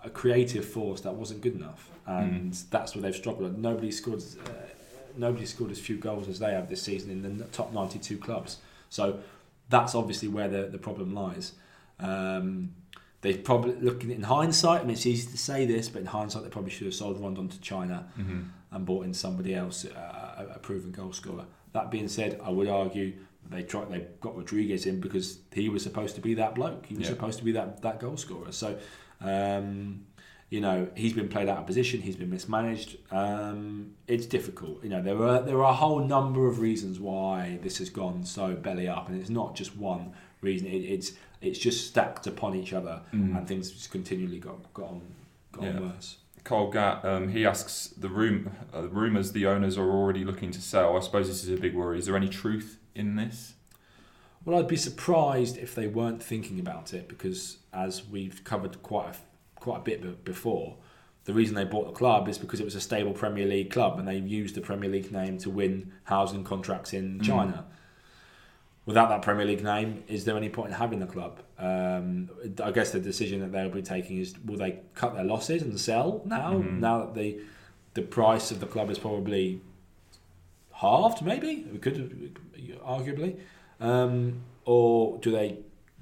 a, 0.05 0.07
a 0.07 0.09
creative 0.09 0.63
force 0.63 1.01
that 1.01 1.13
wasn't 1.13 1.41
good 1.41 1.55
enough, 1.55 1.89
and 2.07 2.53
that's 2.71 2.95
where 2.95 3.01
they've 3.01 3.15
struggled. 3.15 3.57
Nobody 3.57 3.91
scored. 3.91 4.21
Uh, 4.21 4.51
nobody 5.17 5.45
scored 5.45 5.71
as 5.71 5.79
few 5.79 5.97
goals 5.97 6.29
as 6.29 6.39
they 6.39 6.53
have 6.53 6.69
this 6.69 6.81
season 6.81 7.11
in 7.11 7.37
the 7.37 7.43
top 7.45 7.73
ninety-two 7.73 8.17
clubs. 8.17 8.59
So 8.89 9.19
that's 9.69 9.95
obviously 9.95 10.29
where 10.29 10.47
the, 10.47 10.67
the 10.67 10.77
problem 10.77 11.13
lies. 11.13 11.53
Um, 11.99 12.75
they 13.21 13.33
probably 13.37 13.75
looking 13.75 14.11
in 14.11 14.23
hindsight. 14.23 14.81
I 14.81 14.83
mean, 14.83 14.91
it's 14.93 15.05
easy 15.05 15.29
to 15.31 15.37
say 15.37 15.65
this, 15.65 15.89
but 15.89 15.99
in 16.01 16.05
hindsight, 16.07 16.43
they 16.43 16.49
probably 16.49 16.71
should 16.71 16.85
have 16.85 16.93
sold 16.95 17.19
Rondon 17.19 17.49
to 17.49 17.59
China 17.61 18.07
Mm-hmm. 18.19 18.39
and 18.71 18.85
bought 18.85 19.05
in 19.05 19.13
somebody 19.13 19.55
else, 19.55 19.85
uh, 19.85 20.45
a, 20.51 20.55
a 20.55 20.59
proven 20.59 20.91
goal 20.91 21.13
scorer. 21.13 21.45
That 21.73 21.89
being 21.91 22.07
said, 22.07 22.39
I 22.43 22.49
would 22.51 22.67
argue 22.67 23.13
they 23.49 23.63
tried. 23.63 23.89
They 23.91 24.05
got 24.21 24.35
Rodriguez 24.37 24.85
in 24.85 24.99
because 24.99 25.39
he 25.53 25.69
was 25.69 25.83
supposed 25.83 26.15
to 26.15 26.21
be 26.21 26.33
that 26.35 26.55
bloke. 26.55 26.85
He 26.85 26.95
was 26.95 27.03
Yeah. 27.07 27.13
supposed 27.15 27.37
to 27.39 27.45
be 27.45 27.51
that 27.53 27.81
that 27.81 27.99
goal 27.99 28.17
scorer. 28.17 28.51
So. 28.51 28.77
Um, 29.21 30.05
you 30.51 30.61
know 30.61 30.87
he's 30.95 31.11
been 31.13 31.27
played 31.27 31.49
out 31.49 31.57
of 31.57 31.65
position. 31.65 32.01
He's 32.01 32.15
been 32.15 32.29
mismanaged. 32.29 32.97
Um, 33.11 33.93
it's 34.07 34.27
difficult. 34.27 34.83
You 34.83 34.89
know 34.91 35.01
there 35.01 35.19
are 35.23 35.41
there 35.41 35.57
are 35.57 35.71
a 35.71 35.73
whole 35.73 35.99
number 35.99 36.47
of 36.47 36.59
reasons 36.59 36.99
why 36.99 37.57
this 37.63 37.79
has 37.79 37.89
gone 37.89 38.23
so 38.25 38.53
belly 38.55 38.87
up, 38.87 39.09
and 39.09 39.19
it's 39.19 39.29
not 39.31 39.55
just 39.55 39.75
one 39.75 40.13
reason. 40.41 40.67
It, 40.67 40.81
it's 40.83 41.13
it's 41.41 41.59
just 41.59 41.87
stacked 41.87 42.27
upon 42.27 42.55
each 42.55 42.73
other, 42.73 43.01
Mm. 43.13 43.37
and 43.37 43.47
things 43.47 43.71
just 43.71 43.91
continually 43.91 44.39
got 44.39 44.73
got 44.73 44.89
on 44.89 45.01
got 45.51 45.63
Yeah. 45.63 45.69
on 45.77 45.89
worse. 45.89 46.17
Colgat, 46.43 47.03
um, 47.03 47.29
he 47.29 47.43
asks 47.45 47.87
the 47.87 48.09
room 48.09 48.51
uh, 48.73 48.87
rumors 48.89 49.31
the 49.31 49.47
owners 49.47 49.77
are 49.77 49.89
already 49.89 50.23
looking 50.23 50.51
to 50.51 50.61
sell. 50.61 50.95
I 50.95 50.99
suppose 50.99 51.27
this 51.27 51.43
is 51.43 51.49
a 51.49 51.59
big 51.59 51.73
worry. 51.73 51.97
Is 51.97 52.05
there 52.05 52.15
any 52.15 52.29
truth 52.29 52.77
in 52.93 53.15
this? 53.15 53.53
Well, 54.43 54.59
I'd 54.59 54.67
be 54.67 54.75
surprised 54.75 55.57
if 55.57 55.73
they 55.73 55.87
weren't 55.87 56.21
thinking 56.21 56.59
about 56.59 56.93
it 56.93 57.07
because, 57.09 57.57
as 57.73 58.07
we've 58.07 58.43
covered 58.43 58.83
quite 58.83 59.15
a, 59.15 59.59
quite 59.59 59.77
a 59.77 59.81
bit 59.83 60.23
before, 60.23 60.75
the 61.23 61.33
reason 61.33 61.55
they 61.55 61.63
bought 61.63 61.87
the 61.87 61.93
club 61.93 62.27
is 62.27 62.37
because 62.37 62.59
it 62.59 62.63
was 62.65 62.75
a 62.75 62.81
stable 62.81 63.11
Premier 63.13 63.47
League 63.47 63.71
club 63.71 63.97
and 63.97 64.07
they 64.07 64.17
used 64.17 64.53
the 64.53 64.61
Premier 64.61 64.87
League 64.87 65.11
name 65.11 65.39
to 65.39 65.49
win 65.49 65.91
housing 66.03 66.43
contracts 66.43 66.93
in 66.93 67.19
China. 67.21 67.65
Mm. 67.67 67.75
Without 68.85 69.09
that 69.09 69.23
Premier 69.23 69.45
League 69.45 69.63
name, 69.63 70.03
is 70.07 70.25
there 70.25 70.37
any 70.37 70.49
point 70.49 70.69
in 70.69 70.75
having 70.75 70.99
the 70.99 71.07
club? 71.07 71.39
Um, 71.57 72.29
I 72.63 72.71
guess 72.71 72.91
the 72.91 72.99
decision 72.99 73.39
that 73.39 73.51
they'll 73.51 73.69
be 73.69 73.81
taking 73.81 74.17
is 74.19 74.35
will 74.45 74.57
they 74.57 74.79
cut 74.93 75.15
their 75.15 75.23
losses 75.23 75.63
and 75.63 75.79
sell 75.79 76.21
now? 76.25 76.53
Mm-hmm. 76.53 76.79
Now 76.79 76.99
that 76.99 77.15
the 77.15 77.39
the 77.95 78.03
price 78.03 78.51
of 78.51 78.59
the 78.59 78.67
club 78.67 78.91
is 78.91 78.99
probably 78.99 79.61
halved, 80.73 81.23
maybe 81.23 81.65
we 81.71 81.79
could 81.79 82.37
arguably, 82.85 83.39
um, 83.79 84.41
or 84.65 85.17
do 85.17 85.31
they 85.31 85.59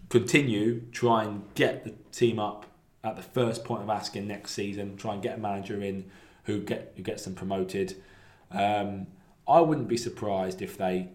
continue 0.10 0.82
try 0.92 1.24
and 1.24 1.44
get 1.56 1.86
the 1.86 1.94
team 2.12 2.40
up 2.40 2.66
at 3.04 3.16
the 3.16 3.22
first 3.22 3.64
point 3.64 3.84
of 3.84 3.90
asking 3.90 4.28
next 4.28 4.52
season, 4.52 4.98
try 4.98 5.14
and 5.14 5.24
get 5.24 5.38
a 5.38 5.42
manager 5.42 5.82
in 5.82 6.10
who 6.46 6.60
get 6.60 6.94
who 6.98 7.04
gets 7.04 7.24
them 7.24 7.36
promoted? 7.36 7.96
Um, 8.52 9.08
I 9.48 9.62
wouldn't 9.62 9.88
be 9.88 9.98
surprised 9.98 10.62
if 10.62 10.78
they 10.78 11.10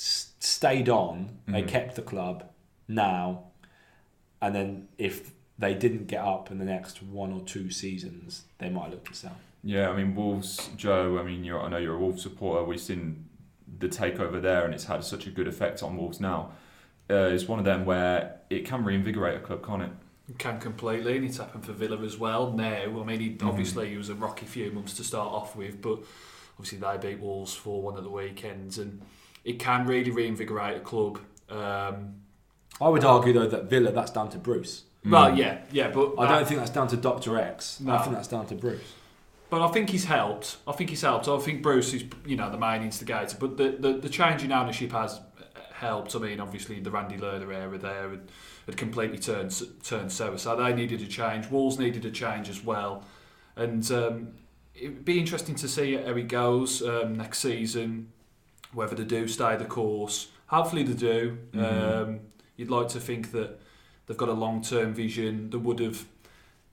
s- 0.00 0.32
stayed 0.40 0.88
on, 0.88 1.40
mm-hmm. 1.42 1.52
they 1.52 1.62
kept 1.62 1.96
the 1.96 2.02
club 2.02 2.44
now 2.88 3.50
and 4.42 4.54
then 4.54 4.88
if 4.98 5.32
they 5.58 5.74
didn't 5.74 6.06
get 6.06 6.24
up 6.24 6.50
in 6.50 6.58
the 6.58 6.64
next 6.64 7.02
one 7.02 7.32
or 7.32 7.40
two 7.40 7.70
seasons, 7.70 8.44
they 8.58 8.70
might 8.70 8.90
look 8.90 9.04
to 9.08 9.14
sell. 9.14 9.36
Yeah, 9.62 9.90
I 9.90 9.96
mean 9.96 10.14
Wolves, 10.14 10.70
Joe. 10.76 11.18
I 11.18 11.22
mean, 11.22 11.44
you're, 11.44 11.60
I 11.60 11.68
know 11.68 11.76
you're 11.76 11.94
a 11.94 11.98
Wolves 11.98 12.22
supporter. 12.22 12.64
We've 12.64 12.80
seen 12.80 13.26
the 13.78 13.88
takeover 13.88 14.40
there, 14.40 14.64
and 14.64 14.72
it's 14.72 14.84
had 14.84 15.04
such 15.04 15.26
a 15.26 15.30
good 15.30 15.46
effect 15.46 15.82
on 15.82 15.96
Wolves 15.96 16.20
now. 16.20 16.52
Uh, 17.10 17.28
it's 17.32 17.46
one 17.46 17.58
of 17.58 17.64
them 17.64 17.84
where 17.84 18.40
it 18.48 18.64
can 18.64 18.84
reinvigorate 18.84 19.36
a 19.36 19.40
club, 19.40 19.66
can't 19.66 19.82
it? 19.82 19.90
Can 20.38 20.60
completely, 20.60 21.16
and 21.16 21.26
it's 21.26 21.38
happened 21.38 21.66
for 21.66 21.72
Villa 21.72 22.00
as 22.02 22.16
well. 22.16 22.52
Now, 22.52 23.00
I 23.00 23.04
mean, 23.04 23.20
he, 23.20 23.30
mm. 23.30 23.46
obviously 23.46 23.90
he 23.90 23.96
was 23.96 24.08
a 24.08 24.14
rocky 24.14 24.46
few 24.46 24.70
months 24.70 24.94
to 24.94 25.04
start 25.04 25.30
off 25.30 25.56
with, 25.56 25.82
but 25.82 25.98
obviously 26.58 26.78
they 26.78 26.96
beat 26.96 27.20
Wolves 27.20 27.52
for 27.52 27.82
one 27.82 27.98
of 27.98 28.04
the 28.04 28.10
weekends, 28.10 28.78
and 28.78 29.02
it 29.44 29.58
can 29.58 29.86
really 29.86 30.10
reinvigorate 30.10 30.76
a 30.76 30.80
club. 30.80 31.20
Um, 31.48 32.16
I 32.80 32.88
would 32.88 33.04
argue 33.04 33.32
though 33.32 33.48
that 33.48 33.64
Villa 33.64 33.92
that's 33.92 34.10
down 34.10 34.30
to 34.30 34.38
Bruce. 34.38 34.84
Well, 35.04 35.36
yeah, 35.36 35.60
yeah, 35.72 35.90
but 35.90 36.18
I 36.18 36.28
don't 36.28 36.46
think 36.46 36.60
that's 36.60 36.70
down 36.70 36.88
to 36.88 36.96
Doctor 36.96 37.38
X. 37.38 37.80
No. 37.80 37.94
I 37.94 38.02
think 38.02 38.14
that's 38.14 38.28
down 38.28 38.46
to 38.48 38.54
Bruce. 38.54 38.82
But 39.48 39.62
I 39.62 39.68
think 39.72 39.90
he's 39.90 40.04
helped. 40.04 40.58
I 40.66 40.72
think 40.72 40.90
he's 40.90 41.02
helped. 41.02 41.26
I 41.26 41.38
think 41.38 41.62
Bruce 41.62 41.92
is, 41.92 42.04
you 42.24 42.36
know, 42.36 42.50
the 42.50 42.58
main 42.58 42.82
instigator. 42.82 43.36
But 43.38 43.56
the, 43.56 43.70
the, 43.70 43.92
the 43.94 44.08
change 44.08 44.44
in 44.44 44.52
ownership 44.52 44.92
has 44.92 45.20
helped. 45.72 46.14
I 46.14 46.18
mean, 46.20 46.38
obviously 46.38 46.78
the 46.78 46.90
Randy 46.90 47.16
Lerner 47.16 47.52
era 47.52 47.78
there 47.78 48.10
had, 48.10 48.28
had 48.66 48.76
completely 48.76 49.18
turned 49.18 49.60
turned 49.82 50.12
sour. 50.12 50.38
So 50.38 50.54
they 50.54 50.72
needed 50.72 51.02
a 51.02 51.06
change. 51.06 51.50
Wolves 51.50 51.78
needed 51.78 52.04
a 52.04 52.10
change 52.10 52.48
as 52.48 52.62
well. 52.62 53.04
And 53.56 53.90
um, 53.90 54.34
it'd 54.74 55.04
be 55.04 55.18
interesting 55.18 55.56
to 55.56 55.68
see 55.68 55.94
how 55.94 56.14
he 56.14 56.22
goes 56.22 56.82
um, 56.82 57.16
next 57.16 57.38
season. 57.38 58.12
Whether 58.72 58.94
they 58.94 59.04
do 59.04 59.26
stay 59.28 59.56
the 59.56 59.64
course. 59.64 60.28
Hopefully 60.46 60.82
they 60.82 60.94
do. 60.94 61.38
Mm-hmm. 61.52 62.02
Um, 62.10 62.20
you'd 62.56 62.70
like 62.70 62.88
to 62.88 63.00
think 63.00 63.32
that 63.32 63.60
they've 64.06 64.16
got 64.16 64.28
a 64.28 64.34
long-term 64.34 64.94
vision. 64.94 65.50
They 65.50 65.56
would 65.56 65.80
have, 65.80 66.04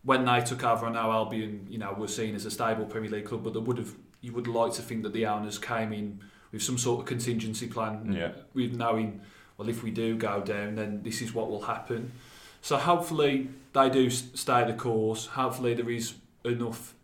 when 0.04 0.26
they 0.26 0.42
took 0.42 0.64
over 0.64 0.86
on 0.86 0.94
now 0.94 1.12
Albion, 1.12 1.68
you 1.70 1.78
know, 1.78 1.94
were 1.94 2.08
seen 2.08 2.36
as 2.36 2.46
a 2.46 2.52
stable 2.52 2.86
Premier 2.86 3.10
League 3.10 3.26
club, 3.26 3.44
but 3.44 3.54
they 3.54 3.60
would 3.60 3.78
have, 3.78 3.94
you 4.22 4.34
would 4.34 4.48
like 4.48 4.74
to 4.74 4.82
think 4.82 5.04
that 5.04 5.14
the 5.14 5.26
owners 5.26 5.58
came 5.58 5.94
in 5.94 6.22
with 6.52 6.64
some 6.64 6.78
sort 6.78 7.02
of 7.02 7.06
contingency 7.06 7.68
plan, 7.68 8.14
yeah. 8.14 8.32
with 8.54 8.74
knowing, 8.74 9.22
well, 9.58 9.70
if 9.70 9.84
we 9.84 9.92
do 9.92 10.16
go 10.16 10.42
down, 10.42 10.76
then 10.76 11.04
this 11.04 11.22
is 11.22 11.34
what 11.34 11.50
will 11.50 11.64
happen. 11.64 12.12
So 12.62 12.78
hopefully 12.78 13.50
they 13.74 13.90
do 13.90 14.10
stay 14.10 14.66
the 14.66 14.74
course. 14.74 15.28
Hopefully 15.28 15.74
there 15.74 15.90
is 15.90 16.16
enough. 16.44 16.96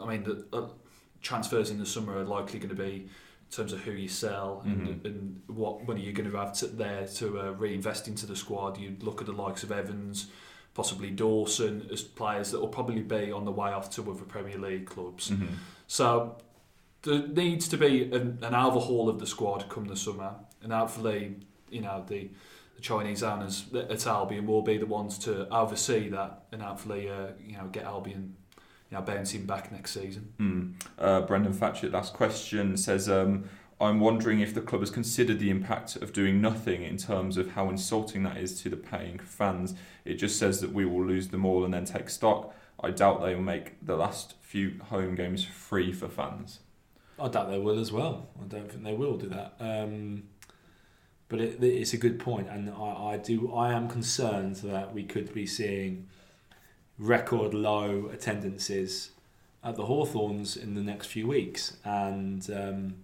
I 0.00 0.06
mean, 0.06 0.24
the 0.24 0.44
uh, 0.52 0.68
transfers 1.22 1.70
in 1.70 1.78
the 1.78 1.86
summer 1.86 2.18
are 2.18 2.24
likely 2.24 2.58
going 2.58 2.74
to 2.76 2.82
be 2.82 3.08
terms 3.56 3.72
of 3.72 3.80
who 3.80 3.92
you 3.92 4.08
sell 4.08 4.62
and, 4.64 4.86
mm-hmm. 4.86 5.06
and 5.06 5.42
what 5.46 5.86
money 5.86 6.02
you're 6.02 6.12
going 6.12 6.30
to 6.30 6.36
have 6.36 6.52
to, 6.52 6.66
there 6.66 7.06
to 7.06 7.40
uh, 7.40 7.50
reinvest 7.52 8.08
into 8.08 8.26
the 8.26 8.36
squad. 8.36 8.78
You 8.78 8.96
look 9.00 9.20
at 9.20 9.26
the 9.26 9.32
likes 9.32 9.62
of 9.62 9.72
Evans, 9.72 10.28
possibly 10.74 11.10
Dawson 11.10 11.88
as 11.92 12.02
players 12.02 12.50
that 12.50 12.60
will 12.60 12.68
probably 12.68 13.02
be 13.02 13.30
on 13.32 13.44
the 13.44 13.52
way 13.52 13.70
off 13.70 13.90
to 13.96 14.10
other 14.10 14.24
Premier 14.24 14.58
League 14.58 14.86
clubs. 14.86 15.30
Mm-hmm. 15.30 15.54
So 15.86 16.36
there 17.02 17.26
needs 17.26 17.68
to 17.68 17.76
be 17.76 18.04
an, 18.04 18.38
an 18.42 18.54
overhaul 18.54 19.08
of 19.08 19.18
the 19.18 19.26
squad 19.26 19.68
come 19.68 19.86
the 19.86 19.96
summer, 19.96 20.34
and 20.62 20.72
hopefully, 20.72 21.36
you 21.70 21.80
know 21.80 22.04
the. 22.06 22.30
The 22.76 22.80
Chinese 22.80 23.22
owners 23.22 23.66
at 23.72 24.04
Albion 24.04 24.48
will 24.48 24.62
be 24.62 24.78
the 24.78 24.86
ones 24.86 25.16
to 25.18 25.48
oversee 25.48 26.08
that 26.08 26.46
and 26.50 26.60
hopefully, 26.60 27.08
uh, 27.08 27.28
you 27.40 27.56
know, 27.56 27.68
get 27.70 27.84
Albion 27.84 28.34
you 28.94 29.00
know, 29.00 29.04
bouncing 29.04 29.44
back 29.44 29.72
next 29.72 29.92
season. 29.92 30.32
Mm. 30.38 30.74
Uh, 30.98 31.20
Brendan 31.22 31.52
Thatcher, 31.52 31.90
last 31.90 32.14
question, 32.14 32.76
says, 32.76 33.08
um, 33.08 33.44
I'm 33.80 33.98
wondering 33.98 34.40
if 34.40 34.54
the 34.54 34.60
club 34.60 34.82
has 34.82 34.90
considered 34.90 35.40
the 35.40 35.50
impact 35.50 35.96
of 35.96 36.12
doing 36.12 36.40
nothing 36.40 36.82
in 36.82 36.96
terms 36.96 37.36
of 37.36 37.52
how 37.52 37.68
insulting 37.68 38.22
that 38.22 38.36
is 38.36 38.62
to 38.62 38.68
the 38.68 38.76
paying 38.76 39.18
fans. 39.18 39.74
It 40.04 40.14
just 40.14 40.38
says 40.38 40.60
that 40.60 40.72
we 40.72 40.84
will 40.84 41.04
lose 41.04 41.28
them 41.28 41.44
all 41.44 41.64
and 41.64 41.74
then 41.74 41.84
take 41.84 42.08
stock. 42.08 42.54
I 42.82 42.90
doubt 42.90 43.22
they 43.22 43.34
will 43.34 43.42
make 43.42 43.84
the 43.84 43.96
last 43.96 44.34
few 44.40 44.78
home 44.90 45.16
games 45.16 45.44
free 45.44 45.92
for 45.92 46.08
fans. 46.08 46.60
I 47.18 47.28
doubt 47.28 47.50
they 47.50 47.58
will 47.58 47.80
as 47.80 47.90
well. 47.90 48.28
I 48.40 48.46
don't 48.46 48.70
think 48.70 48.84
they 48.84 48.94
will 48.94 49.16
do 49.16 49.28
that. 49.28 49.54
Um, 49.58 50.24
but 51.28 51.40
it, 51.40 51.62
it's 51.62 51.92
a 51.92 51.96
good 51.96 52.20
point, 52.20 52.48
and 52.48 52.70
I, 52.70 53.14
I 53.14 53.16
do. 53.16 53.52
I 53.52 53.72
am 53.72 53.88
concerned 53.88 54.56
that 54.56 54.94
we 54.94 55.02
could 55.04 55.32
be 55.32 55.46
seeing 55.46 56.06
record 56.98 57.54
low 57.54 58.08
attendances 58.12 59.10
at 59.62 59.76
the 59.76 59.86
Hawthorns 59.86 60.56
in 60.56 60.74
the 60.74 60.82
next 60.82 61.06
few 61.06 61.26
weeks. 61.26 61.76
And, 61.84 62.48
um, 62.54 62.94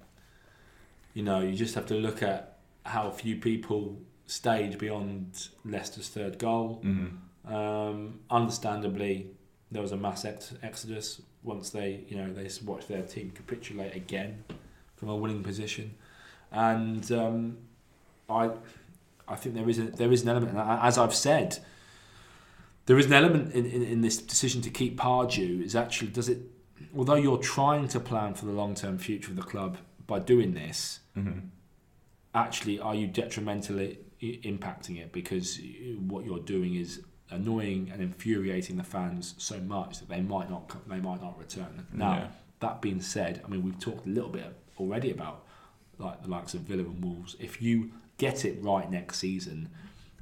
you 1.14 1.22
know, 1.22 1.40
you 1.40 1.55
just 1.55 1.74
have 1.74 1.87
to 1.87 1.94
look 1.94 2.22
at 2.22 2.59
how 2.85 3.11
few 3.11 3.37
people 3.37 3.96
stayed 4.26 4.79
beyond 4.79 5.48
Leicester's 5.64 6.09
third 6.09 6.38
goal. 6.38 6.81
Mm-hmm. 6.85 7.55
Um, 7.55 8.20
understandably, 8.31 9.31
there 9.72 9.83
was 9.83 9.92
a 9.92 9.96
mass 9.96 10.24
ex- 10.24 10.55
exodus 10.62 11.22
once 11.42 11.70
they, 11.70 12.05
you 12.09 12.16
know, 12.16 12.33
they 12.33 12.48
watched 12.64 12.88
their 12.88 13.03
team 13.03 13.31
capitulate 13.31 13.94
again 13.96 14.44
from 14.96 15.09
a 15.09 15.16
winning 15.16 15.42
position. 15.42 15.94
And 16.53 17.11
um, 17.12 17.57
I, 18.29 18.50
I 19.26 19.37
think 19.37 19.55
there 19.55 19.68
is 19.68 19.79
a, 19.79 19.85
there 19.85 20.12
is 20.12 20.22
an 20.22 20.29
element, 20.29 20.57
as 20.57 20.98
I've 20.98 21.14
said, 21.14 21.59
there 22.90 22.98
is 22.98 23.07
an 23.07 23.12
element 23.12 23.55
in, 23.55 23.66
in, 23.66 23.85
in 23.85 24.00
this 24.00 24.16
decision 24.18 24.61
to 24.62 24.68
keep 24.68 24.98
Pardew 24.98 25.64
is 25.64 25.76
actually 25.76 26.09
does 26.09 26.29
it 26.29 26.40
although 26.96 27.14
you're 27.14 27.38
trying 27.38 27.87
to 27.87 28.00
plan 28.00 28.35
for 28.35 28.46
the 28.46 28.53
long 28.53 28.74
term 28.74 28.98
future 28.98 29.31
of 29.31 29.37
the 29.37 29.42
club 29.42 29.79
by 30.09 30.18
doing 30.18 30.55
this, 30.55 30.98
mm-hmm. 31.16 31.38
actually 32.35 32.81
are 32.81 32.96
you 32.96 33.07
detrimentally 33.07 34.00
impacting 34.20 35.00
it 35.00 35.12
because 35.12 35.61
what 36.09 36.24
you're 36.24 36.40
doing 36.40 36.74
is 36.74 37.00
annoying 37.31 37.90
and 37.92 38.03
infuriating 38.03 38.76
the 38.76 38.83
fans 38.83 39.37
so 39.38 39.61
much 39.61 40.00
that 40.00 40.09
they 40.09 40.20
might 40.20 40.50
not 40.50 40.68
they 40.88 40.98
might 40.98 41.22
not 41.22 41.38
return. 41.38 41.87
Now 41.92 42.14
yeah. 42.14 42.29
that 42.59 42.83
being 42.83 43.00
said, 43.00 43.40
I 43.44 43.48
mean 43.48 43.62
we've 43.62 43.79
talked 43.79 44.05
a 44.05 44.11
little 44.11 44.31
bit 44.31 44.53
already 44.81 45.12
about 45.12 45.46
like 45.98 46.24
the 46.24 46.29
likes 46.29 46.55
of 46.55 46.62
Villa 46.62 46.83
and 46.83 47.05
Wolves. 47.05 47.37
If 47.38 47.62
you 47.62 47.92
get 48.18 48.44
it 48.44 48.59
right 48.61 48.90
next 48.90 49.20
season, 49.20 49.68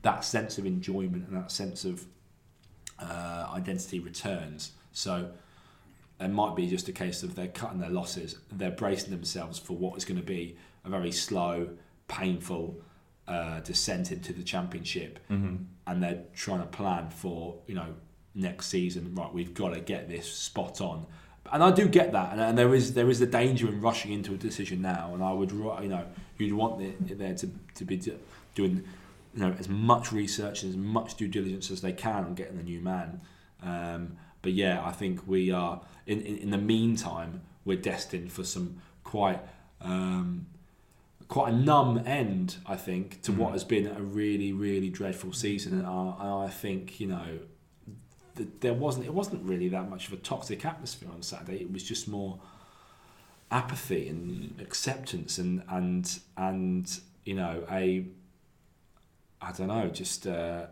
that 0.03 0.23
sense 0.23 0.59
of 0.59 0.67
enjoyment 0.67 1.29
and 1.29 1.35
that 1.35 1.51
sense 1.51 1.87
of 1.87 2.05
uh, 3.01 3.49
identity 3.53 4.01
returns. 4.01 4.73
So 4.93 5.31
it 6.21 6.29
might 6.29 6.57
be 6.57 6.69
just 6.69 6.89
a 6.89 6.93
case 6.93 7.23
of 7.23 7.35
they're 7.35 7.49
cutting 7.49 7.79
their 7.79 7.91
losses, 7.91 8.37
they're 8.51 8.71
bracing 8.71 9.11
themselves 9.11 9.59
for 9.59 9.77
what 9.77 9.97
is 9.97 10.05
going 10.05 10.21
to 10.21 10.27
be 10.27 10.57
a 10.85 10.91
very 10.91 11.13
slow, 11.13 11.71
painful 12.09 12.81
uh, 13.29 13.61
descent 13.61 14.11
into 14.11 14.33
the 14.33 14.43
championship, 14.43 15.19
mm-hmm. 15.31 15.57
and 15.87 16.03
they're 16.03 16.23
trying 16.35 16.61
to 16.61 16.67
plan 16.67 17.11
for 17.11 17.57
you 17.67 17.75
know 17.75 17.95
next 18.35 18.67
season. 18.67 19.15
Right, 19.15 19.33
we've 19.33 19.55
got 19.55 19.75
to 19.75 19.81
get 19.81 20.09
this 20.09 20.33
spot 20.33 20.81
on. 20.81 21.07
And 21.51 21.63
I 21.63 21.71
do 21.71 21.89
get 21.89 22.13
that, 22.13 22.33
and, 22.33 22.41
and 22.41 22.59
there 22.59 22.75
is 22.75 22.95
there 22.95 23.09
is 23.09 23.21
a 23.21 23.27
danger 23.27 23.69
in 23.69 23.81
rushing 23.81 24.13
into 24.13 24.35
a 24.35 24.37
decision 24.37 24.83
now. 24.83 25.13
And 25.15 25.23
I 25.23 25.33
would, 25.33 25.51
you 25.51 25.89
know, 25.89 26.05
you'd 26.37 26.53
want 26.53 26.83
it 26.83 27.19
there 27.19 27.35
to, 27.35 27.51
to 27.75 27.85
be 27.85 28.03
doing 28.55 28.85
you 29.35 29.41
know 29.41 29.55
as 29.59 29.69
much 29.69 30.13
research 30.13 30.63
and 30.63 30.71
as 30.71 30.77
much 30.77 31.17
due 31.17 31.29
diligence 31.29 31.71
as 31.71 31.81
they 31.81 31.93
can 31.93 32.25
on 32.25 32.35
getting 32.35 32.57
the 32.57 32.63
new 32.63 32.81
man. 32.81 33.21
Um, 33.63 34.17
but 34.43 34.53
yeah, 34.53 34.83
I 34.85 34.93
think 34.93 35.27
we 35.27 35.51
are 35.51 35.83
in, 36.07 36.21
in, 36.21 36.39
in 36.39 36.51
the 36.51 36.59
meantime 36.59 37.43
we're 37.65 37.77
destined 37.77 38.33
for 38.33 38.45
some 38.45 38.81
quite 39.05 39.41
um, 39.81 40.47
quite 41.29 41.53
a 41.53 41.57
numb 41.57 42.03
end. 42.07 42.57
I 42.67 42.77
think 42.77 43.23
to 43.23 43.33
mm. 43.33 43.37
what 43.37 43.53
has 43.53 43.65
been 43.65 43.87
a 43.87 44.01
really 44.01 44.53
really 44.53 44.91
dreadful 44.91 45.33
season, 45.33 45.79
and 45.79 45.87
I, 45.87 46.45
I 46.47 46.51
think 46.51 47.01
you 47.01 47.09
know 47.09 47.39
th- 48.37 48.49
there 48.61 48.75
wasn't 48.75 49.07
it 49.07 49.15
wasn't 49.15 49.43
really 49.45 49.69
that 49.69 49.91
much 49.91 50.09
of 50.09 50.15
a 50.15 50.17
toxic 50.17 50.65
atmosphere 50.65 51.11
on 51.13 51.23
Saturday. 51.23 51.61
It 51.61 51.73
was 51.73 51.83
just 51.83 52.09
more 52.09 52.41
apathy 53.51 54.09
and 54.09 54.61
acceptance 54.61 55.39
and 55.39 55.63
and 55.69 56.19
and 56.37 57.01
you 57.25 57.35
know 57.35 57.65
a 57.71 58.07
I 59.41 59.53
don't 59.53 59.69
know 59.69 59.89
just 59.89 60.27
uh, 60.27 60.67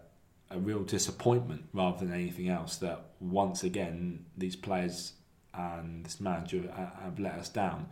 a 0.51 0.59
real 0.59 0.83
disappointment 0.83 1.65
rather 1.73 2.05
than 2.05 2.15
anything 2.15 2.49
else 2.49 2.77
that 2.79 3.01
once 3.21 3.63
again 3.65 4.25
these 4.37 4.57
players 4.57 5.13
and 5.55 6.05
this 6.05 6.21
manager 6.21 6.63
have 7.03 7.19
let 7.19 7.35
us 7.35 7.49
down. 7.49 7.89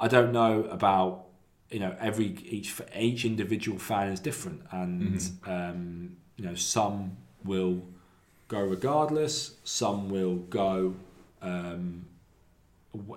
I 0.00 0.08
don't 0.08 0.32
know 0.32 0.64
about 0.64 1.24
you 1.70 1.80
know 1.80 1.94
every 2.00 2.26
each 2.46 2.74
each 2.96 3.24
individual 3.24 3.78
fan 3.78 4.08
is 4.12 4.20
different 4.20 4.62
and 4.70 5.02
Mhm. 5.20 5.48
um, 5.48 6.16
you 6.36 6.44
know 6.44 6.54
some 6.54 7.16
will 7.44 7.82
go 8.48 8.60
regardless 8.62 9.56
some 9.64 10.08
will 10.08 10.36
go 10.36 10.94
um, 11.42 12.06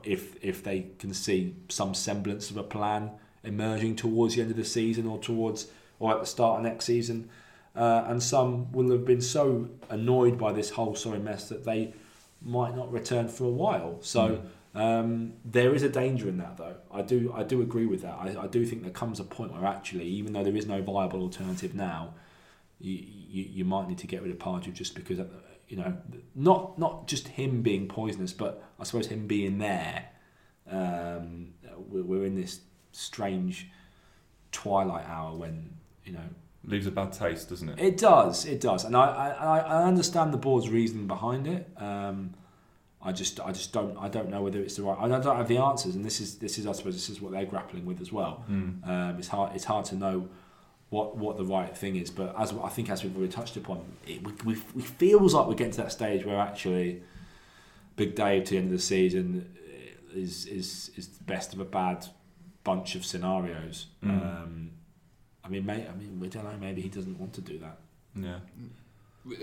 if 0.04 0.36
if 0.44 0.64
they 0.64 0.88
can 1.00 1.14
see 1.14 1.56
some 1.70 1.94
semblance 1.94 2.52
of 2.52 2.58
a 2.58 2.64
plan 2.64 3.12
emerging 3.44 3.96
towards 3.96 4.36
the 4.36 4.42
end 4.42 4.52
of 4.52 4.58
the 4.58 4.66
season 4.66 5.08
or 5.08 5.18
towards 5.20 5.68
or 6.02 6.12
at 6.12 6.20
the 6.20 6.26
start 6.26 6.58
of 6.58 6.64
next 6.64 6.86
season 6.86 7.30
uh, 7.76 8.04
and 8.08 8.22
some 8.22 8.70
will 8.74 8.92
have 8.92 9.06
been 9.06 9.22
so 9.22 9.70
annoyed 9.90 10.38
by 10.38 10.52
this 10.52 10.72
whole 10.72 10.96
sorry 10.96 11.20
mess 11.20 11.48
that 11.48 11.64
they 11.64 11.94
might 12.42 12.76
not 12.76 12.92
return 12.92 13.28
for 13.30 13.46
a 13.46 13.50
while 13.50 13.98
so 14.02 14.42
um, 14.74 15.34
there 15.44 15.76
is 15.76 15.84
a 15.84 15.90
danger 15.90 16.30
in 16.30 16.38
that, 16.38 16.58
though. 16.58 16.76
I 16.92 17.02
do, 17.02 17.34
I 17.36 17.44
do 17.44 17.62
agree 17.62 17.86
with 17.86 18.04
that. 18.04 18.14
I, 18.14 18.44
I 18.44 18.48
do 18.48 18.66
think 18.66 18.84
there 18.84 18.92
comes 18.92 19.20
a 19.20 19.24
point 19.24 19.52
where 19.52 19.66
actually, 19.66 20.06
even 20.06 20.34
though 20.34 20.44
there 20.44 20.56
is 20.56 20.66
no 20.66 20.82
viable 20.82 21.22
alternative 21.22 21.76
now, 21.76 22.14
you, 22.80 22.94
you, 22.94 23.44
you 23.52 23.66
might 23.66 23.90
need 23.90 23.98
to 24.00 24.08
get 24.08 24.22
rid 24.22 24.32
of 24.32 24.38
Pardew 24.38 24.74
just 24.74 24.96
because, 24.96 25.20
uh, 25.20 25.26
you 25.68 25.78
know, 25.78 25.98
not 26.36 26.80
not 26.80 27.08
just 27.08 27.28
him 27.28 27.62
being 27.62 27.88
poisonous, 27.88 28.34
but 28.34 28.64
I 28.80 28.84
suppose 28.84 29.08
him 29.08 29.28
being 29.28 29.58
there. 29.58 30.10
Um, 30.70 31.54
we're, 31.78 32.04
we're 32.04 32.26
in 32.26 32.36
this 32.36 32.62
strange 32.92 33.70
twilight 34.52 35.08
hour 35.08 35.36
when 35.36 35.78
you 36.06 36.14
know 36.14 36.30
Leaves 36.64 36.86
a 36.86 36.92
bad 36.92 37.12
taste, 37.12 37.50
doesn't 37.50 37.70
it? 37.70 37.80
it 37.80 37.98
does, 37.98 38.46
it 38.46 38.62
does, 38.62 38.86
and 38.86 38.96
I, 38.96 39.32
I, 39.32 39.58
I 39.60 39.84
understand 39.84 40.32
the 40.32 40.38
board's 40.38 40.70
reasoning 40.70 41.08
behind 41.08 41.48
it. 41.48 41.68
Um, 41.78 42.36
I 43.02 43.12
just, 43.12 43.40
I 43.40 43.52
just 43.52 43.74
don't, 43.74 43.98
I 43.98 44.08
don't 44.08 44.30
know 44.30 44.44
whether 44.44 44.60
it's 44.60 44.76
the 44.76 44.84
right. 44.84 44.96
I 45.00 45.08
don't 45.08 45.36
have 45.36 45.48
the 45.48 45.58
answers, 45.58 45.96
and 45.96 46.06
this 46.06 46.22
is, 46.22 46.38
this 46.38 46.60
is, 46.60 46.68
I 46.68 46.74
suppose, 46.74 46.94
this 46.94 47.10
is 47.10 47.20
what 47.20 47.32
they're 47.32 47.48
grappling 47.48 47.84
with 47.88 48.00
as 48.00 48.12
well. 48.12 48.46
Mm. 48.48 48.88
Um, 48.88 49.16
it's 49.18 49.30
hard, 49.30 49.56
it's 49.56 49.64
hard 49.64 49.86
to 49.86 49.96
know 49.96 50.30
what, 50.92 51.18
what 51.18 51.38
the 51.38 51.46
right 51.46 51.76
thing 51.76 51.96
is. 51.96 52.12
But 52.12 52.40
as 52.40 52.54
I 52.54 52.70
think, 52.70 52.92
as 52.92 53.04
we've 53.04 53.18
already 53.18 53.32
touched 53.32 53.58
upon, 53.58 53.84
it 54.06 54.24
we, 54.24 54.54
we, 54.54 54.62
we 54.76 54.84
feels 54.84 55.34
like 55.34 55.48
we're 55.48 55.56
getting 55.56 55.74
to 55.74 55.82
that 55.82 55.92
stage 55.92 56.26
where 56.26 56.38
actually, 56.38 57.02
Big 57.96 58.14
Dave 58.14 58.44
to 58.46 58.52
the 58.52 58.58
end 58.58 58.68
of 58.68 58.74
the 58.74 58.80
season 58.80 59.52
is 60.14 60.46
is 60.46 60.92
is 60.96 61.08
the 61.08 61.24
best 61.24 61.54
of 61.54 61.60
a 61.60 61.66
bad 61.66 62.06
bunch 62.64 62.94
of 62.94 63.04
scenarios. 63.04 63.88
Mm. 64.04 64.10
Um, 64.10 64.72
I 65.44 65.50
mean, 65.50 65.66
may, 65.66 65.88
I 65.88 65.94
mean, 65.94 66.20
we 66.20 66.28
don't 66.28 66.44
know. 66.44 66.56
Maybe 66.60 66.82
he 66.82 66.90
doesn't 66.90 67.20
want 67.20 67.34
to 67.34 67.42
do 67.42 67.58
that. 67.60 67.78
Yeah. 68.16 68.40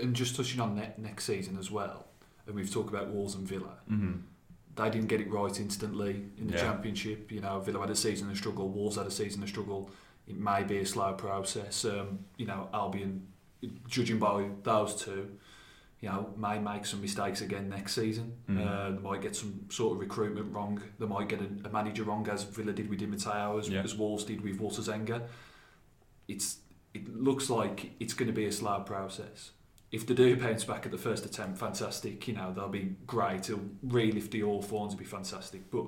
And 0.01 0.13
just 0.15 0.35
touching 0.35 0.59
on 0.59 0.75
ne- 0.75 0.93
next 0.97 1.25
season 1.25 1.57
as 1.57 1.71
well, 1.71 2.05
and 2.47 2.55
we've 2.55 2.71
talked 2.71 2.89
about 2.89 3.09
Wolves 3.09 3.35
and 3.35 3.47
Villa. 3.47 3.77
hmm 3.87 4.13
They 4.75 4.89
didn't 4.89 5.07
get 5.07 5.19
it 5.21 5.29
right 5.29 5.59
instantly 5.59 6.23
in 6.37 6.47
the 6.47 6.53
Yeah. 6.53 6.61
Championship. 6.61 7.31
You 7.31 7.41
know, 7.41 7.59
Villa 7.59 7.81
had 7.81 7.89
a 7.89 7.95
season 7.95 8.29
of 8.29 8.37
struggle, 8.37 8.69
Wolves 8.69 8.95
had 8.97 9.07
a 9.07 9.11
season 9.11 9.43
of 9.43 9.49
struggle. 9.49 9.89
It 10.27 10.37
may 10.37 10.63
be 10.63 10.77
a 10.77 10.85
slow 10.85 11.13
process. 11.13 11.83
Um, 11.85 12.19
you 12.37 12.45
know, 12.45 12.69
Albion, 12.73 13.27
judging 13.87 14.19
by 14.19 14.47
those 14.63 14.95
two, 14.95 15.31
you 16.01 16.07
know, 16.07 16.33
may 16.37 16.59
make 16.59 16.85
some 16.85 17.01
mistakes 17.01 17.41
again 17.41 17.67
next 17.67 17.95
season. 17.95 18.33
Mhm. 18.49 18.65
Uh, 18.65 18.91
they 18.91 18.99
might 19.01 19.21
get 19.21 19.35
some 19.35 19.65
sort 19.69 19.93
of 19.95 19.99
recruitment 19.99 20.53
wrong. 20.53 20.81
They 20.99 21.07
might 21.07 21.27
get 21.27 21.41
a, 21.41 21.49
a 21.67 21.71
manager 21.71 22.03
wrong, 22.03 22.27
as 22.29 22.43
Villa 22.43 22.71
did 22.71 22.89
with 22.89 22.99
Di 22.99 23.05
Matteo, 23.07 23.57
as, 23.57 23.67
Yeah. 23.67 23.81
as 23.81 23.95
Wolves 23.95 24.23
did 24.23 24.39
with 24.41 24.59
Walter 24.59 24.81
Zenga. 24.81 25.23
It's 26.29 26.59
it 26.93 27.13
looks 27.13 27.49
like 27.49 27.91
it's 27.99 28.13
going 28.13 28.27
to 28.27 28.33
be 28.33 28.45
a 28.45 28.51
slow 28.51 28.79
process. 28.79 29.51
If 29.91 30.05
they 30.07 30.13
do 30.13 30.35
bounce 30.37 30.63
back 30.63 30.85
at 30.85 30.91
the 30.91 30.97
first 30.97 31.25
attempt, 31.25 31.57
fantastic. 31.57 32.27
You 32.27 32.35
know, 32.35 32.53
they'll 32.53 32.69
be 32.69 32.95
great. 33.07 33.49
It'll 33.49 33.61
really 33.83 34.13
lift 34.13 34.31
the 34.31 34.41
Hawthorns 34.41 34.93
will 34.93 34.99
be 34.99 35.05
fantastic. 35.05 35.69
But 35.71 35.85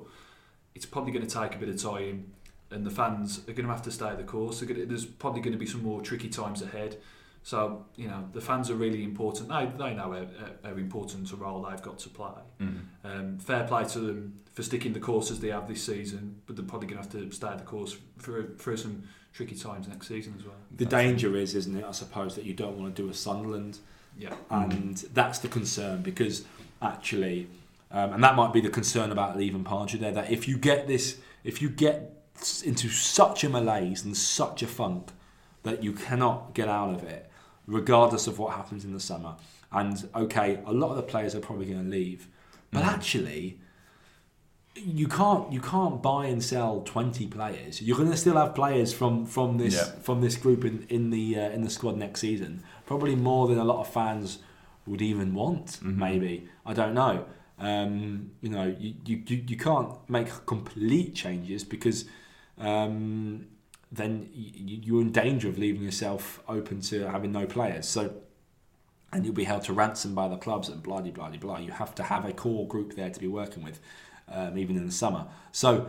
it's 0.76 0.86
probably 0.86 1.12
going 1.12 1.26
to 1.26 1.40
take 1.40 1.56
a 1.56 1.60
bit 1.60 1.70
of 1.70 1.82
time, 1.82 2.34
and 2.72 2.86
the 2.86 2.92
fans 2.92 3.40
are 3.48 3.54
going 3.54 3.68
to 3.68 3.72
have 3.72 3.84
to 3.84 3.92
stay 3.92 4.16
the 4.16 4.24
course. 4.24 4.62
Gonna, 4.62 4.86
there's 4.86 5.06
probably 5.06 5.42
going 5.42 5.54
to 5.54 5.60
be 5.60 5.68
some 5.68 5.84
more 5.84 6.02
tricky 6.02 6.30
times 6.30 6.62
ahead. 6.62 6.98
So 7.44 7.86
you 7.96 8.08
know, 8.08 8.28
the 8.34 8.42
fans 8.42 8.70
are 8.70 8.76
really 8.76 9.04
important. 9.04 9.50
They 9.50 9.66
they 9.78 9.94
know 9.94 10.12
how, 10.12 10.26
how- 10.40 10.70
how 10.70 10.76
important 10.76 11.32
a 11.32 11.36
role 11.36 11.62
they've 11.68 11.82
got 11.82 12.00
to 12.00 12.10
play. 12.10 12.42
Mm. 12.60 12.80
Um, 13.04 13.38
fair 13.40 13.64
play 13.68 13.86
to 13.86 14.00
them 14.00 14.40
for 14.54 14.64
sticking 14.64 14.94
the 14.94 15.00
course 15.00 15.32
as 15.32 15.40
they 15.40 15.50
have 15.50 15.68
this 15.68 15.84
season, 15.84 16.42
but 16.46 16.56
they're 16.56 16.66
probably 16.66 16.88
going 16.88 17.02
to 17.02 17.18
have 17.18 17.30
to 17.30 17.36
stay 17.36 17.54
the 17.56 17.64
course 17.64 17.98
for 18.18 18.48
for 18.58 18.76
some 18.78 19.04
tricky 19.34 19.56
times 19.56 19.88
next 19.88 20.08
season 20.08 20.34
as 20.38 20.46
well. 20.46 20.56
The 20.76 20.86
danger 20.86 21.36
is, 21.38 21.56
isn't 21.56 21.76
it? 21.78 21.86
I 21.86 21.92
suppose 21.92 22.36
that 22.36 22.46
you 22.46 22.54
don't 22.54 22.78
want 22.78 22.96
to 22.96 23.02
do 23.02 23.10
a 23.10 23.14
Sunderland, 23.14 23.80
Yeah. 24.18 24.34
and 24.50 24.98
that's 25.14 25.40
the 25.40 25.48
concern 25.48 26.02
because 26.02 26.44
actually, 26.82 27.48
um, 27.92 28.14
and 28.14 28.24
that 28.24 28.36
might 28.36 28.54
be 28.54 28.62
the 28.62 28.70
concern 28.70 29.12
about 29.12 29.38
leaving 29.38 29.64
Pardew 29.64 30.00
there. 30.00 30.12
That 30.12 30.32
if 30.32 30.48
you 30.48 30.58
get 30.58 30.88
this, 30.88 31.18
if 31.44 31.62
you 31.62 31.70
get 31.70 32.18
into 32.64 32.90
such 32.90 33.44
a 33.44 33.50
malaise 33.50 34.04
and 34.04 34.16
such 34.18 34.64
a 34.64 34.68
funk 34.68 35.12
that 35.64 35.84
you 35.84 35.94
cannot 35.94 36.54
get 36.54 36.68
out 36.68 36.94
of 36.94 37.04
it, 37.04 37.30
regardless 37.68 38.28
of 38.28 38.40
what 38.40 38.56
happens 38.56 38.84
in 38.84 38.94
the 38.94 39.00
summer. 39.00 39.36
And 39.72 40.10
okay, 40.16 40.60
a 40.66 40.74
lot 40.74 40.90
of 40.90 40.98
the 40.98 41.04
players 41.04 41.36
are 41.36 41.40
probably 41.40 41.68
going 41.68 41.84
to 41.84 41.90
leave, 41.90 42.28
but 42.72 42.84
Mhm. 42.84 42.88
actually, 42.88 43.60
you 44.86 45.08
can't 45.08 45.52
you 45.52 45.62
can't 45.62 46.02
buy 46.02 46.26
and 46.26 46.44
sell 46.44 46.82
twenty 46.82 47.28
players. 47.28 47.82
You're 47.82 47.98
going 47.98 48.12
to 48.12 48.18
still 48.18 48.36
have 48.38 48.54
players 48.56 48.94
from 48.94 49.26
from 49.26 49.58
this 49.58 49.76
Yeah. 49.76 50.00
from 50.02 50.22
this 50.22 50.36
group 50.36 50.66
in 50.66 50.86
in 50.90 51.10
the 51.10 51.38
uh, 51.40 51.50
in 51.50 51.62
the 51.64 51.70
squad 51.70 51.98
next 51.98 52.20
season. 52.22 52.64
Probably 52.86 53.16
more 53.16 53.48
than 53.48 53.58
a 53.58 53.64
lot 53.64 53.80
of 53.82 53.88
fans 53.92 54.40
would 54.88 55.02
even 55.02 55.34
want. 55.34 55.80
Mhm. 55.82 55.96
Maybe 55.98 56.48
I 56.66 56.74
don't 56.74 56.94
know. 56.94 57.26
Um, 57.60 58.32
you 58.42 58.50
know, 58.50 58.76
you, 58.80 58.96
you, 59.06 59.22
you 59.28 59.44
you 59.50 59.58
can't 59.58 59.92
make 60.10 60.30
complete 60.48 61.14
changes 61.16 61.64
because 61.64 62.06
um, 62.58 63.48
then 63.92 64.30
you, 64.34 64.80
you're 64.84 65.02
in 65.02 65.12
danger 65.12 65.48
of 65.48 65.58
leaving 65.58 65.84
yourself 65.84 66.42
open 66.48 66.82
to 66.82 67.08
having 67.10 67.32
no 67.32 67.46
players. 67.46 67.88
So, 67.88 68.14
and 69.14 69.26
you'll 69.26 69.36
be 69.36 69.44
held 69.44 69.64
to 69.66 69.74
ransom 69.74 70.16
by 70.16 70.28
the 70.28 70.38
clubs 70.38 70.70
and 70.70 70.82
blah 70.82 71.02
blah 71.02 71.12
blah 71.12 71.30
blah. 71.38 71.60
You 71.60 71.72
have 71.72 71.94
to 71.96 72.04
have 72.04 72.26
a 72.26 72.34
core 72.34 72.68
group 72.68 72.96
there 72.96 73.10
to 73.10 73.20
be 73.20 73.28
working 73.28 73.64
with, 73.64 73.80
um, 74.32 74.58
even 74.58 74.76
in 74.78 74.86
the 74.86 74.92
summer. 74.92 75.28
So, 75.52 75.88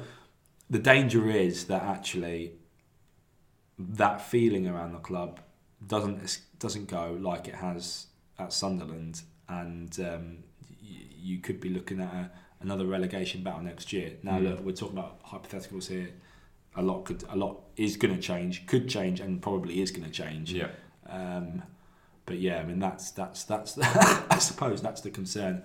the 0.70 0.78
danger 0.78 1.30
is 1.30 1.64
that 1.66 1.82
actually 1.82 2.52
that 3.78 4.20
feeling 4.20 4.66
around 4.66 4.92
the 4.92 4.98
club 4.98 5.40
doesn't 5.86 6.40
doesn't 6.58 6.86
go 6.88 7.16
like 7.20 7.48
it 7.48 7.56
has 7.56 8.06
at 8.38 8.52
Sunderland, 8.52 9.22
and 9.48 9.98
um, 10.00 10.38
y- 10.82 11.06
you 11.18 11.38
could 11.38 11.60
be 11.60 11.68
looking 11.68 12.00
at 12.00 12.12
a, 12.12 12.30
another 12.60 12.86
relegation 12.86 13.42
battle 13.42 13.62
next 13.62 13.92
year. 13.92 14.12
Now, 14.22 14.38
Mm. 14.38 14.44
look, 14.44 14.60
we're 14.64 14.72
talking 14.72 14.98
about 14.98 15.22
hypotheticals 15.24 15.88
here. 15.88 16.10
A 16.76 16.82
lot 16.82 17.04
could, 17.04 17.22
a 17.28 17.36
lot 17.36 17.60
is 17.76 17.96
going 17.96 18.14
to 18.14 18.20
change, 18.22 18.66
could 18.66 18.88
change, 18.88 19.20
and 19.20 19.42
probably 19.42 19.82
is 19.82 19.90
going 19.90 20.04
to 20.04 20.10
change. 20.10 20.52
Yeah. 20.52 20.68
Um, 21.06 21.62
but 22.24 22.38
yeah, 22.38 22.60
I 22.60 22.64
mean 22.64 22.78
that's 22.78 23.10
that's 23.10 23.44
that's 23.44 23.76
I 24.30 24.38
suppose 24.38 24.80
that's 24.80 25.00
the 25.00 25.10
concern 25.10 25.62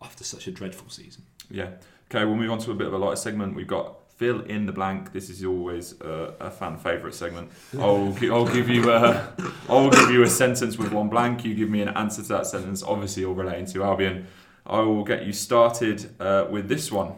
after 0.00 0.24
such 0.24 0.46
a 0.46 0.50
dreadful 0.50 0.88
season. 0.88 1.24
Yeah. 1.50 1.72
Okay, 2.10 2.24
we'll 2.24 2.36
move 2.36 2.50
on 2.50 2.58
to 2.60 2.70
a 2.70 2.74
bit 2.74 2.86
of 2.86 2.94
a 2.94 2.98
lighter 2.98 3.16
segment. 3.16 3.54
We've 3.54 3.66
got 3.66 3.96
fill 4.16 4.40
in 4.42 4.66
the 4.66 4.72
blank. 4.72 5.12
This 5.12 5.28
is 5.30 5.44
always 5.44 6.00
a, 6.00 6.34
a 6.40 6.50
fan 6.50 6.76
favourite 6.78 7.14
segment. 7.14 7.50
I'll, 7.78 8.12
gi- 8.12 8.30
I'll 8.30 8.46
give 8.52 8.68
you 8.68 8.90
a, 8.90 9.32
I'll 9.68 9.90
give 9.90 10.10
you 10.10 10.22
a 10.22 10.28
sentence 10.28 10.78
with 10.78 10.90
one 10.92 11.08
blank. 11.08 11.44
You 11.44 11.54
give 11.54 11.68
me 11.70 11.82
an 11.82 11.88
answer 11.90 12.22
to 12.22 12.28
that 12.28 12.46
sentence. 12.46 12.82
Obviously, 12.82 13.24
all 13.24 13.34
relating 13.34 13.66
to 13.66 13.84
Albion. 13.84 14.26
I 14.66 14.80
will 14.80 15.04
get 15.04 15.24
you 15.26 15.32
started 15.32 16.10
uh, 16.20 16.46
with 16.50 16.68
this 16.68 16.90
one. 16.90 17.12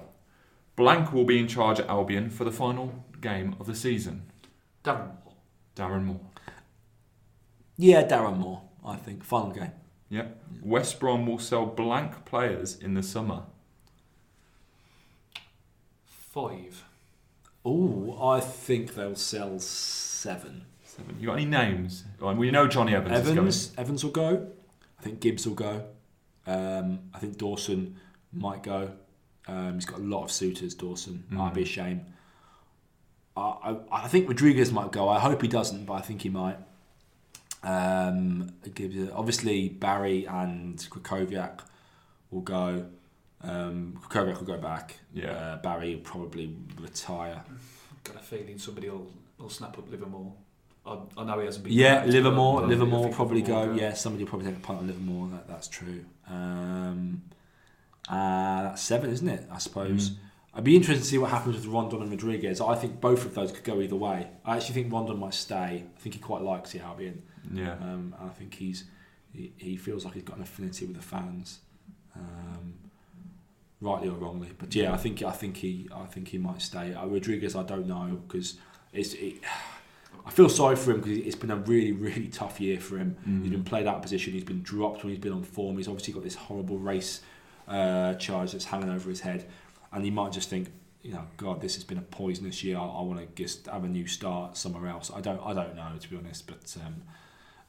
Blank 0.76 1.12
will 1.12 1.24
be 1.24 1.38
in 1.38 1.46
charge 1.48 1.80
at 1.80 1.88
Albion 1.88 2.28
for 2.30 2.44
the 2.44 2.52
final 2.52 3.04
game 3.20 3.54
of 3.60 3.66
the 3.66 3.74
season. 3.74 4.22
Darren 4.84 5.12
Moore. 5.24 5.34
Darren 5.76 6.04
Moore. 6.04 6.20
Yeah, 7.76 8.02
Darren 8.06 8.38
Moore, 8.38 8.62
I 8.84 8.96
think 8.96 9.24
final 9.24 9.50
game. 9.52 9.72
Yep. 10.10 10.42
West 10.62 11.00
Brom 11.00 11.26
will 11.26 11.38
sell 11.38 11.66
blank 11.66 12.24
players 12.24 12.76
in 12.76 12.94
the 12.94 13.02
summer. 13.02 13.44
Five. 16.32 16.84
Oh, 17.64 18.18
I 18.22 18.40
think 18.40 18.94
they'll 18.94 19.16
sell 19.16 19.58
seven. 19.58 20.64
Seven. 20.84 21.16
You 21.20 21.26
got 21.26 21.34
any 21.34 21.44
names? 21.44 22.04
Well, 22.20 22.34
we 22.34 22.50
know 22.50 22.66
Jonny 22.66 22.94
Evans. 22.94 23.18
is 23.18 23.24
going. 23.26 23.38
Evans, 23.38 23.72
Evans 23.76 24.04
will 24.04 24.10
go. 24.12 24.46
I 24.98 25.02
think 25.02 25.20
Gibbs 25.20 25.46
will 25.46 25.54
go. 25.54 25.84
Um, 26.46 27.00
I 27.14 27.18
think 27.18 27.36
Dawson 27.36 27.96
might 28.32 28.62
go. 28.62 28.92
Um, 29.48 29.74
he's 29.74 29.86
got 29.86 29.98
a 29.98 30.02
lot 30.02 30.24
of 30.24 30.30
suitors. 30.30 30.74
Dawson 30.74 31.24
might 31.30 31.50
Mm. 31.52 31.54
be 31.54 31.62
a 31.62 31.66
shame. 31.66 32.06
I, 33.36 33.40
I, 33.40 33.76
I 34.04 34.08
think 34.08 34.28
Rodriguez 34.28 34.70
might 34.72 34.92
go. 34.92 35.08
I 35.08 35.18
hope 35.18 35.42
he 35.42 35.48
doesn't, 35.48 35.84
but 35.86 35.94
I 35.94 36.00
think 36.00 36.22
he 36.22 36.28
might. 36.28 36.58
Um, 37.62 38.52
it 38.64 38.74
gives 38.74 38.94
you- 38.94 39.12
obviously, 39.14 39.68
Barry 39.68 40.26
and 40.26 40.78
Krychowiak 40.78 41.60
will 42.30 42.40
go. 42.42 42.86
Um, 43.42 43.98
Krychowiak 44.08 44.38
will 44.38 44.46
go 44.46 44.58
back. 44.58 44.96
Yeah. 45.12 45.32
Uh, 45.32 45.56
Barry 45.62 45.94
will 45.94 46.02
probably 46.02 46.56
retire. 46.78 47.42
Got 48.04 48.16
a 48.16 48.18
feeling 48.20 48.58
somebody 48.58 48.88
will, 48.90 49.10
will 49.38 49.48
snap 49.50 49.78
up 49.78 49.90
Livermore. 49.90 50.32
I, 50.86 50.98
I 51.16 51.24
know 51.24 51.38
he 51.38 51.46
hasn't 51.46 51.64
been. 51.64 51.72
Yeah, 51.72 52.02
great, 52.02 52.14
Livermore. 52.14 52.60
but 52.60 52.68
Livermore 52.68 53.04
will 53.04 53.14
probably 53.14 53.40
Livermore 53.40 53.66
go. 53.66 53.72
will 53.72 53.78
Yeah, 53.78 53.94
somebody 53.94 54.24
will 54.24 54.30
probably 54.30 54.48
take 54.48 54.56
a 54.56 54.60
punt 54.60 54.80
on 54.80 54.86
Livermore. 54.86 55.28
That, 55.32 55.48
that's 55.48 55.68
true. 55.68 56.04
Um, 56.28 57.22
uh, 58.08 58.62
that's 58.64 58.82
seven, 58.82 59.10
isn't 59.10 59.28
it? 59.28 59.46
I 59.50 59.58
suppose. 59.58 60.10
Mm. 60.10 60.16
I'd 60.52 60.64
be 60.64 60.74
interested 60.74 61.02
to 61.02 61.08
see 61.08 61.18
what 61.18 61.30
happens 61.30 61.54
with 61.54 61.66
Rondon 61.66 62.02
and 62.02 62.10
Rodriguez. 62.10 62.60
I 62.60 62.74
think 62.74 63.00
both 63.00 63.24
of 63.24 63.34
those 63.34 63.52
could 63.52 63.62
go 63.62 63.80
either 63.80 63.94
way. 63.94 64.26
I 64.44 64.56
actually 64.56 64.74
think 64.74 64.92
Rondon 64.92 65.18
might 65.18 65.34
stay. 65.34 65.84
I 65.96 66.00
think 66.00 66.16
he 66.16 66.20
quite 66.20 66.42
likes 66.42 66.72
the 66.72 66.80
Albion. 66.80 67.22
Yeah. 67.52 67.74
Um, 67.74 68.14
and 68.20 68.30
I 68.30 68.32
think 68.32 68.54
he's 68.54 68.84
he, 69.32 69.52
he 69.56 69.76
feels 69.76 70.04
like 70.04 70.14
he's 70.14 70.24
got 70.24 70.36
an 70.36 70.42
affinity 70.42 70.86
with 70.86 70.96
the 70.96 71.02
fans, 71.02 71.60
um, 72.16 72.74
rightly 73.80 74.08
or 74.08 74.16
wrongly. 74.16 74.50
But 74.56 74.74
yeah, 74.74 74.92
I 74.92 74.96
think 74.96 75.22
I 75.22 75.32
think 75.32 75.56
he 75.58 75.88
I 75.94 76.06
think 76.06 76.28
he 76.28 76.38
might 76.38 76.62
stay. 76.62 76.94
Uh, 76.94 77.06
Rodriguez, 77.06 77.54
I 77.56 77.62
don't 77.62 77.86
know 77.86 78.20
because 78.26 78.58
it's. 78.92 79.14
It, 79.14 79.36
I 80.26 80.30
feel 80.30 80.50
sorry 80.50 80.76
for 80.76 80.90
him 80.90 81.00
because 81.00 81.16
it's 81.16 81.36
been 81.36 81.50
a 81.50 81.56
really 81.56 81.92
really 81.92 82.28
tough 82.28 82.60
year 82.60 82.78
for 82.78 82.98
him. 82.98 83.16
Mm. 83.26 83.42
He's 83.42 83.50
been 83.50 83.64
played 83.64 83.86
out 83.86 83.96
of 83.96 84.02
position. 84.02 84.32
He's 84.32 84.44
been 84.44 84.62
dropped 84.62 85.02
when 85.02 85.10
he's 85.12 85.22
been 85.22 85.32
on 85.32 85.42
form. 85.42 85.76
He's 85.76 85.88
obviously 85.88 86.12
got 86.12 86.22
this 86.24 86.34
horrible 86.34 86.78
race 86.78 87.20
uh, 87.66 88.14
charge 88.14 88.52
that's 88.52 88.66
hanging 88.66 88.90
over 88.90 89.08
his 89.08 89.20
head, 89.20 89.46
and 89.92 90.04
he 90.04 90.10
might 90.10 90.32
just 90.32 90.50
think, 90.50 90.68
you 91.02 91.12
know, 91.12 91.22
God, 91.36 91.60
this 91.60 91.74
has 91.76 91.84
been 91.84 91.96
a 91.96 92.02
poisonous 92.02 92.62
year. 92.62 92.76
I, 92.76 92.82
I 92.84 93.02
want 93.02 93.20
to 93.20 93.42
just 93.42 93.66
have 93.66 93.84
a 93.84 93.88
new 93.88 94.06
start 94.06 94.56
somewhere 94.56 94.90
else. 94.90 95.10
I 95.14 95.20
don't, 95.20 95.40
I 95.44 95.54
don't 95.54 95.74
know 95.74 95.92
to 95.98 96.10
be 96.10 96.16
honest, 96.16 96.46
but 96.46 96.76
um, 96.84 97.02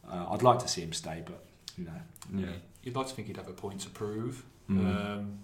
uh, 0.09 0.33
I'd 0.33 0.43
like 0.43 0.59
to 0.59 0.67
see 0.67 0.81
him 0.81 0.93
stay. 0.93 1.23
But 1.25 1.43
you 1.77 1.85
know, 1.85 2.01
Yeah. 2.35 2.53
You'd 2.83 2.95
like 2.95 3.07
to 3.07 3.13
think 3.13 3.27
he'd 3.27 3.37
have 3.37 3.47
a 3.47 3.53
point 3.53 3.81
to 3.81 3.89
prove. 3.89 4.43
Mm. 4.69 4.79
Um, 4.79 5.39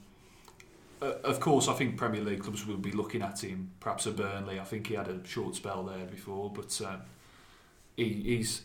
of 1.01 1.39
course, 1.39 1.67
I 1.67 1.73
think 1.73 1.97
Premier 1.97 2.21
League 2.21 2.41
clubs 2.41 2.65
will 2.65 2.77
be 2.77 2.91
looking 2.91 3.21
at 3.21 3.43
him. 3.43 3.71
Perhaps 3.79 4.05
a 4.05 4.11
Burnley. 4.11 4.59
I 4.59 4.63
think 4.63 4.87
he 4.87 4.95
had 4.95 5.07
a 5.07 5.25
short 5.25 5.55
spell 5.55 5.83
there 5.83 6.05
before, 6.05 6.51
but 6.51 6.79
um, 6.85 7.01
he, 7.95 8.05
he's 8.23 8.63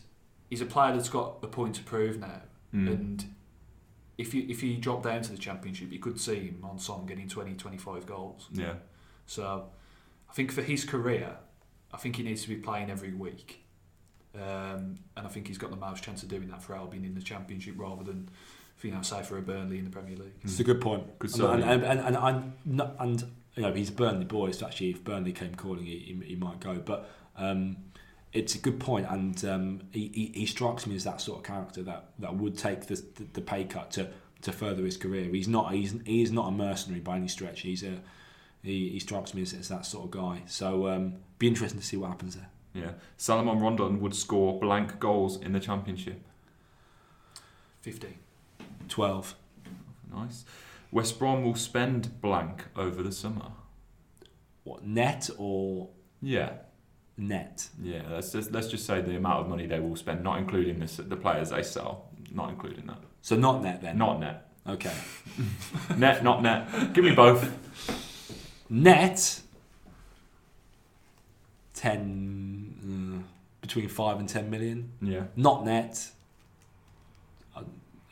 he's 0.49 0.61
a 0.61 0.65
player 0.65 0.95
that's 0.95 1.09
got 1.09 1.37
a 1.43 1.47
point 1.47 1.75
to 1.75 1.83
prove 1.83 2.19
now. 2.19 2.41
Mm. 2.73 2.87
And 2.87 3.25
if 4.17 4.33
you 4.33 4.45
if 4.47 4.63
you 4.63 4.77
drop 4.77 5.03
down 5.03 5.21
to 5.21 5.31
the 5.31 5.37
Championship, 5.37 5.91
you 5.91 5.99
could 5.99 6.19
see 6.19 6.47
him 6.47 6.59
on 6.63 6.79
song 6.79 7.05
getting 7.05 7.27
20, 7.27 7.53
25 7.53 8.05
goals. 8.05 8.47
Yeah. 8.51 8.75
So 9.25 9.69
I 10.29 10.33
think 10.33 10.51
for 10.51 10.61
his 10.61 10.85
career, 10.85 11.37
I 11.93 11.97
think 11.97 12.15
he 12.15 12.23
needs 12.23 12.43
to 12.43 12.49
be 12.49 12.55
playing 12.55 12.89
every 12.89 13.13
week. 13.13 13.63
Um, 14.35 14.95
and 15.15 15.27
I 15.27 15.27
think 15.27 15.47
he's 15.47 15.59
got 15.59 15.69
the 15.69 15.77
most 15.77 16.03
chance 16.03 16.23
of 16.23 16.29
doing 16.29 16.47
that 16.47 16.63
for 16.63 16.75
Albion 16.75 17.05
in 17.05 17.13
the 17.13 17.21
Championship 17.21 17.75
rather 17.77 18.03
than, 18.03 18.29
for 18.83 18.87
you 18.87 18.93
know 18.93 19.01
Cypher 19.01 19.37
or 19.37 19.41
Burnley 19.41 19.79
in 19.79 19.85
the 19.85 19.89
Premier 19.89 20.17
League. 20.17 20.33
It's 20.43 20.59
a 20.59 20.63
good 20.63 20.81
point. 20.81 21.17
Good 21.17 21.39
um, 21.39 21.51
and, 21.51 21.63
and, 21.63 21.83
and, 21.83 21.99
and, 22.01 22.17
I'm 22.17 22.53
not, 22.65 22.95
and 22.99 23.23
you 23.55 23.63
know 23.63 23.71
he's 23.71 23.89
Burnley 23.89 24.25
boy, 24.25 24.51
so 24.51 24.65
actually 24.65 24.89
if 24.89 25.05
Burnley 25.05 25.31
came 25.31 25.55
calling, 25.55 25.85
he, 25.85 26.21
he, 26.25 26.35
might 26.35 26.59
go. 26.59 26.75
But 26.75 27.09
um, 27.37 27.77
it's 28.33 28.55
a 28.55 28.57
good 28.57 28.81
point, 28.81 29.07
and 29.09 29.45
um, 29.45 29.81
he, 29.93 30.11
he, 30.13 30.39
he, 30.39 30.45
strikes 30.45 30.85
me 30.85 30.95
as 30.97 31.05
that 31.05 31.21
sort 31.21 31.39
of 31.39 31.45
character 31.45 31.81
that, 31.83 32.09
that 32.19 32.35
would 32.35 32.57
take 32.57 32.87
the, 32.87 32.95
the, 32.95 33.25
the, 33.31 33.41
pay 33.41 33.63
cut 33.63 33.89
to, 33.91 34.09
to 34.41 34.51
further 34.51 34.83
his 34.83 34.97
career. 34.97 35.29
He's 35.31 35.47
not 35.47 35.73
he's 35.73 35.95
he's 36.05 36.33
not 36.33 36.49
a 36.49 36.51
mercenary 36.51 36.99
by 36.99 37.15
any 37.15 37.29
stretch. 37.29 37.61
He's 37.61 37.83
a 37.83 37.99
he, 38.63 38.89
he 38.89 38.99
strikes 38.99 39.33
me 39.33 39.43
as, 39.43 39.53
as 39.53 39.69
that 39.69 39.85
sort 39.85 40.03
of 40.03 40.11
guy. 40.11 40.41
So 40.47 40.89
um, 40.89 41.15
be 41.39 41.47
interesting 41.47 41.79
to 41.79 41.85
see 41.85 41.95
what 41.95 42.09
happens 42.09 42.35
there. 42.35 42.49
Yeah, 42.73 42.91
Salomon 43.15 43.61
Rondon 43.61 44.01
would 44.01 44.13
score 44.13 44.59
blank 44.59 44.99
goals 44.99 45.37
in 45.37 45.53
the 45.53 45.61
championship. 45.61 46.21
Fifteen. 47.79 48.15
12. 48.97 49.33
Nice. 50.13 50.45
West 50.91 51.17
Brom 51.17 51.43
will 51.43 51.55
spend 51.55 52.21
blank 52.21 52.65
over 52.75 53.01
the 53.01 53.11
summer. 53.11 53.47
What, 54.63 54.85
net 54.85 55.31
or 55.39 55.89
Yeah. 56.21 56.51
net? 57.17 57.69
Yeah, 57.81 58.03
let's 58.11 58.31
just, 58.31 58.51
let's 58.51 58.67
just 58.67 58.85
say 58.85 59.01
the 59.01 59.17
amount 59.17 59.39
of 59.41 59.49
money 59.49 59.65
they 59.65 59.79
will 59.79 59.95
spend, 59.95 60.23
not 60.23 60.37
including 60.37 60.77
this, 60.79 60.97
the 60.97 61.15
players 61.15 61.49
they 61.49 61.63
sell, 61.63 62.09
not 62.31 62.51
including 62.51 62.85
that. 62.85 62.99
So 63.23 63.35
not 63.35 63.63
net 63.63 63.81
then? 63.81 63.97
Not 63.97 64.19
net. 64.19 64.51
Okay. 64.69 64.93
Net, 65.97 66.23
not 66.23 66.41
net. 66.43 66.93
Give 66.93 67.03
me 67.03 67.11
both. 67.15 67.51
Net, 68.69 69.41
10, 71.73 73.19
uh, 73.25 73.27
between 73.59 73.89
5 73.89 74.19
and 74.19 74.29
10 74.29 74.49
million. 74.49 74.91
Yeah. 75.01 75.23
Not 75.35 75.65
net, 75.65 76.11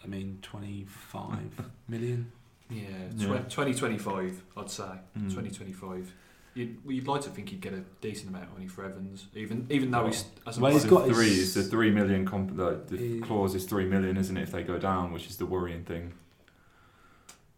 I, 0.01 0.05
I 0.05 0.07
mean 0.07 0.39
twenty-five 0.41 1.61
million. 1.87 2.31
Yeah, 2.69 2.83
Yeah. 3.17 3.27
2025, 3.49 4.43
I'd 4.55 4.69
say. 4.69 4.83
Mm. 5.17 5.29
2025. 5.29 6.13
You'd, 6.53 6.77
you'd 6.87 7.07
like 7.07 7.19
to 7.21 7.29
think 7.29 7.49
he'd 7.49 7.59
get 7.59 7.73
a 7.73 7.81
decent 7.99 8.29
amount 8.29 8.45
of 8.45 8.53
money 8.53 8.67
for 8.67 8.85
Evans, 8.85 9.27
even 9.35 9.67
even 9.69 9.91
though 9.91 10.05
he's 10.07 10.25
hasn't 10.45 10.63
Well, 10.63 10.71
he's 10.73 10.85
got 10.85 11.05
the 11.07 11.13
three 11.13 11.27
his- 11.29 11.39
is 11.39 11.53
the 11.55 11.63
three 11.63 11.91
million. 11.91 12.25
Comp- 12.25 12.55
the, 12.55 12.81
the 12.87 12.97
He- 12.97 13.19
clause 13.19 13.55
is 13.55 13.65
three 13.65 13.85
million, 13.85 14.15
isn't 14.17 14.35
it? 14.37 14.43
If 14.43 14.51
they 14.51 14.63
go 14.63 14.77
down, 14.79 15.11
which 15.11 15.27
is 15.27 15.37
the 15.37 15.45
worrying 15.45 15.83
thing. 15.83 16.13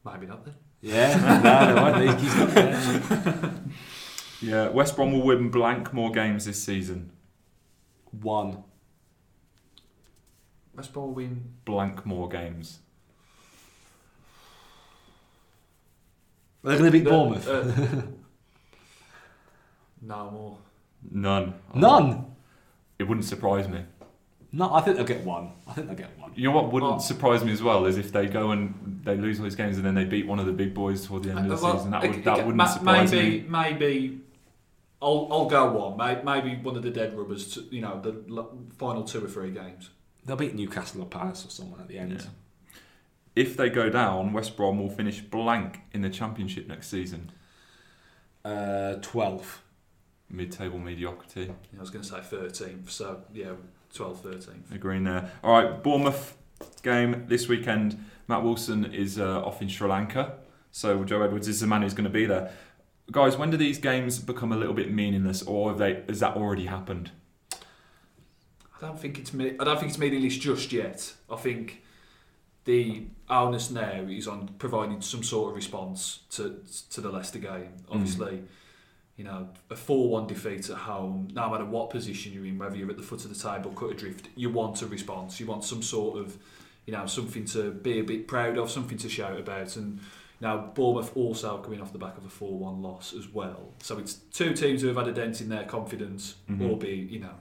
maybe 0.05 0.25
not 0.25 0.45
then. 0.45 0.55
Yeah, 0.81 1.15
no, 1.43 1.75
no, 1.75 1.85
I 1.85 1.99
think 1.99 2.19
he's 2.19 2.35
not 2.35 2.49
there. 2.51 3.53
Yeah. 4.41 4.67
West 4.69 4.95
Brom 4.97 5.13
will 5.13 5.21
win 5.23 5.49
blank 5.49 5.93
more 5.93 6.11
games 6.11 6.43
this 6.45 6.61
season. 6.61 7.11
One. 8.21 8.63
West 10.75 10.93
Brom 10.93 11.07
will 11.07 11.13
win. 11.13 11.43
Blank 11.65 12.05
more 12.05 12.27
games. 12.27 12.79
They're 16.63 16.77
going 16.77 16.91
to 16.91 16.97
beat 16.97 17.03
the- 17.03 17.09
Bournemouth. 17.09 17.47
uh, 17.47 18.01
no 20.01 20.31
more. 20.31 20.57
None. 21.11 21.53
None. 21.75 22.25
It 22.97 23.03
wouldn't 23.03 23.25
surprise 23.25 23.67
me. 23.67 23.83
No, 24.55 24.71
I 24.73 24.81
think 24.81 24.97
they'll 24.97 25.05
get 25.05 25.25
one. 25.25 25.51
I 25.67 25.73
think 25.73 25.87
they'll 25.87 25.95
get 25.97 26.17
one. 26.17 26.31
You 26.35 26.45
know 26.45 26.51
what 26.55 26.71
wouldn't 26.71 26.91
Well- 26.91 26.99
surprise 26.99 27.43
me 27.43 27.51
as 27.51 27.61
well 27.61 27.85
is 27.85 27.97
if 27.97 28.11
they 28.11 28.27
go 28.27 28.51
and 28.51 29.01
they 29.03 29.17
lose 29.17 29.39
all 29.39 29.43
these 29.43 29.55
games 29.55 29.77
and 29.77 29.85
then 29.85 29.95
they 29.95 30.05
beat 30.05 30.25
one 30.25 30.39
of 30.39 30.45
the 30.45 30.53
big 30.53 30.73
boys 30.73 31.05
toward 31.05 31.23
the 31.23 31.31
end 31.31 31.39
of 31.51 31.59
the 31.59 31.63
well, 31.65 31.77
season. 31.77 31.91
That 31.91 32.03
okay, 32.03 32.09
would 32.11 32.23
that 32.23 32.37
wouldn't 32.37 32.55
ma- 32.55 32.65
surprise 32.67 33.11
maybe, 33.11 33.41
me. 33.41 33.49
Maybe, 33.49 34.21
I'll, 35.01 35.27
I'll 35.31 35.45
go 35.49 35.71
one. 35.73 36.23
Maybe 36.23 36.55
one 36.61 36.77
of 36.77 36.83
the 36.83 36.91
dead 36.91 37.17
rubbers, 37.17 37.53
to, 37.55 37.61
you 37.71 37.81
know, 37.81 37.99
the 37.99 38.45
final 38.77 39.03
two 39.03 39.23
or 39.25 39.27
three 39.27 39.51
games. 39.51 39.89
They'll 40.25 40.35
beat 40.35 40.55
Newcastle 40.55 41.01
or 41.01 41.07
Palace 41.07 41.45
or 41.45 41.49
someone 41.49 41.81
at 41.81 41.87
the 41.87 41.97
end. 41.97 42.13
Yeah. 42.21 42.73
If 43.35 43.57
they 43.57 43.69
go 43.69 43.89
down, 43.89 44.31
West 44.31 44.55
Brom 44.55 44.79
will 44.79 44.89
finish 44.89 45.21
blank 45.21 45.79
in 45.91 46.01
the 46.01 46.09
Championship 46.09 46.67
next 46.67 46.87
season. 46.89 47.31
Uh, 48.45 48.95
Twelve. 49.01 49.61
Mid-table 50.29 50.79
mediocrity. 50.79 51.51
I 51.77 51.79
was 51.79 51.91
going 51.91 52.03
to 52.03 52.09
say 52.09 52.17
13th, 52.17 52.89
so 52.89 53.21
yeah, 53.33 53.51
12, 53.93 54.23
13th. 54.23 54.73
Agreeing 54.73 55.03
there. 55.03 55.29
All 55.43 55.51
right, 55.61 55.83
Bournemouth 55.83 56.35
game 56.81 57.25
this 57.27 57.47
weekend. 57.47 58.03
Matt 58.27 58.41
Wilson 58.41 58.85
is 58.85 59.19
uh, 59.19 59.41
off 59.43 59.61
in 59.61 59.67
Sri 59.67 59.87
Lanka, 59.87 60.37
so 60.71 61.03
Joe 61.03 61.21
Edwards 61.21 61.47
is 61.47 61.59
the 61.59 61.67
man 61.67 61.83
who's 61.83 61.93
going 61.93 62.05
to 62.05 62.09
be 62.09 62.25
there. 62.25 62.51
Guys, 63.11 63.37
when 63.37 63.51
do 63.51 63.57
these 63.57 63.77
games 63.77 64.17
become 64.17 64.51
a 64.51 64.57
little 64.57 64.73
bit 64.73 64.91
meaningless, 64.91 65.43
or 65.43 65.69
have 65.69 65.77
they? 65.77 66.01
Has 66.07 66.19
that 66.21 66.35
already 66.35 66.65
happened? 66.65 67.11
I 68.83 68.87
don't 68.87 68.99
think 68.99 69.17
it's 69.17 69.33
made, 69.33 69.55
I 69.59 69.63
don't 69.63 69.77
think 69.79 69.89
it's 69.89 69.97
meaningless 69.97 70.35
just 70.37 70.71
yet. 70.73 71.13
I 71.31 71.37
think 71.37 71.81
the 72.65 73.03
onus 73.29 73.71
now 73.71 74.01
is 74.09 74.27
on 74.27 74.49
providing 74.59 75.01
some 75.01 75.23
sort 75.23 75.49
of 75.51 75.55
response 75.55 76.19
to 76.31 76.61
to 76.91 77.01
the 77.01 77.09
Leicester 77.09 77.39
game. 77.39 77.71
Obviously, 77.89 78.43
you 79.15 79.23
know, 79.23 79.47
a 79.69 79.75
four-one 79.75 80.27
defeat 80.27 80.69
at 80.69 80.77
home, 80.77 81.29
no 81.33 81.49
matter 81.49 81.65
what 81.65 81.91
position 81.91 82.33
you're 82.33 82.45
in, 82.45 82.57
whether 82.57 82.75
you're 82.75 82.89
at 82.89 82.97
the 82.97 83.03
foot 83.03 83.23
of 83.25 83.29
the 83.35 83.41
table, 83.49 83.71
cut 83.71 83.91
adrift, 83.91 84.27
you 84.35 84.49
want 84.49 84.81
a 84.81 84.87
response. 84.87 85.39
You 85.39 85.45
want 85.45 85.63
some 85.63 85.81
sort 85.81 86.17
of, 86.19 86.37
you 86.85 86.91
know, 86.93 87.05
something 87.05 87.45
to 87.45 87.71
be 87.71 87.99
a 87.99 88.03
bit 88.03 88.27
proud 88.27 88.57
of, 88.57 88.69
something 88.69 88.97
to 88.97 89.09
shout 89.09 89.39
about, 89.39 89.75
and. 89.77 89.99
Now, 90.41 90.57
Bournemouth 90.57 91.15
also 91.15 91.57
coming 91.59 91.79
off 91.79 91.93
the 91.93 91.99
back 91.99 92.17
of 92.17 92.25
a 92.25 92.29
4 92.29 92.57
1 92.57 92.81
loss 92.81 93.13
as 93.13 93.29
well. 93.29 93.69
So 93.81 93.97
it's 93.97 94.15
two 94.15 94.53
teams 94.53 94.81
who 94.81 94.89
have 94.89 94.97
had 94.97 95.07
a 95.07 95.13
dent 95.13 95.39
in 95.39 95.47
their 95.47 95.63
confidence, 95.63 96.35
Mhm. 96.51 96.69
albeit, 96.69 97.09
you 97.09 97.19
know, 97.19 97.35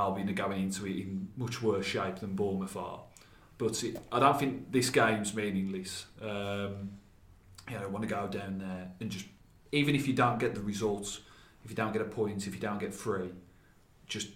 Albion 0.00 0.28
are 0.28 0.32
going 0.32 0.62
into 0.62 0.86
it 0.86 0.96
in 0.96 1.28
much 1.36 1.60
worse 1.62 1.86
shape 1.86 2.16
than 2.16 2.34
Bournemouth 2.34 2.76
are. 2.76 3.00
But 3.58 3.82
it, 3.84 3.98
I 4.10 4.18
don't 4.20 4.38
think 4.38 4.72
this 4.72 4.88
game's 4.90 5.34
meaningless. 5.34 6.06
Um, 6.20 6.92
you 7.68 7.76
know, 7.76 7.82
I 7.82 7.86
want 7.86 8.02
to 8.02 8.08
go 8.08 8.26
down 8.26 8.58
there 8.58 8.90
and 9.00 9.10
just, 9.10 9.26
even 9.72 9.94
if 9.94 10.08
you 10.08 10.14
don't 10.14 10.38
get 10.38 10.54
the 10.54 10.62
results, 10.62 11.20
if 11.64 11.70
you 11.70 11.76
don't 11.76 11.92
get 11.92 12.02
a 12.02 12.06
point, 12.06 12.46
if 12.46 12.54
you 12.54 12.60
don't 12.60 12.80
get 12.80 12.94
three, 12.94 13.30
just 14.06 14.28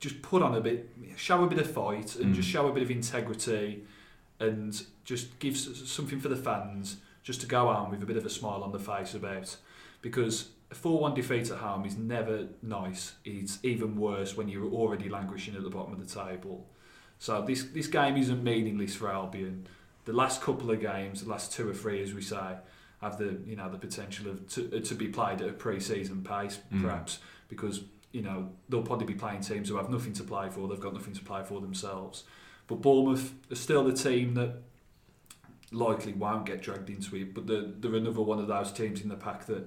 just 0.00 0.20
put 0.22 0.42
on 0.42 0.54
a 0.54 0.60
bit, 0.60 0.90
show 1.16 1.44
a 1.44 1.46
bit 1.46 1.58
of 1.58 1.70
fight, 1.70 2.16
and 2.16 2.32
Mm. 2.32 2.34
just 2.34 2.48
show 2.48 2.66
a 2.68 2.72
bit 2.72 2.82
of 2.82 2.90
integrity, 2.90 3.84
and 4.38 4.84
just 5.04 5.38
give 5.38 5.56
something 5.56 6.20
for 6.20 6.28
the 6.28 6.36
fans, 6.36 6.96
just 7.22 7.40
to 7.40 7.46
go 7.46 7.72
home 7.72 7.90
with 7.90 8.02
a 8.02 8.06
bit 8.06 8.16
of 8.18 8.26
a 8.26 8.28
smile 8.30 8.62
on 8.62 8.72
the 8.72 8.78
face 8.78 9.14
about. 9.14 9.56
Because 10.02 10.50
a 10.74 10.76
4 10.76 10.98
1 11.00 11.14
defeat 11.14 11.50
at 11.50 11.58
home 11.58 11.84
is 11.86 11.96
never 11.96 12.48
nice. 12.62 13.12
It's 13.24 13.58
even 13.62 13.96
worse 13.96 14.36
when 14.36 14.48
you're 14.48 14.70
already 14.70 15.08
languishing 15.08 15.54
at 15.54 15.62
the 15.62 15.70
bottom 15.70 15.92
of 15.92 16.00
the 16.06 16.20
table. 16.22 16.66
So 17.18 17.42
this 17.42 17.64
this 17.64 17.86
game 17.86 18.16
isn't 18.16 18.42
meaningless 18.42 18.94
for 18.94 19.10
Albion. 19.10 19.66
The 20.04 20.12
last 20.12 20.42
couple 20.42 20.70
of 20.70 20.80
games, 20.80 21.22
the 21.22 21.30
last 21.30 21.52
two 21.52 21.68
or 21.68 21.74
three, 21.74 22.02
as 22.02 22.12
we 22.12 22.20
say, 22.22 22.56
have 23.00 23.18
the 23.18 23.38
you 23.46 23.56
know 23.56 23.70
the 23.70 23.78
potential 23.78 24.28
of 24.30 24.46
to, 24.48 24.80
to 24.80 24.94
be 24.94 25.08
played 25.08 25.40
at 25.40 25.48
a 25.48 25.52
pre-season 25.52 26.22
pace, 26.22 26.58
Mm. 26.72 26.82
perhaps 26.82 27.20
because 27.48 27.82
you 28.12 28.22
know 28.22 28.50
they'll 28.68 28.82
probably 28.82 29.06
be 29.06 29.14
playing 29.14 29.40
teams 29.40 29.68
who 29.68 29.76
have 29.76 29.90
nothing 29.90 30.12
to 30.14 30.24
play 30.24 30.50
for. 30.50 30.66
They've 30.68 30.80
got 30.80 30.92
nothing 30.94 31.14
to 31.14 31.22
play 31.24 31.42
for 31.44 31.60
themselves. 31.60 32.24
But 32.66 32.82
Bournemouth 32.82 33.32
are 33.52 33.54
still 33.56 33.84
the 33.84 33.92
team 33.92 34.34
that 34.34 34.56
likely 35.72 36.12
won't 36.12 36.46
get 36.46 36.62
dragged 36.62 36.88
into 36.90 37.16
it. 37.16 37.34
But 37.34 37.46
they're, 37.46 37.64
they're 37.78 37.94
another 37.96 38.22
one 38.22 38.38
of 38.38 38.46
those 38.48 38.72
teams 38.72 39.00
in 39.02 39.08
the 39.08 39.16
pack 39.16 39.46
that 39.46 39.64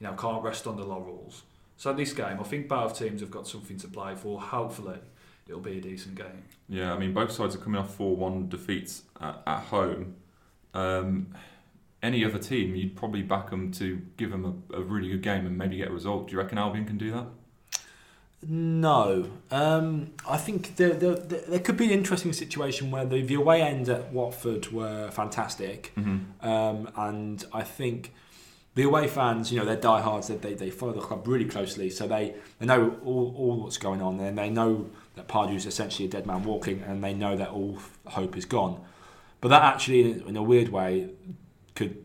you 0.00 0.06
know 0.06 0.14
can't 0.14 0.42
rest 0.42 0.66
on 0.66 0.76
the 0.76 0.84
laurels. 0.84 1.42
So 1.76 1.92
this 1.92 2.12
game, 2.12 2.38
I 2.40 2.42
think 2.44 2.68
both 2.68 2.98
teams 2.98 3.20
have 3.20 3.30
got 3.30 3.46
something 3.46 3.78
to 3.78 3.88
play 3.88 4.14
for. 4.14 4.40
Hopefully, 4.40 4.98
it'll 5.46 5.60
be 5.60 5.78
a 5.78 5.80
decent 5.80 6.14
game. 6.14 6.44
Yeah, 6.68 6.92
I 6.92 6.98
mean, 6.98 7.12
both 7.14 7.32
sides 7.32 7.54
are 7.54 7.58
coming 7.58 7.80
off 7.80 7.94
4 7.94 8.16
1 8.16 8.48
defeats 8.48 9.02
at, 9.20 9.42
at 9.46 9.60
home. 9.60 10.16
Um, 10.74 11.34
any 12.02 12.24
other 12.24 12.38
team, 12.38 12.74
you'd 12.76 12.96
probably 12.96 13.22
back 13.22 13.50
them 13.50 13.72
to 13.72 14.00
give 14.16 14.30
them 14.30 14.62
a, 14.72 14.76
a 14.76 14.82
really 14.82 15.08
good 15.08 15.22
game 15.22 15.46
and 15.46 15.56
maybe 15.58 15.76
get 15.76 15.88
a 15.88 15.92
result. 15.92 16.28
Do 16.28 16.32
you 16.32 16.38
reckon 16.38 16.58
Albion 16.58 16.84
can 16.86 16.96
do 16.98 17.10
that? 17.12 17.26
No, 18.48 19.30
um, 19.50 20.12
I 20.26 20.38
think 20.38 20.76
there, 20.76 20.94
there, 20.94 21.14
there 21.14 21.40
there 21.46 21.58
could 21.58 21.76
be 21.76 21.84
an 21.84 21.90
interesting 21.90 22.32
situation 22.32 22.90
where 22.90 23.04
the, 23.04 23.20
the 23.20 23.34
away 23.34 23.60
end 23.60 23.90
at 23.90 24.12
Watford 24.14 24.72
were 24.72 25.10
fantastic, 25.10 25.92
Mm-hmm. 25.94 26.46
um, 26.48 26.88
and 26.96 27.44
I 27.52 27.62
think 27.64 28.14
the 28.80 28.86
away 28.86 29.06
fans, 29.08 29.52
you 29.52 29.58
know, 29.58 29.66
they're 29.66 29.76
diehards. 29.76 30.28
They, 30.28 30.36
they, 30.36 30.54
they 30.54 30.70
follow 30.70 30.92
the 30.92 31.00
club 31.00 31.28
really 31.28 31.44
closely, 31.44 31.90
so 31.90 32.06
they, 32.08 32.34
they 32.58 32.64
know 32.66 32.96
all, 33.04 33.34
all 33.36 33.56
what's 33.62 33.76
going 33.76 34.00
on, 34.00 34.18
and 34.20 34.38
they 34.38 34.48
know 34.48 34.88
that 35.16 35.28
Pardew 35.28 35.54
is 35.56 35.66
essentially 35.66 36.08
a 36.08 36.10
dead 36.10 36.24
man 36.26 36.44
walking, 36.44 36.82
and 36.86 37.04
they 37.04 37.12
know 37.12 37.36
that 37.36 37.50
all 37.50 37.78
hope 38.06 38.36
is 38.38 38.46
gone. 38.46 38.80
But 39.42 39.48
that 39.48 39.62
actually, 39.62 40.12
in 40.26 40.36
a 40.36 40.42
weird 40.42 40.70
way, 40.70 41.10
could 41.74 41.96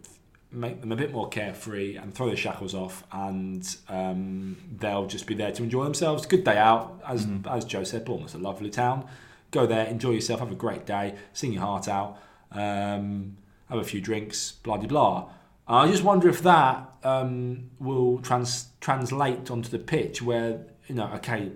make 0.51 0.81
them 0.81 0.91
a 0.91 0.95
bit 0.95 1.11
more 1.13 1.27
carefree 1.29 1.95
and 1.95 2.13
throw 2.13 2.29
the 2.29 2.35
shackles 2.35 2.73
off, 2.73 3.05
and 3.11 3.63
um, 3.87 4.57
they'll 4.77 5.07
just 5.07 5.27
be 5.27 5.33
there 5.35 5.51
to 5.53 5.63
enjoy 5.63 5.85
themselves. 5.85 6.25
Good 6.25 6.43
day 6.43 6.57
out, 6.57 7.01
as 7.07 7.25
Mhm. 7.25 7.47
as 7.49 7.63
Joe 7.63 7.83
said. 7.85 8.03
Bournemouth's 8.03 8.33
a 8.33 8.37
lovely 8.37 8.69
town. 8.69 9.05
Go 9.51 9.65
there, 9.65 9.85
enjoy 9.85 10.11
yourself, 10.11 10.39
have 10.41 10.51
a 10.51 10.55
great 10.55 10.85
day, 10.85 11.15
sing 11.31 11.53
your 11.53 11.61
heart 11.61 11.87
out, 11.87 12.17
um, 12.51 13.37
have 13.69 13.79
a 13.79 13.83
few 13.83 14.01
drinks, 14.01 14.51
blah 14.63 14.75
de 14.77 14.87
blah. 14.87 15.29
I 15.67 15.87
just 15.87 16.03
wonder 16.03 16.29
if 16.29 16.41
that 16.43 16.91
um, 17.03 17.71
will 17.79 18.19
trans- 18.19 18.69
translate 18.81 19.49
onto 19.49 19.69
the 19.69 19.79
pitch, 19.79 20.21
where 20.21 20.65
you 20.87 20.95
know, 20.95 21.11
okay, 21.15 21.51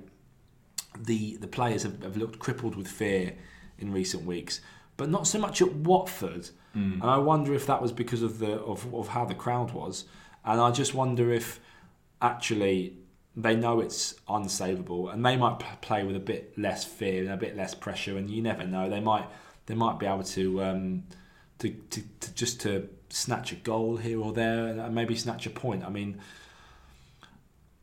the 0.98 1.38
the 1.38 1.48
players 1.48 1.84
have, 1.84 2.02
have 2.04 2.18
looked 2.18 2.40
crippled 2.40 2.76
with 2.76 2.88
fear 2.88 3.36
in 3.78 3.92
recent 3.92 4.26
weeks, 4.26 4.62
but 4.98 5.10
not 5.10 5.28
so 5.28 5.40
much 5.40 5.62
at 5.62 5.74
Watford. 5.74 6.50
Mm. 6.76 6.94
And 7.02 7.04
I 7.04 7.18
wonder 7.18 7.54
if 7.54 7.66
that 7.68 7.82
was 7.82 7.92
because 7.92 8.22
of 8.22 8.40
the 8.40 8.60
of, 8.60 8.94
of 8.94 9.10
how 9.10 9.26
the 9.26 9.36
crowd 9.36 9.72
was. 9.72 10.06
And 10.46 10.60
I 10.60 10.72
just 10.72 10.94
wonder 10.94 11.32
if 11.32 11.60
actually 12.22 12.98
they 13.36 13.56
know 13.56 13.80
it's 13.80 14.16
unsavable 14.28 15.14
and 15.14 15.26
they 15.26 15.38
might 15.38 15.60
p- 15.60 15.66
play 15.82 16.04
with 16.04 16.16
a 16.16 16.20
bit 16.20 16.58
less 16.58 16.84
fear 16.84 17.24
and 17.24 17.32
a 17.32 17.38
bit 17.38 17.56
less 17.56 17.74
pressure. 17.74 18.18
And 18.18 18.30
you 18.30 18.42
never 18.42 18.66
know, 18.66 18.90
they 18.90 19.00
might 19.00 19.26
they 19.68 19.76
might 19.76 20.00
be 20.00 20.06
able 20.06 20.24
to 20.24 20.64
um, 20.64 21.04
to, 21.60 21.70
to, 21.70 22.02
to 22.20 22.34
just 22.34 22.62
to 22.62 22.90
snatch 23.10 23.52
a 23.52 23.56
goal 23.56 23.98
here 23.98 24.20
or 24.22 24.32
there 24.34 24.68
and 24.68 24.94
maybe 24.96 25.16
snatch 25.16 25.46
a 25.46 25.50
point. 25.50 25.84
I 25.84 25.90
mean. 25.90 26.20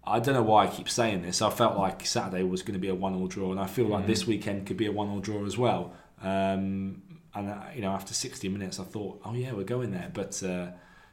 I 0.09 0.20
don't 0.20 0.35
know 0.35 0.43
why 0.43 0.64
I 0.64 0.66
keep 0.68 0.89
saying 0.89 1.22
this. 1.22 1.43
I 1.43 1.51
felt 1.51 1.77
like 1.77 2.07
Saturday 2.07 2.45
was 2.45 2.62
going 2.62 2.74
to 2.74 2.79
be 2.79 2.89
a 2.89 2.95
one-all 2.95 3.27
draw, 3.27 3.51
and 3.51 3.59
I 3.59 3.66
feel 3.66 3.87
like 3.87 4.05
Mhm. 4.05 4.07
this 4.07 4.24
weekend 4.24 4.64
could 4.66 4.77
be 4.77 4.87
a 4.87 4.93
one-all 4.93 5.18
draw 5.18 5.45
as 5.45 5.59
well. 5.59 5.95
Um, 6.22 7.03
and 7.35 7.51
uh, 7.51 7.57
you 7.74 7.83
know, 7.83 7.91
after 7.91 8.14
60 8.14 8.49
minutes, 8.49 8.79
I 8.79 8.85
thought, 8.85 9.20
oh 9.24 9.35
yeah, 9.35 9.53
we're 9.53 9.64
going 9.64 9.91
there. 9.91 10.09
But 10.14 10.41
uh, 10.45 10.68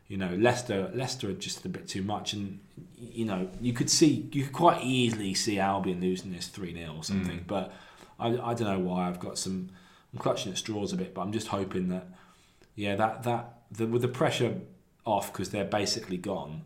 you 0.07 0.17
know, 0.17 0.35
Leicester, 0.35 0.91
Leicester 0.93 1.29
are 1.31 1.33
just 1.33 1.65
a 1.65 1.69
bit 1.69 1.87
too 1.87 2.03
much, 2.03 2.33
and 2.33 2.59
you 2.99 3.25
know, 3.25 3.49
you 3.59 3.73
could 3.73 3.89
see, 3.89 4.29
you 4.31 4.43
could 4.43 4.53
quite 4.53 4.83
easily 4.83 5.33
see 5.33 5.57
Albion 5.57 5.99
losing 5.99 6.31
this 6.31 6.47
three 6.47 6.71
0 6.75 6.93
or 6.97 7.03
something. 7.03 7.39
Mm. 7.39 7.47
But 7.47 7.73
I, 8.19 8.27
I 8.27 8.53
don't 8.53 8.67
know 8.67 8.77
why. 8.79 9.07
I've 9.07 9.19
got 9.19 9.39
some, 9.39 9.69
I'm 10.13 10.19
clutching 10.19 10.51
at 10.51 10.57
straws 10.59 10.93
a 10.93 10.97
bit, 10.97 11.15
but 11.15 11.21
I'm 11.21 11.31
just 11.31 11.47
hoping 11.47 11.87
that, 11.89 12.05
yeah, 12.75 12.95
that 12.95 13.23
that 13.23 13.62
the, 13.77 13.87
with 13.87 14.01
the 14.01 14.07
pressure 14.07 14.59
off 15.05 15.31
because 15.31 15.49
they're 15.49 15.65
basically 15.65 16.17
gone. 16.17 16.61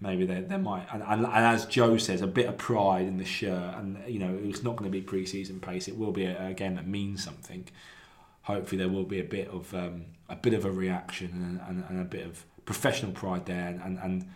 Maybe 0.00 0.26
they, 0.26 0.42
they 0.42 0.58
might, 0.58 0.86
and, 0.92 1.02
and, 1.02 1.26
and 1.26 1.44
as 1.44 1.66
Joe 1.66 1.96
says, 1.96 2.22
a 2.22 2.26
bit 2.28 2.46
of 2.46 2.56
pride 2.56 3.06
in 3.06 3.18
the 3.18 3.24
shirt, 3.24 3.74
and 3.76 3.98
you 4.06 4.20
know 4.20 4.38
it's 4.44 4.62
not 4.62 4.76
going 4.76 4.88
to 4.88 4.96
be 4.96 5.02
pre-season 5.02 5.58
pace. 5.58 5.88
It 5.88 5.98
will 5.98 6.12
be 6.12 6.24
a, 6.24 6.48
a 6.48 6.54
game 6.54 6.76
that 6.76 6.86
means 6.86 7.24
something. 7.24 7.66
Hopefully, 8.42 8.78
there 8.78 8.88
will 8.88 9.04
be 9.04 9.18
a 9.18 9.24
bit 9.24 9.48
of 9.48 9.74
um, 9.74 10.04
a 10.28 10.36
bit 10.36 10.54
of 10.54 10.64
a 10.64 10.70
reaction 10.70 11.30
and, 11.32 11.60
and, 11.68 11.84
and 11.88 12.00
a 12.00 12.04
bit 12.04 12.24
of 12.24 12.44
professional 12.64 13.10
pride 13.10 13.46
there, 13.46 13.66
and, 13.66 13.80
and, 13.80 13.98
and 13.98 14.30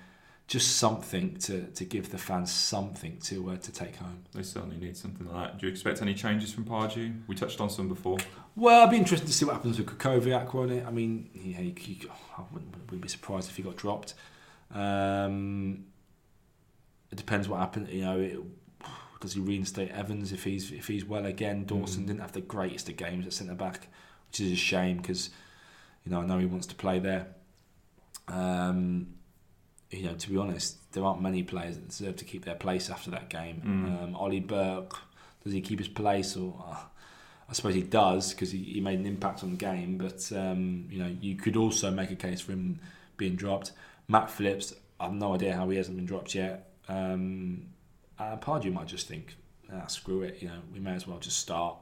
just 0.53 0.77
something 0.77 1.35
to, 1.39 1.63
to 1.69 1.83
give 1.83 2.11
the 2.11 2.19
fans 2.19 2.53
something 2.53 3.17
to 3.21 3.53
uh, 3.53 3.57
to 3.57 3.73
take 3.73 3.97
home. 3.97 4.23
They 4.35 4.43
certainly 4.43 4.77
need 4.77 4.99
something 4.99 5.27
like 5.27 5.47
that. 5.53 5.59
Do 5.59 5.67
you 5.67 5.73
expect 5.73 6.03
any 6.03 6.13
changes 6.13 6.53
from 6.53 6.67
Pardew? 6.67 7.23
We 7.27 7.35
touched 7.35 7.59
on 7.63 7.71
some 7.71 7.89
before. 7.89 8.19
Well, 8.55 8.83
I'd 8.83 8.91
be 8.91 8.99
interested 8.99 9.27
to 9.27 9.33
see 9.33 9.47
what 9.47 9.55
happens 9.55 9.79
with 9.79 9.87
Krychowiak, 9.87 10.53
won't 10.53 10.71
it? 10.71 10.85
I 10.87 10.91
mean, 10.91 11.31
yeah, 11.33 11.57
he, 11.57 11.75
he, 11.79 12.03
I 12.37 12.43
wouldn't, 12.53 12.71
wouldn't 12.85 13.01
be 13.01 13.09
surprised 13.09 13.49
if 13.49 13.57
he 13.57 13.63
got 13.63 13.77
dropped. 13.77 14.13
Um, 14.75 15.87
it 17.11 17.17
depends 17.17 17.49
what 17.49 17.61
happens. 17.61 17.89
You 17.89 18.03
know, 18.03 18.21
it, 18.21 18.39
does 19.23 19.33
he 19.33 19.41
reinstate 19.41 19.91
Evans 19.93 20.33
if 20.35 20.45
he's 20.45 20.71
if 20.71 20.87
he's 20.87 21.07
well 21.07 21.25
again? 21.25 21.65
Dawson 21.65 22.03
Mm. 22.03 22.09
didn't 22.09 22.21
have 22.21 22.33
the 22.33 22.43
greatest 22.43 22.91
of 22.91 22.99
games 22.99 23.27
at 23.27 23.33
centre 23.33 23.55
back, 23.55 23.89
which 24.29 24.41
is 24.41 24.53
a 24.53 24.57
shame 24.57 24.99
because 24.99 25.31
you 26.05 26.13
know 26.13 26.21
I 26.21 26.27
know 26.27 26.39
he 26.39 26.45
wants 26.45 26.67
to 26.67 26.75
play 26.75 26.99
there. 26.99 27.29
Um, 28.29 29.15
you 29.93 30.05
know, 30.05 30.15
to 30.15 30.31
be 30.31 30.37
honest, 30.37 30.93
there 30.93 31.05
aren't 31.05 31.21
many 31.21 31.43
players 31.43 31.77
that 31.77 31.89
deserve 31.89 32.17
to 32.17 32.25
keep 32.25 32.45
their 32.45 32.55
place 32.55 32.91
after 32.91 33.11
that 33.11 33.29
game. 33.29 33.63
Mm. 33.65 34.03
Um, 34.03 34.17
Ollie 34.17 34.41
Burke, 34.41 34.99
does 35.45 35.53
he 35.53 35.61
keep 35.61 35.79
his 35.79 35.89
place 35.89 36.37
or? 36.37 36.65
Uh, 36.67 36.77
I 37.53 37.55
suppose 37.55 37.75
he 37.75 37.83
does 37.83 38.33
because 38.33 38.51
he, 38.51 38.63
he 38.63 38.81
made 38.81 38.99
an 38.99 39.05
impact 39.05 39.43
on 39.45 39.51
the 39.51 39.59
game. 39.59 39.99
But 39.99 40.33
um, 40.33 40.87
you 40.89 40.99
know, 40.99 41.15
you 41.21 41.37
could 41.37 41.55
also 41.55 41.91
make 41.91 42.11
a 42.11 42.17
case 42.17 42.41
for 42.41 42.53
him 42.53 42.81
being 43.19 43.37
dropped. 43.37 43.73
Matt 44.09 44.31
Phillips, 44.31 44.75
I 44.99 45.05
have 45.05 45.13
no 45.13 45.35
idea 45.35 45.55
how 45.55 45.69
he 45.69 45.77
hasn't 45.77 45.99
been 45.99 46.07
dropped 46.07 46.35
yet. 46.35 46.71
Um, 46.89 47.67
uh, 48.19 48.39
Pardew 48.39 48.73
might 48.73 48.87
just 48.87 49.07
think, 49.07 49.37
ah, 49.71 49.87
screw 49.87 50.23
it. 50.23 50.39
You 50.41 50.49
know, 50.49 50.61
we 50.73 50.81
may 50.81 50.93
as 50.93 51.07
well 51.07 51.19
just 51.19 51.39
start 51.39 51.77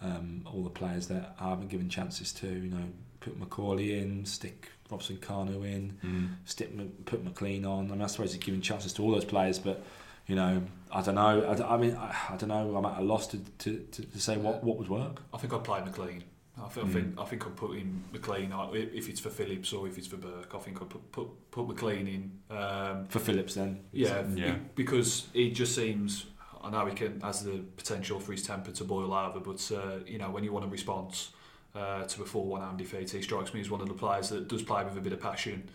um, 0.00 0.46
all 0.46 0.62
the 0.62 0.70
players 0.70 1.08
that 1.08 1.34
I 1.40 1.48
haven't 1.48 1.70
given 1.70 1.88
chances 1.88 2.32
to. 2.34 2.46
You 2.46 2.70
know, 2.70 2.84
put 3.18 3.40
McAuley 3.40 4.00
in, 4.00 4.24
stick 4.24 4.70
Robson-Kanu 4.94 5.64
in, 5.66 5.98
Mm. 6.04 6.28
stick 6.44 6.70
put 7.04 7.24
McClean 7.24 7.66
on. 7.66 7.86
I 7.90 7.94
mean, 7.94 8.02
I 8.02 8.06
suppose 8.06 8.32
he's 8.32 8.42
giving 8.42 8.60
chances 8.60 8.92
to 8.94 9.02
all 9.02 9.10
those 9.12 9.24
players, 9.24 9.58
but 9.58 9.84
you 10.26 10.36
know, 10.36 10.62
I 10.90 11.02
don't 11.02 11.16
know. 11.16 11.66
I 11.68 11.76
mean, 11.76 11.94
I, 11.96 12.14
I 12.30 12.36
don't 12.36 12.48
know. 12.48 12.76
I'm 12.76 12.84
at 12.86 12.98
a 12.98 13.02
loss 13.02 13.26
to, 13.28 13.38
to, 13.58 13.78
to, 13.92 14.02
to 14.06 14.20
say 14.20 14.36
what, 14.38 14.64
what 14.64 14.78
would 14.78 14.88
work. 14.88 15.20
I 15.34 15.38
think 15.38 15.52
I'd 15.52 15.64
play 15.64 15.80
McClean. 15.80 16.22
I, 16.56 16.68
th- 16.72 16.86
I 16.86 16.88
Mm. 16.88 16.92
think 16.92 17.20
I 17.20 17.24
think 17.24 17.46
I'd 17.46 17.56
put 17.56 17.72
in 17.76 18.04
McClean 18.12 18.48
if 18.94 19.08
it's 19.08 19.20
for 19.20 19.28
Phillips 19.28 19.72
or 19.72 19.86
if 19.88 19.98
it's 19.98 20.06
for 20.06 20.16
Burke. 20.16 20.54
I 20.54 20.58
think 20.58 20.80
I'd 20.80 20.88
put 20.88 21.12
put, 21.12 21.50
put 21.50 21.66
McClean 21.68 22.06
in. 22.16 22.56
Um, 22.56 23.06
For 23.08 23.18
Phillips, 23.18 23.54
then. 23.54 23.80
yeah, 23.92 24.22
Yeah. 24.34 24.56
because 24.76 25.26
he 25.32 25.50
just 25.50 25.74
seems. 25.74 26.26
I 26.62 26.70
know 26.70 26.86
he 26.86 26.94
can 26.94 27.20
has 27.20 27.42
the 27.44 27.58
potential 27.76 28.18
for 28.20 28.32
his 28.32 28.42
temper 28.44 28.70
to 28.70 28.84
boil 28.84 29.12
over, 29.12 29.40
but 29.40 29.60
uh, 29.72 29.98
you 30.06 30.16
know 30.18 30.30
when 30.30 30.44
you 30.44 30.52
want 30.52 30.64
a 30.64 30.68
response 30.68 31.30
uh, 31.74 32.04
to 32.04 32.22
a 32.22 32.26
four-one 32.26 32.76
defeat, 32.76 33.10
he 33.10 33.22
strikes 33.22 33.52
me 33.52 33.60
as 33.60 33.70
one 33.70 33.80
of 33.80 33.88
the 33.88 33.94
players 33.94 34.28
that 34.28 34.48
does 34.48 34.62
play 34.62 34.84
with 34.84 34.96
a 34.96 35.00
bit 35.00 35.12
of 35.12 35.20
passion. 35.20 35.68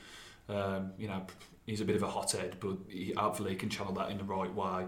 Um, 0.48 0.92
you 0.98 1.08
know, 1.08 1.26
he's 1.66 1.82
a 1.82 1.86
bit 1.86 1.96
of 1.96 2.04
a 2.04 2.08
hothead, 2.08 2.58
but 2.60 2.78
he, 2.88 3.14
hopefully 3.16 3.56
can 3.56 3.70
channel 3.70 3.94
that 3.94 4.10
in 4.10 4.18
the 4.18 4.24
right 4.24 4.54
way. 4.54 4.86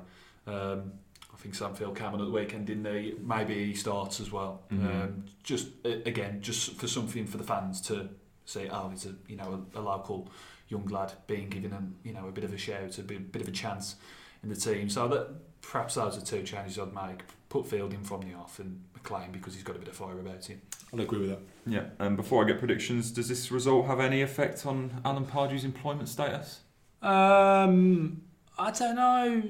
Um, 0.48 0.94
I 1.34 1.38
think 1.38 1.56
Sam 1.56 1.74
Field 1.74 1.98
came 1.98 2.08
on 2.08 2.22
at 2.22 2.26
the 2.26 2.32
weekend, 2.32 2.68
didn't 2.68 2.86
he? 2.86 3.16
Maybe 3.22 3.66
he 3.66 3.74
starts 3.74 4.20
as 4.20 4.32
well. 4.32 4.64
Mhm. 4.72 4.86
Um, 4.86 5.26
just 5.44 5.70
again, 5.86 6.42
just 6.42 6.74
for 6.76 6.88
something 6.88 7.26
for 7.26 7.38
the 7.38 7.44
fans 7.44 7.82
to 7.82 8.10
say, 8.46 8.70
oh, 8.70 8.90
he's 8.90 9.06
a 9.06 9.16
you 9.28 9.38
know 9.38 9.66
a, 9.76 9.80
a 9.80 9.82
local 9.82 10.30
young 10.68 10.86
lad 10.88 11.14
being 11.28 11.50
given 11.50 11.74
a 11.74 12.08
you 12.08 12.14
know 12.14 12.28
a 12.28 12.32
bit 12.32 12.44
of 12.44 12.54
a 12.54 12.58
shout, 12.58 12.98
a 12.98 13.04
bit, 13.04 13.32
bit 13.32 13.42
of 13.42 13.48
a 13.48 13.52
chance 13.52 13.96
in 14.44 14.50
the 14.50 14.56
team. 14.56 14.90
So 14.90 15.08
that 15.08 15.30
perhaps 15.62 15.96
those 15.96 16.18
are 16.18 16.22
two 16.22 16.44
changes 16.44 16.78
I'd 16.78 16.94
make. 16.94 17.22
Put 17.52 17.68
Fielding 17.68 18.02
from 18.02 18.22
the 18.22 18.34
off 18.34 18.60
and 18.60 18.82
McClean 18.98 19.30
because 19.34 19.54
he's 19.54 19.64
got 19.64 19.76
a 19.76 19.80
bit 19.80 19.90
of 19.90 19.94
fire 19.94 20.18
about 20.18 20.46
him. 20.46 20.62
I'll 20.94 21.02
agree 21.02 21.20
with 21.20 21.32
that. 21.32 21.40
Yeah. 21.66 21.84
And 22.00 22.16
before 22.16 22.42
I 22.42 22.48
get 22.48 22.60
predictions, 22.60 23.12
does 23.12 23.28
this 23.28 23.52
result 23.52 23.88
have 23.88 24.00
any 24.00 24.22
effect 24.22 24.66
on 24.66 25.02
Alan 25.04 25.26
Pardew's 25.26 25.66
employment 25.66 26.08
status? 26.08 26.62
Um, 27.02 28.22
I 28.58 28.72
don't 28.72 28.96
know. 28.96 29.44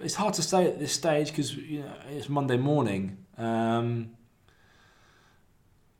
It's 0.00 0.16
hard 0.16 0.34
to 0.34 0.42
say 0.42 0.66
at 0.66 0.80
this 0.80 0.92
stage 0.92 1.28
because 1.28 1.54
you 1.54 1.82
know 1.82 1.92
it's 2.10 2.28
Monday 2.28 2.56
morning, 2.56 3.16
um, 3.38 4.10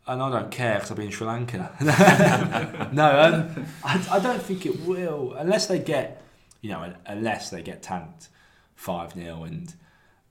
and 0.09 0.21
I 0.21 0.29
don't 0.29 0.51
care 0.51 0.75
because 0.75 0.91
I'll 0.91 0.97
be 0.97 1.05
in 1.05 1.13
Sri 1.13 1.29
Lanka. 1.29 1.77
no, 2.93 3.21
um, 3.21 3.67
I, 3.85 4.05
I 4.11 4.19
don't 4.19 4.43
think 4.43 4.67
it 4.67 4.81
will 4.81 5.33
unless 5.35 5.69
they 5.69 5.79
get, 5.79 6.25
you 6.61 6.71
know, 6.71 6.93
unless 7.07 7.51
they 7.51 7.63
get 7.63 7.85
tanked 7.85 8.31
five 8.75 9.13
0 9.13 9.45
and 9.45 9.75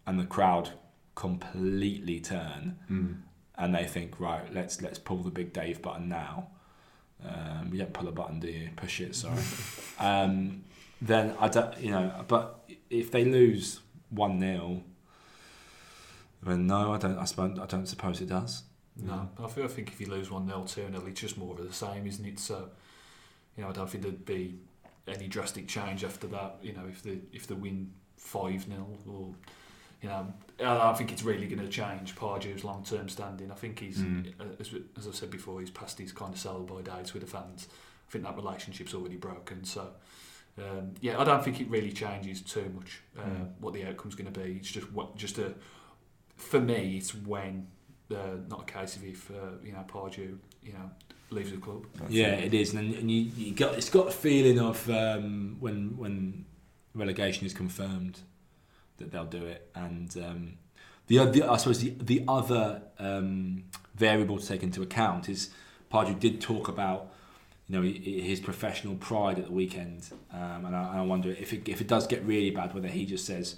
and 0.06 0.20
the 0.20 0.26
crowd 0.26 0.72
completely 1.16 2.20
turn 2.20 2.78
Mm. 2.90 3.22
and 3.58 3.74
they 3.74 3.86
think, 3.86 4.20
right, 4.20 4.54
let's 4.54 4.82
let's 4.82 5.00
pull 5.00 5.18
the 5.18 5.32
big 5.32 5.54
Dave 5.54 5.82
button 5.82 6.10
now. 6.10 6.50
Um, 7.24 7.70
you 7.72 7.80
don't 7.80 7.94
pull 7.94 8.08
a 8.08 8.12
button, 8.12 8.40
do 8.40 8.48
you? 8.48 8.70
Push 8.76 9.00
it. 9.02 9.16
Sorry. 9.16 9.42
um, 10.00 10.64
then 11.02 11.34
I 11.40 11.48
don't, 11.48 11.78
you 11.80 11.92
know. 11.92 12.24
But 12.28 12.70
if 12.90 13.12
they 13.12 13.26
lose 13.26 13.80
one 14.10 14.40
0 14.40 14.84
then 16.44 16.68
no, 16.68 16.94
I 16.94 16.98
don't. 16.98 17.18
I 17.18 17.26
suppose 17.26 17.58
I 17.60 17.66
don't 17.66 17.88
suppose 17.88 18.22
it 18.22 18.30
does. 18.30 18.64
No, 18.98 19.30
I 19.40 19.48
think, 19.48 19.66
I 19.66 19.70
think 19.70 19.92
if 19.92 20.00
you 20.00 20.08
lose 20.08 20.32
1 20.32 20.48
0, 20.48 20.64
2 20.68 20.88
0, 20.92 21.06
it's 21.08 21.20
just 21.20 21.38
more 21.38 21.56
of 21.60 21.68
the 21.68 21.74
same, 21.74 22.08
isn't 22.08 22.26
it? 22.26 22.40
So, 22.40 22.70
you 23.58 23.64
know, 23.64 23.70
I 23.70 23.74
don't 23.74 23.90
think 23.90 24.04
there'd 24.04 24.26
be 24.26 24.60
any 25.08 25.28
drastic 25.28 25.68
change 25.68 26.04
after 26.04 26.28
that. 26.28 26.58
You 26.62 26.74
know, 26.74 26.84
if 26.88 27.02
the 27.04 27.20
if 27.34 27.48
the 27.48 27.56
win 27.56 27.92
5 28.18 28.66
0 28.66 28.88
or, 29.10 29.34
you 30.02 30.10
know, 30.10 30.34
I 30.64 30.94
think 30.94 31.12
it's 31.12 31.24
really 31.24 31.48
going 31.48 31.62
to 31.62 31.68
change 31.68 32.16
Pardew's 32.16 32.64
long 32.64 32.84
term 32.84 33.10
standing. 33.10 33.52
I 33.52 33.56
think 33.56 33.80
he's, 33.80 33.98
Mm. 33.98 34.34
uh, 34.40 34.44
as, 34.60 34.74
as 34.98 35.08
I've 35.08 35.16
said 35.16 35.32
before, 35.32 35.60
he's 35.60 35.70
past 35.72 35.98
his 36.00 36.12
kind 36.12 36.34
of 36.34 36.40
sell 36.40 36.62
by 36.64 36.82
dates 36.82 37.14
with 37.14 37.24
the 37.24 37.30
fans. 37.30 37.68
I 38.08 38.12
think 38.12 38.24
that 38.24 38.36
relationship's 38.36 38.94
already 38.94 39.16
broken. 39.18 39.64
So, 39.66 39.90
um, 40.58 40.94
yeah, 41.02 41.20
I 41.20 41.24
don't 41.24 41.44
think 41.44 41.60
it 41.60 41.70
really 41.70 41.92
changes 41.92 42.42
too 42.42 42.72
much 42.76 43.02
uh, 43.18 43.22
Mm. 43.24 43.52
what 43.60 43.74
the 43.74 43.84
outcome's 43.86 44.16
going 44.16 44.32
to 44.32 44.40
be. 44.40 44.54
It's 44.54 44.72
just 44.72 44.92
what, 44.94 45.16
just 45.18 45.38
a, 45.40 45.54
for 46.38 46.60
me, 46.60 46.98
it's 46.98 47.14
when 47.16 47.68
uh, 48.12 48.38
not 48.48 48.62
a 48.70 48.72
case 48.72 48.96
of 48.96 49.04
if 49.04 49.32
uh, 49.32 49.58
you 49.64 49.72
know 49.74 49.84
Pardew 49.88 50.38
you 50.64 50.74
know 50.74 50.92
leaves 51.32 51.50
the 51.52 51.58
club. 51.58 51.86
That's 51.96 52.12
yeah, 52.12 52.34
it. 52.34 52.46
it 52.46 52.54
is, 52.54 52.74
and, 52.76 52.94
and 52.94 53.10
you, 53.10 53.22
you 53.36 53.54
got 53.54 53.74
it's 53.76 53.90
got 53.90 54.08
a 54.08 54.12
feeling 54.12 54.60
of 54.60 54.88
um, 54.90 55.58
when 55.60 55.98
when 55.98 56.46
relegation 56.94 57.46
is 57.48 57.54
confirmed 57.54 58.20
that 58.98 59.12
they'll 59.12 59.26
do 59.26 59.46
it, 59.46 59.70
and 59.76 60.16
um, 60.18 60.54
the 61.08 61.20
other 61.20 61.50
I 61.50 61.58
suppose 61.58 61.80
the 61.80 61.94
the 62.00 62.24
other 62.28 62.82
um, 63.00 63.64
variable 63.96 64.38
to 64.38 64.48
take 64.48 64.64
into 64.64 64.82
account 64.82 65.30
is 65.30 65.50
Pardew 65.92 66.20
did 66.20 66.42
talk 66.42 66.68
about 66.68 67.12
you 67.68 67.76
know 67.76 67.82
his 67.84 68.40
professional 68.40 68.96
pride 68.96 69.40
at 69.40 69.46
the 69.46 69.52
weekend, 69.52 70.10
um, 70.32 70.66
and, 70.66 70.76
I, 70.76 70.90
and 70.92 71.00
I 71.00 71.02
wonder 71.04 71.30
if 71.30 71.54
it 71.54 71.68
if 71.68 71.82
it 71.82 71.88
does 71.88 72.08
get 72.08 72.24
really 72.24 72.52
bad, 72.52 72.74
whether 72.74 72.88
he 72.88 73.06
just 73.06 73.26
says 73.26 73.56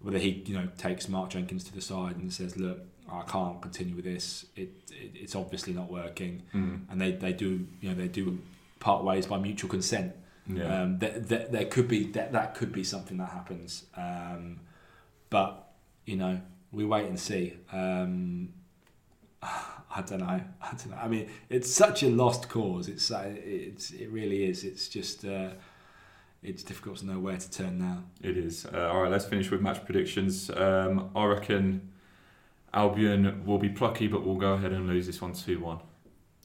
whether 0.00 0.18
he 0.18 0.42
you 0.46 0.54
know 0.54 0.68
takes 0.78 1.08
Mark 1.08 1.30
Jenkins 1.30 1.64
to 1.64 1.74
the 1.74 1.80
side 1.80 2.16
and 2.16 2.32
says, 2.32 2.56
look. 2.56 2.80
I 3.10 3.22
can't 3.22 3.60
continue 3.60 3.94
with 3.94 4.06
this. 4.06 4.46
It, 4.56 4.70
it 4.90 5.10
it's 5.14 5.34
obviously 5.34 5.74
not 5.74 5.90
working 5.90 6.42
Mm. 6.54 6.82
and 6.88 6.98
they, 6.98 7.12
they 7.12 7.34
do 7.34 7.66
you 7.82 7.88
know 7.90 7.94
they 7.94 8.08
do 8.08 8.38
part 8.80 9.04
ways 9.04 9.26
by 9.26 9.38
mutual 9.38 9.68
consent. 9.68 10.12
Yeah. 10.46 10.82
Um, 10.82 10.98
that, 10.98 11.28
that 11.28 11.52
there 11.52 11.66
could 11.66 11.86
be 11.86 12.04
that 12.12 12.32
that 12.32 12.54
could 12.54 12.72
be 12.72 12.82
something 12.82 13.16
that 13.18 13.30
happens, 13.30 13.84
um, 13.96 14.60
but 15.30 15.72
you 16.04 16.16
know 16.16 16.40
we 16.72 16.84
wait 16.84 17.06
and 17.06 17.18
see. 17.18 17.54
Um, 17.72 18.52
I 19.42 20.00
don't 20.00 20.20
know. 20.20 20.26
I 20.26 20.68
don't 20.70 20.90
know. 20.90 20.96
I 20.96 21.06
mean, 21.06 21.28
it's 21.50 21.70
such 21.70 22.02
a 22.02 22.08
lost 22.08 22.48
cause. 22.48 22.88
It's 22.88 23.10
uh, 23.10 23.24
it's 23.26 23.90
it 23.90 24.08
really 24.10 24.44
is. 24.44 24.64
It's 24.64 24.88
just 24.88 25.24
uh, 25.24 25.50
it's 26.42 26.62
difficult 26.62 26.98
to 26.98 27.06
know 27.06 27.20
where 27.20 27.36
to 27.36 27.50
turn 27.50 27.78
now. 27.78 28.02
It 28.22 28.36
is. 28.36 28.66
Uh, 28.66 28.90
all 28.92 29.02
right, 29.02 29.12
let's 29.12 29.26
finish 29.26 29.50
with 29.50 29.60
match 29.60 29.84
predictions. 29.84 30.50
Um, 30.50 31.10
I 31.14 31.24
reckon 31.26 31.92
Albion 32.74 33.44
will 33.44 33.58
be 33.58 33.68
plucky, 33.68 34.08
but 34.08 34.24
we'll 34.24 34.36
go 34.36 34.54
ahead 34.54 34.72
and 34.72 34.88
lose 34.88 35.06
this 35.06 35.20
one 35.20 35.34
2 35.34 35.60
1. 35.60 35.78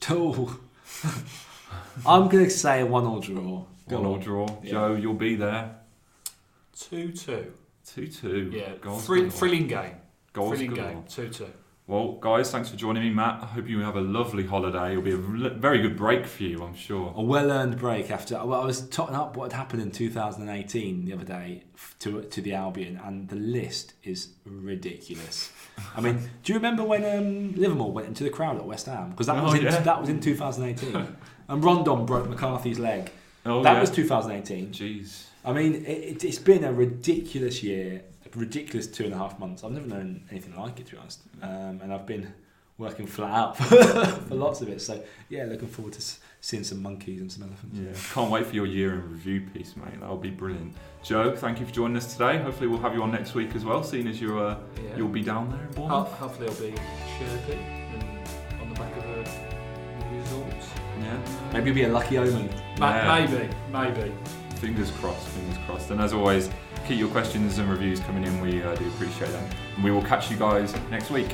Oh, 0.10 0.60
I'm 2.06 2.30
gonna 2.30 2.50
say 2.50 2.82
a 2.82 2.86
one-all 2.86 3.20
draw. 3.20 3.66
Go 3.90 3.98
One 3.98 4.06
all 4.06 4.14
on. 4.16 4.20
draw. 4.20 4.48
Yeah. 4.64 4.72
Joe, 4.72 4.94
you'll 4.96 5.14
be 5.14 5.36
there. 5.36 5.76
Two 6.78 7.12
two. 7.12 7.54
2 7.96 8.08
2. 8.08 8.52
Yeah, 8.54 8.72
Goals 8.82 9.06
thrill, 9.06 9.22
galore. 9.24 9.32
thrilling 9.32 9.68
game. 9.68 9.96
Goals 10.34 10.58
thrilling 10.58 10.76
galore. 10.76 10.92
game. 10.92 11.04
Two 11.08 11.30
two. 11.30 11.48
Well, 11.88 12.16
guys, 12.20 12.52
thanks 12.52 12.68
for 12.68 12.76
joining 12.76 13.02
me, 13.04 13.12
Matt. 13.12 13.42
I 13.42 13.46
hope 13.46 13.70
you 13.70 13.80
have 13.80 13.96
a 13.96 14.02
lovely 14.02 14.46
holiday. 14.46 14.92
It'll 14.92 15.02
be 15.02 15.12
a 15.12 15.16
l- 15.16 15.56
very 15.58 15.80
good 15.82 15.96
break 15.96 16.26
for 16.28 16.44
you, 16.44 16.62
I'm 16.62 16.76
sure. 16.76 17.14
A 17.16 17.22
well-earned 17.22 17.78
break 17.78 18.12
after. 18.12 18.36
Well, 18.46 18.62
I 18.62 18.66
was 18.66 18.90
totting 18.90 19.16
up 19.16 19.38
what 19.38 19.54
had 19.54 19.58
happened 19.58 19.82
in 19.82 19.92
2018 19.92 21.06
the 21.06 21.14
other 21.14 21.24
day 21.24 21.64
f- 21.76 21.96
to 22.00 22.24
to 22.24 22.42
the 22.42 22.54
Albion, 22.56 23.00
and 23.06 23.30
the 23.30 23.38
list 23.38 23.94
is 24.04 24.34
ridiculous. 24.44 25.50
I 25.96 26.02
mean, 26.02 26.30
do 26.44 26.52
you 26.52 26.60
remember 26.60 26.84
when 26.84 27.06
um, 27.06 27.56
Livermore 27.56 27.94
went 27.94 28.08
into 28.10 28.26
the 28.26 28.32
crowd 28.32 28.58
at 28.58 28.66
West 28.66 28.88
Ham? 28.88 29.12
Because 29.12 29.28
that 29.28 29.38
Oh, 29.38 29.44
was 29.46 29.54
in, 29.54 29.64
yeah. 29.64 29.80
that 29.80 30.02
was 30.02 30.10
in 30.10 30.20
2018, 30.20 31.16
and 31.48 31.64
Rondon 31.64 32.06
broke 32.06 32.28
McCarthy's 32.28 32.80
leg. 32.80 33.12
Oh, 33.48 33.64
that 33.64 33.74
yeah. 33.74 33.82
was 33.82 33.92
2018. 33.92 34.72
Jeez. 34.72 35.26
I 35.46 35.54
mean, 35.54 35.76
it, 35.86 35.90
it, 35.90 36.24
it's 36.26 36.40
been 36.40 36.64
a 36.64 36.74
ridiculous 36.74 37.64
year, 37.64 38.02
a 38.26 38.38
ridiculous 38.38 38.88
two 38.88 39.06
and 39.06 39.14
a 39.14 39.18
half 39.18 39.40
months. 39.40 39.64
I've 39.64 39.72
never 39.72 39.88
known 39.88 40.24
anything 40.30 40.56
like 40.56 40.80
it, 40.80 40.88
to 40.88 40.92
be 40.94 40.98
honest. 40.98 41.22
Um, 41.42 41.80
and 41.82 41.94
I've 41.94 42.06
been 42.06 42.34
working 42.78 43.08
flat 43.08 43.32
out 43.32 43.58
for, 44.28 44.36
lots 44.36 44.62
of 44.62 44.70
it. 44.70 44.82
So, 44.82 45.02
yeah, 45.30 45.46
looking 45.46 45.68
forward 45.68 45.94
to 45.94 46.04
seeing 46.42 46.64
some 46.64 46.82
monkeys 46.84 47.22
and 47.22 47.32
some 47.32 47.44
elephants. 47.44 47.78
Yeah, 47.80 48.14
can't 48.14 48.30
wait 48.30 48.46
for 48.46 48.54
your 48.56 48.66
year 48.66 48.94
in 48.96 49.12
review 49.12 49.42
piece, 49.54 49.76
mate. 49.78 50.00
That'll 50.00 50.18
be 50.18 50.30
brilliant. 50.30 50.76
Joe, 51.04 51.36
thank 51.36 51.60
you 51.60 51.66
for 51.66 51.72
joining 51.72 51.98
us 51.98 52.12
today. 52.14 52.38
Hopefully, 52.40 52.68
we'll 52.68 52.80
have 52.82 52.94
you 52.94 53.02
on 53.02 53.12
next 53.12 53.34
week 53.34 53.56
as 53.56 53.64
well, 53.66 53.84
seeing 53.84 54.08
as 54.08 54.20
you're 54.22 54.38
uh, 54.40 54.58
Yeah. 54.76 54.98
you'll 54.98 55.08
be 55.08 55.22
down 55.24 55.50
there 55.50 55.62
in 55.62 55.68
Ho- 55.68 55.88
Bournemouth. 55.88 56.12
hopefully, 56.14 56.48
it'll 56.48 56.62
be 56.66 56.76
chirpy 57.18 57.54
and 57.54 58.62
on 58.62 58.70
the 58.70 58.76
back 58.80 58.96
of 58.98 59.06
a 59.06 60.16
result. 60.18 60.54
Yeah, 61.02 61.18
Maybe 61.54 61.70
it'll 61.72 61.76
be 61.76 61.84
a 61.84 61.90
lucky 61.90 62.18
omen. 62.18 62.50
Ma- 62.80 62.90
Yeah. 62.96 63.26
Maybe, 63.26 63.50
maybe. 63.72 64.12
fingers 64.56 64.92
crossed, 64.92 65.28
fingers 65.30 65.58
crossed. 65.66 65.92
And 65.92 66.02
as 66.02 66.14
always, 66.14 66.50
keep 66.88 66.98
your 67.00 67.10
questions 67.10 67.58
and 67.60 67.70
reviews 67.70 68.00
coming 68.02 68.24
in. 68.24 68.40
We 68.42 68.64
uh, 68.64 68.76
do 68.76 68.88
appreciate 68.88 69.32
them. 69.32 69.44
And 69.76 69.84
we 69.84 69.92
will 69.92 70.02
catch 70.04 70.32
you 70.32 70.38
guys 70.38 70.76
next 70.90 71.10
week. 71.12 71.28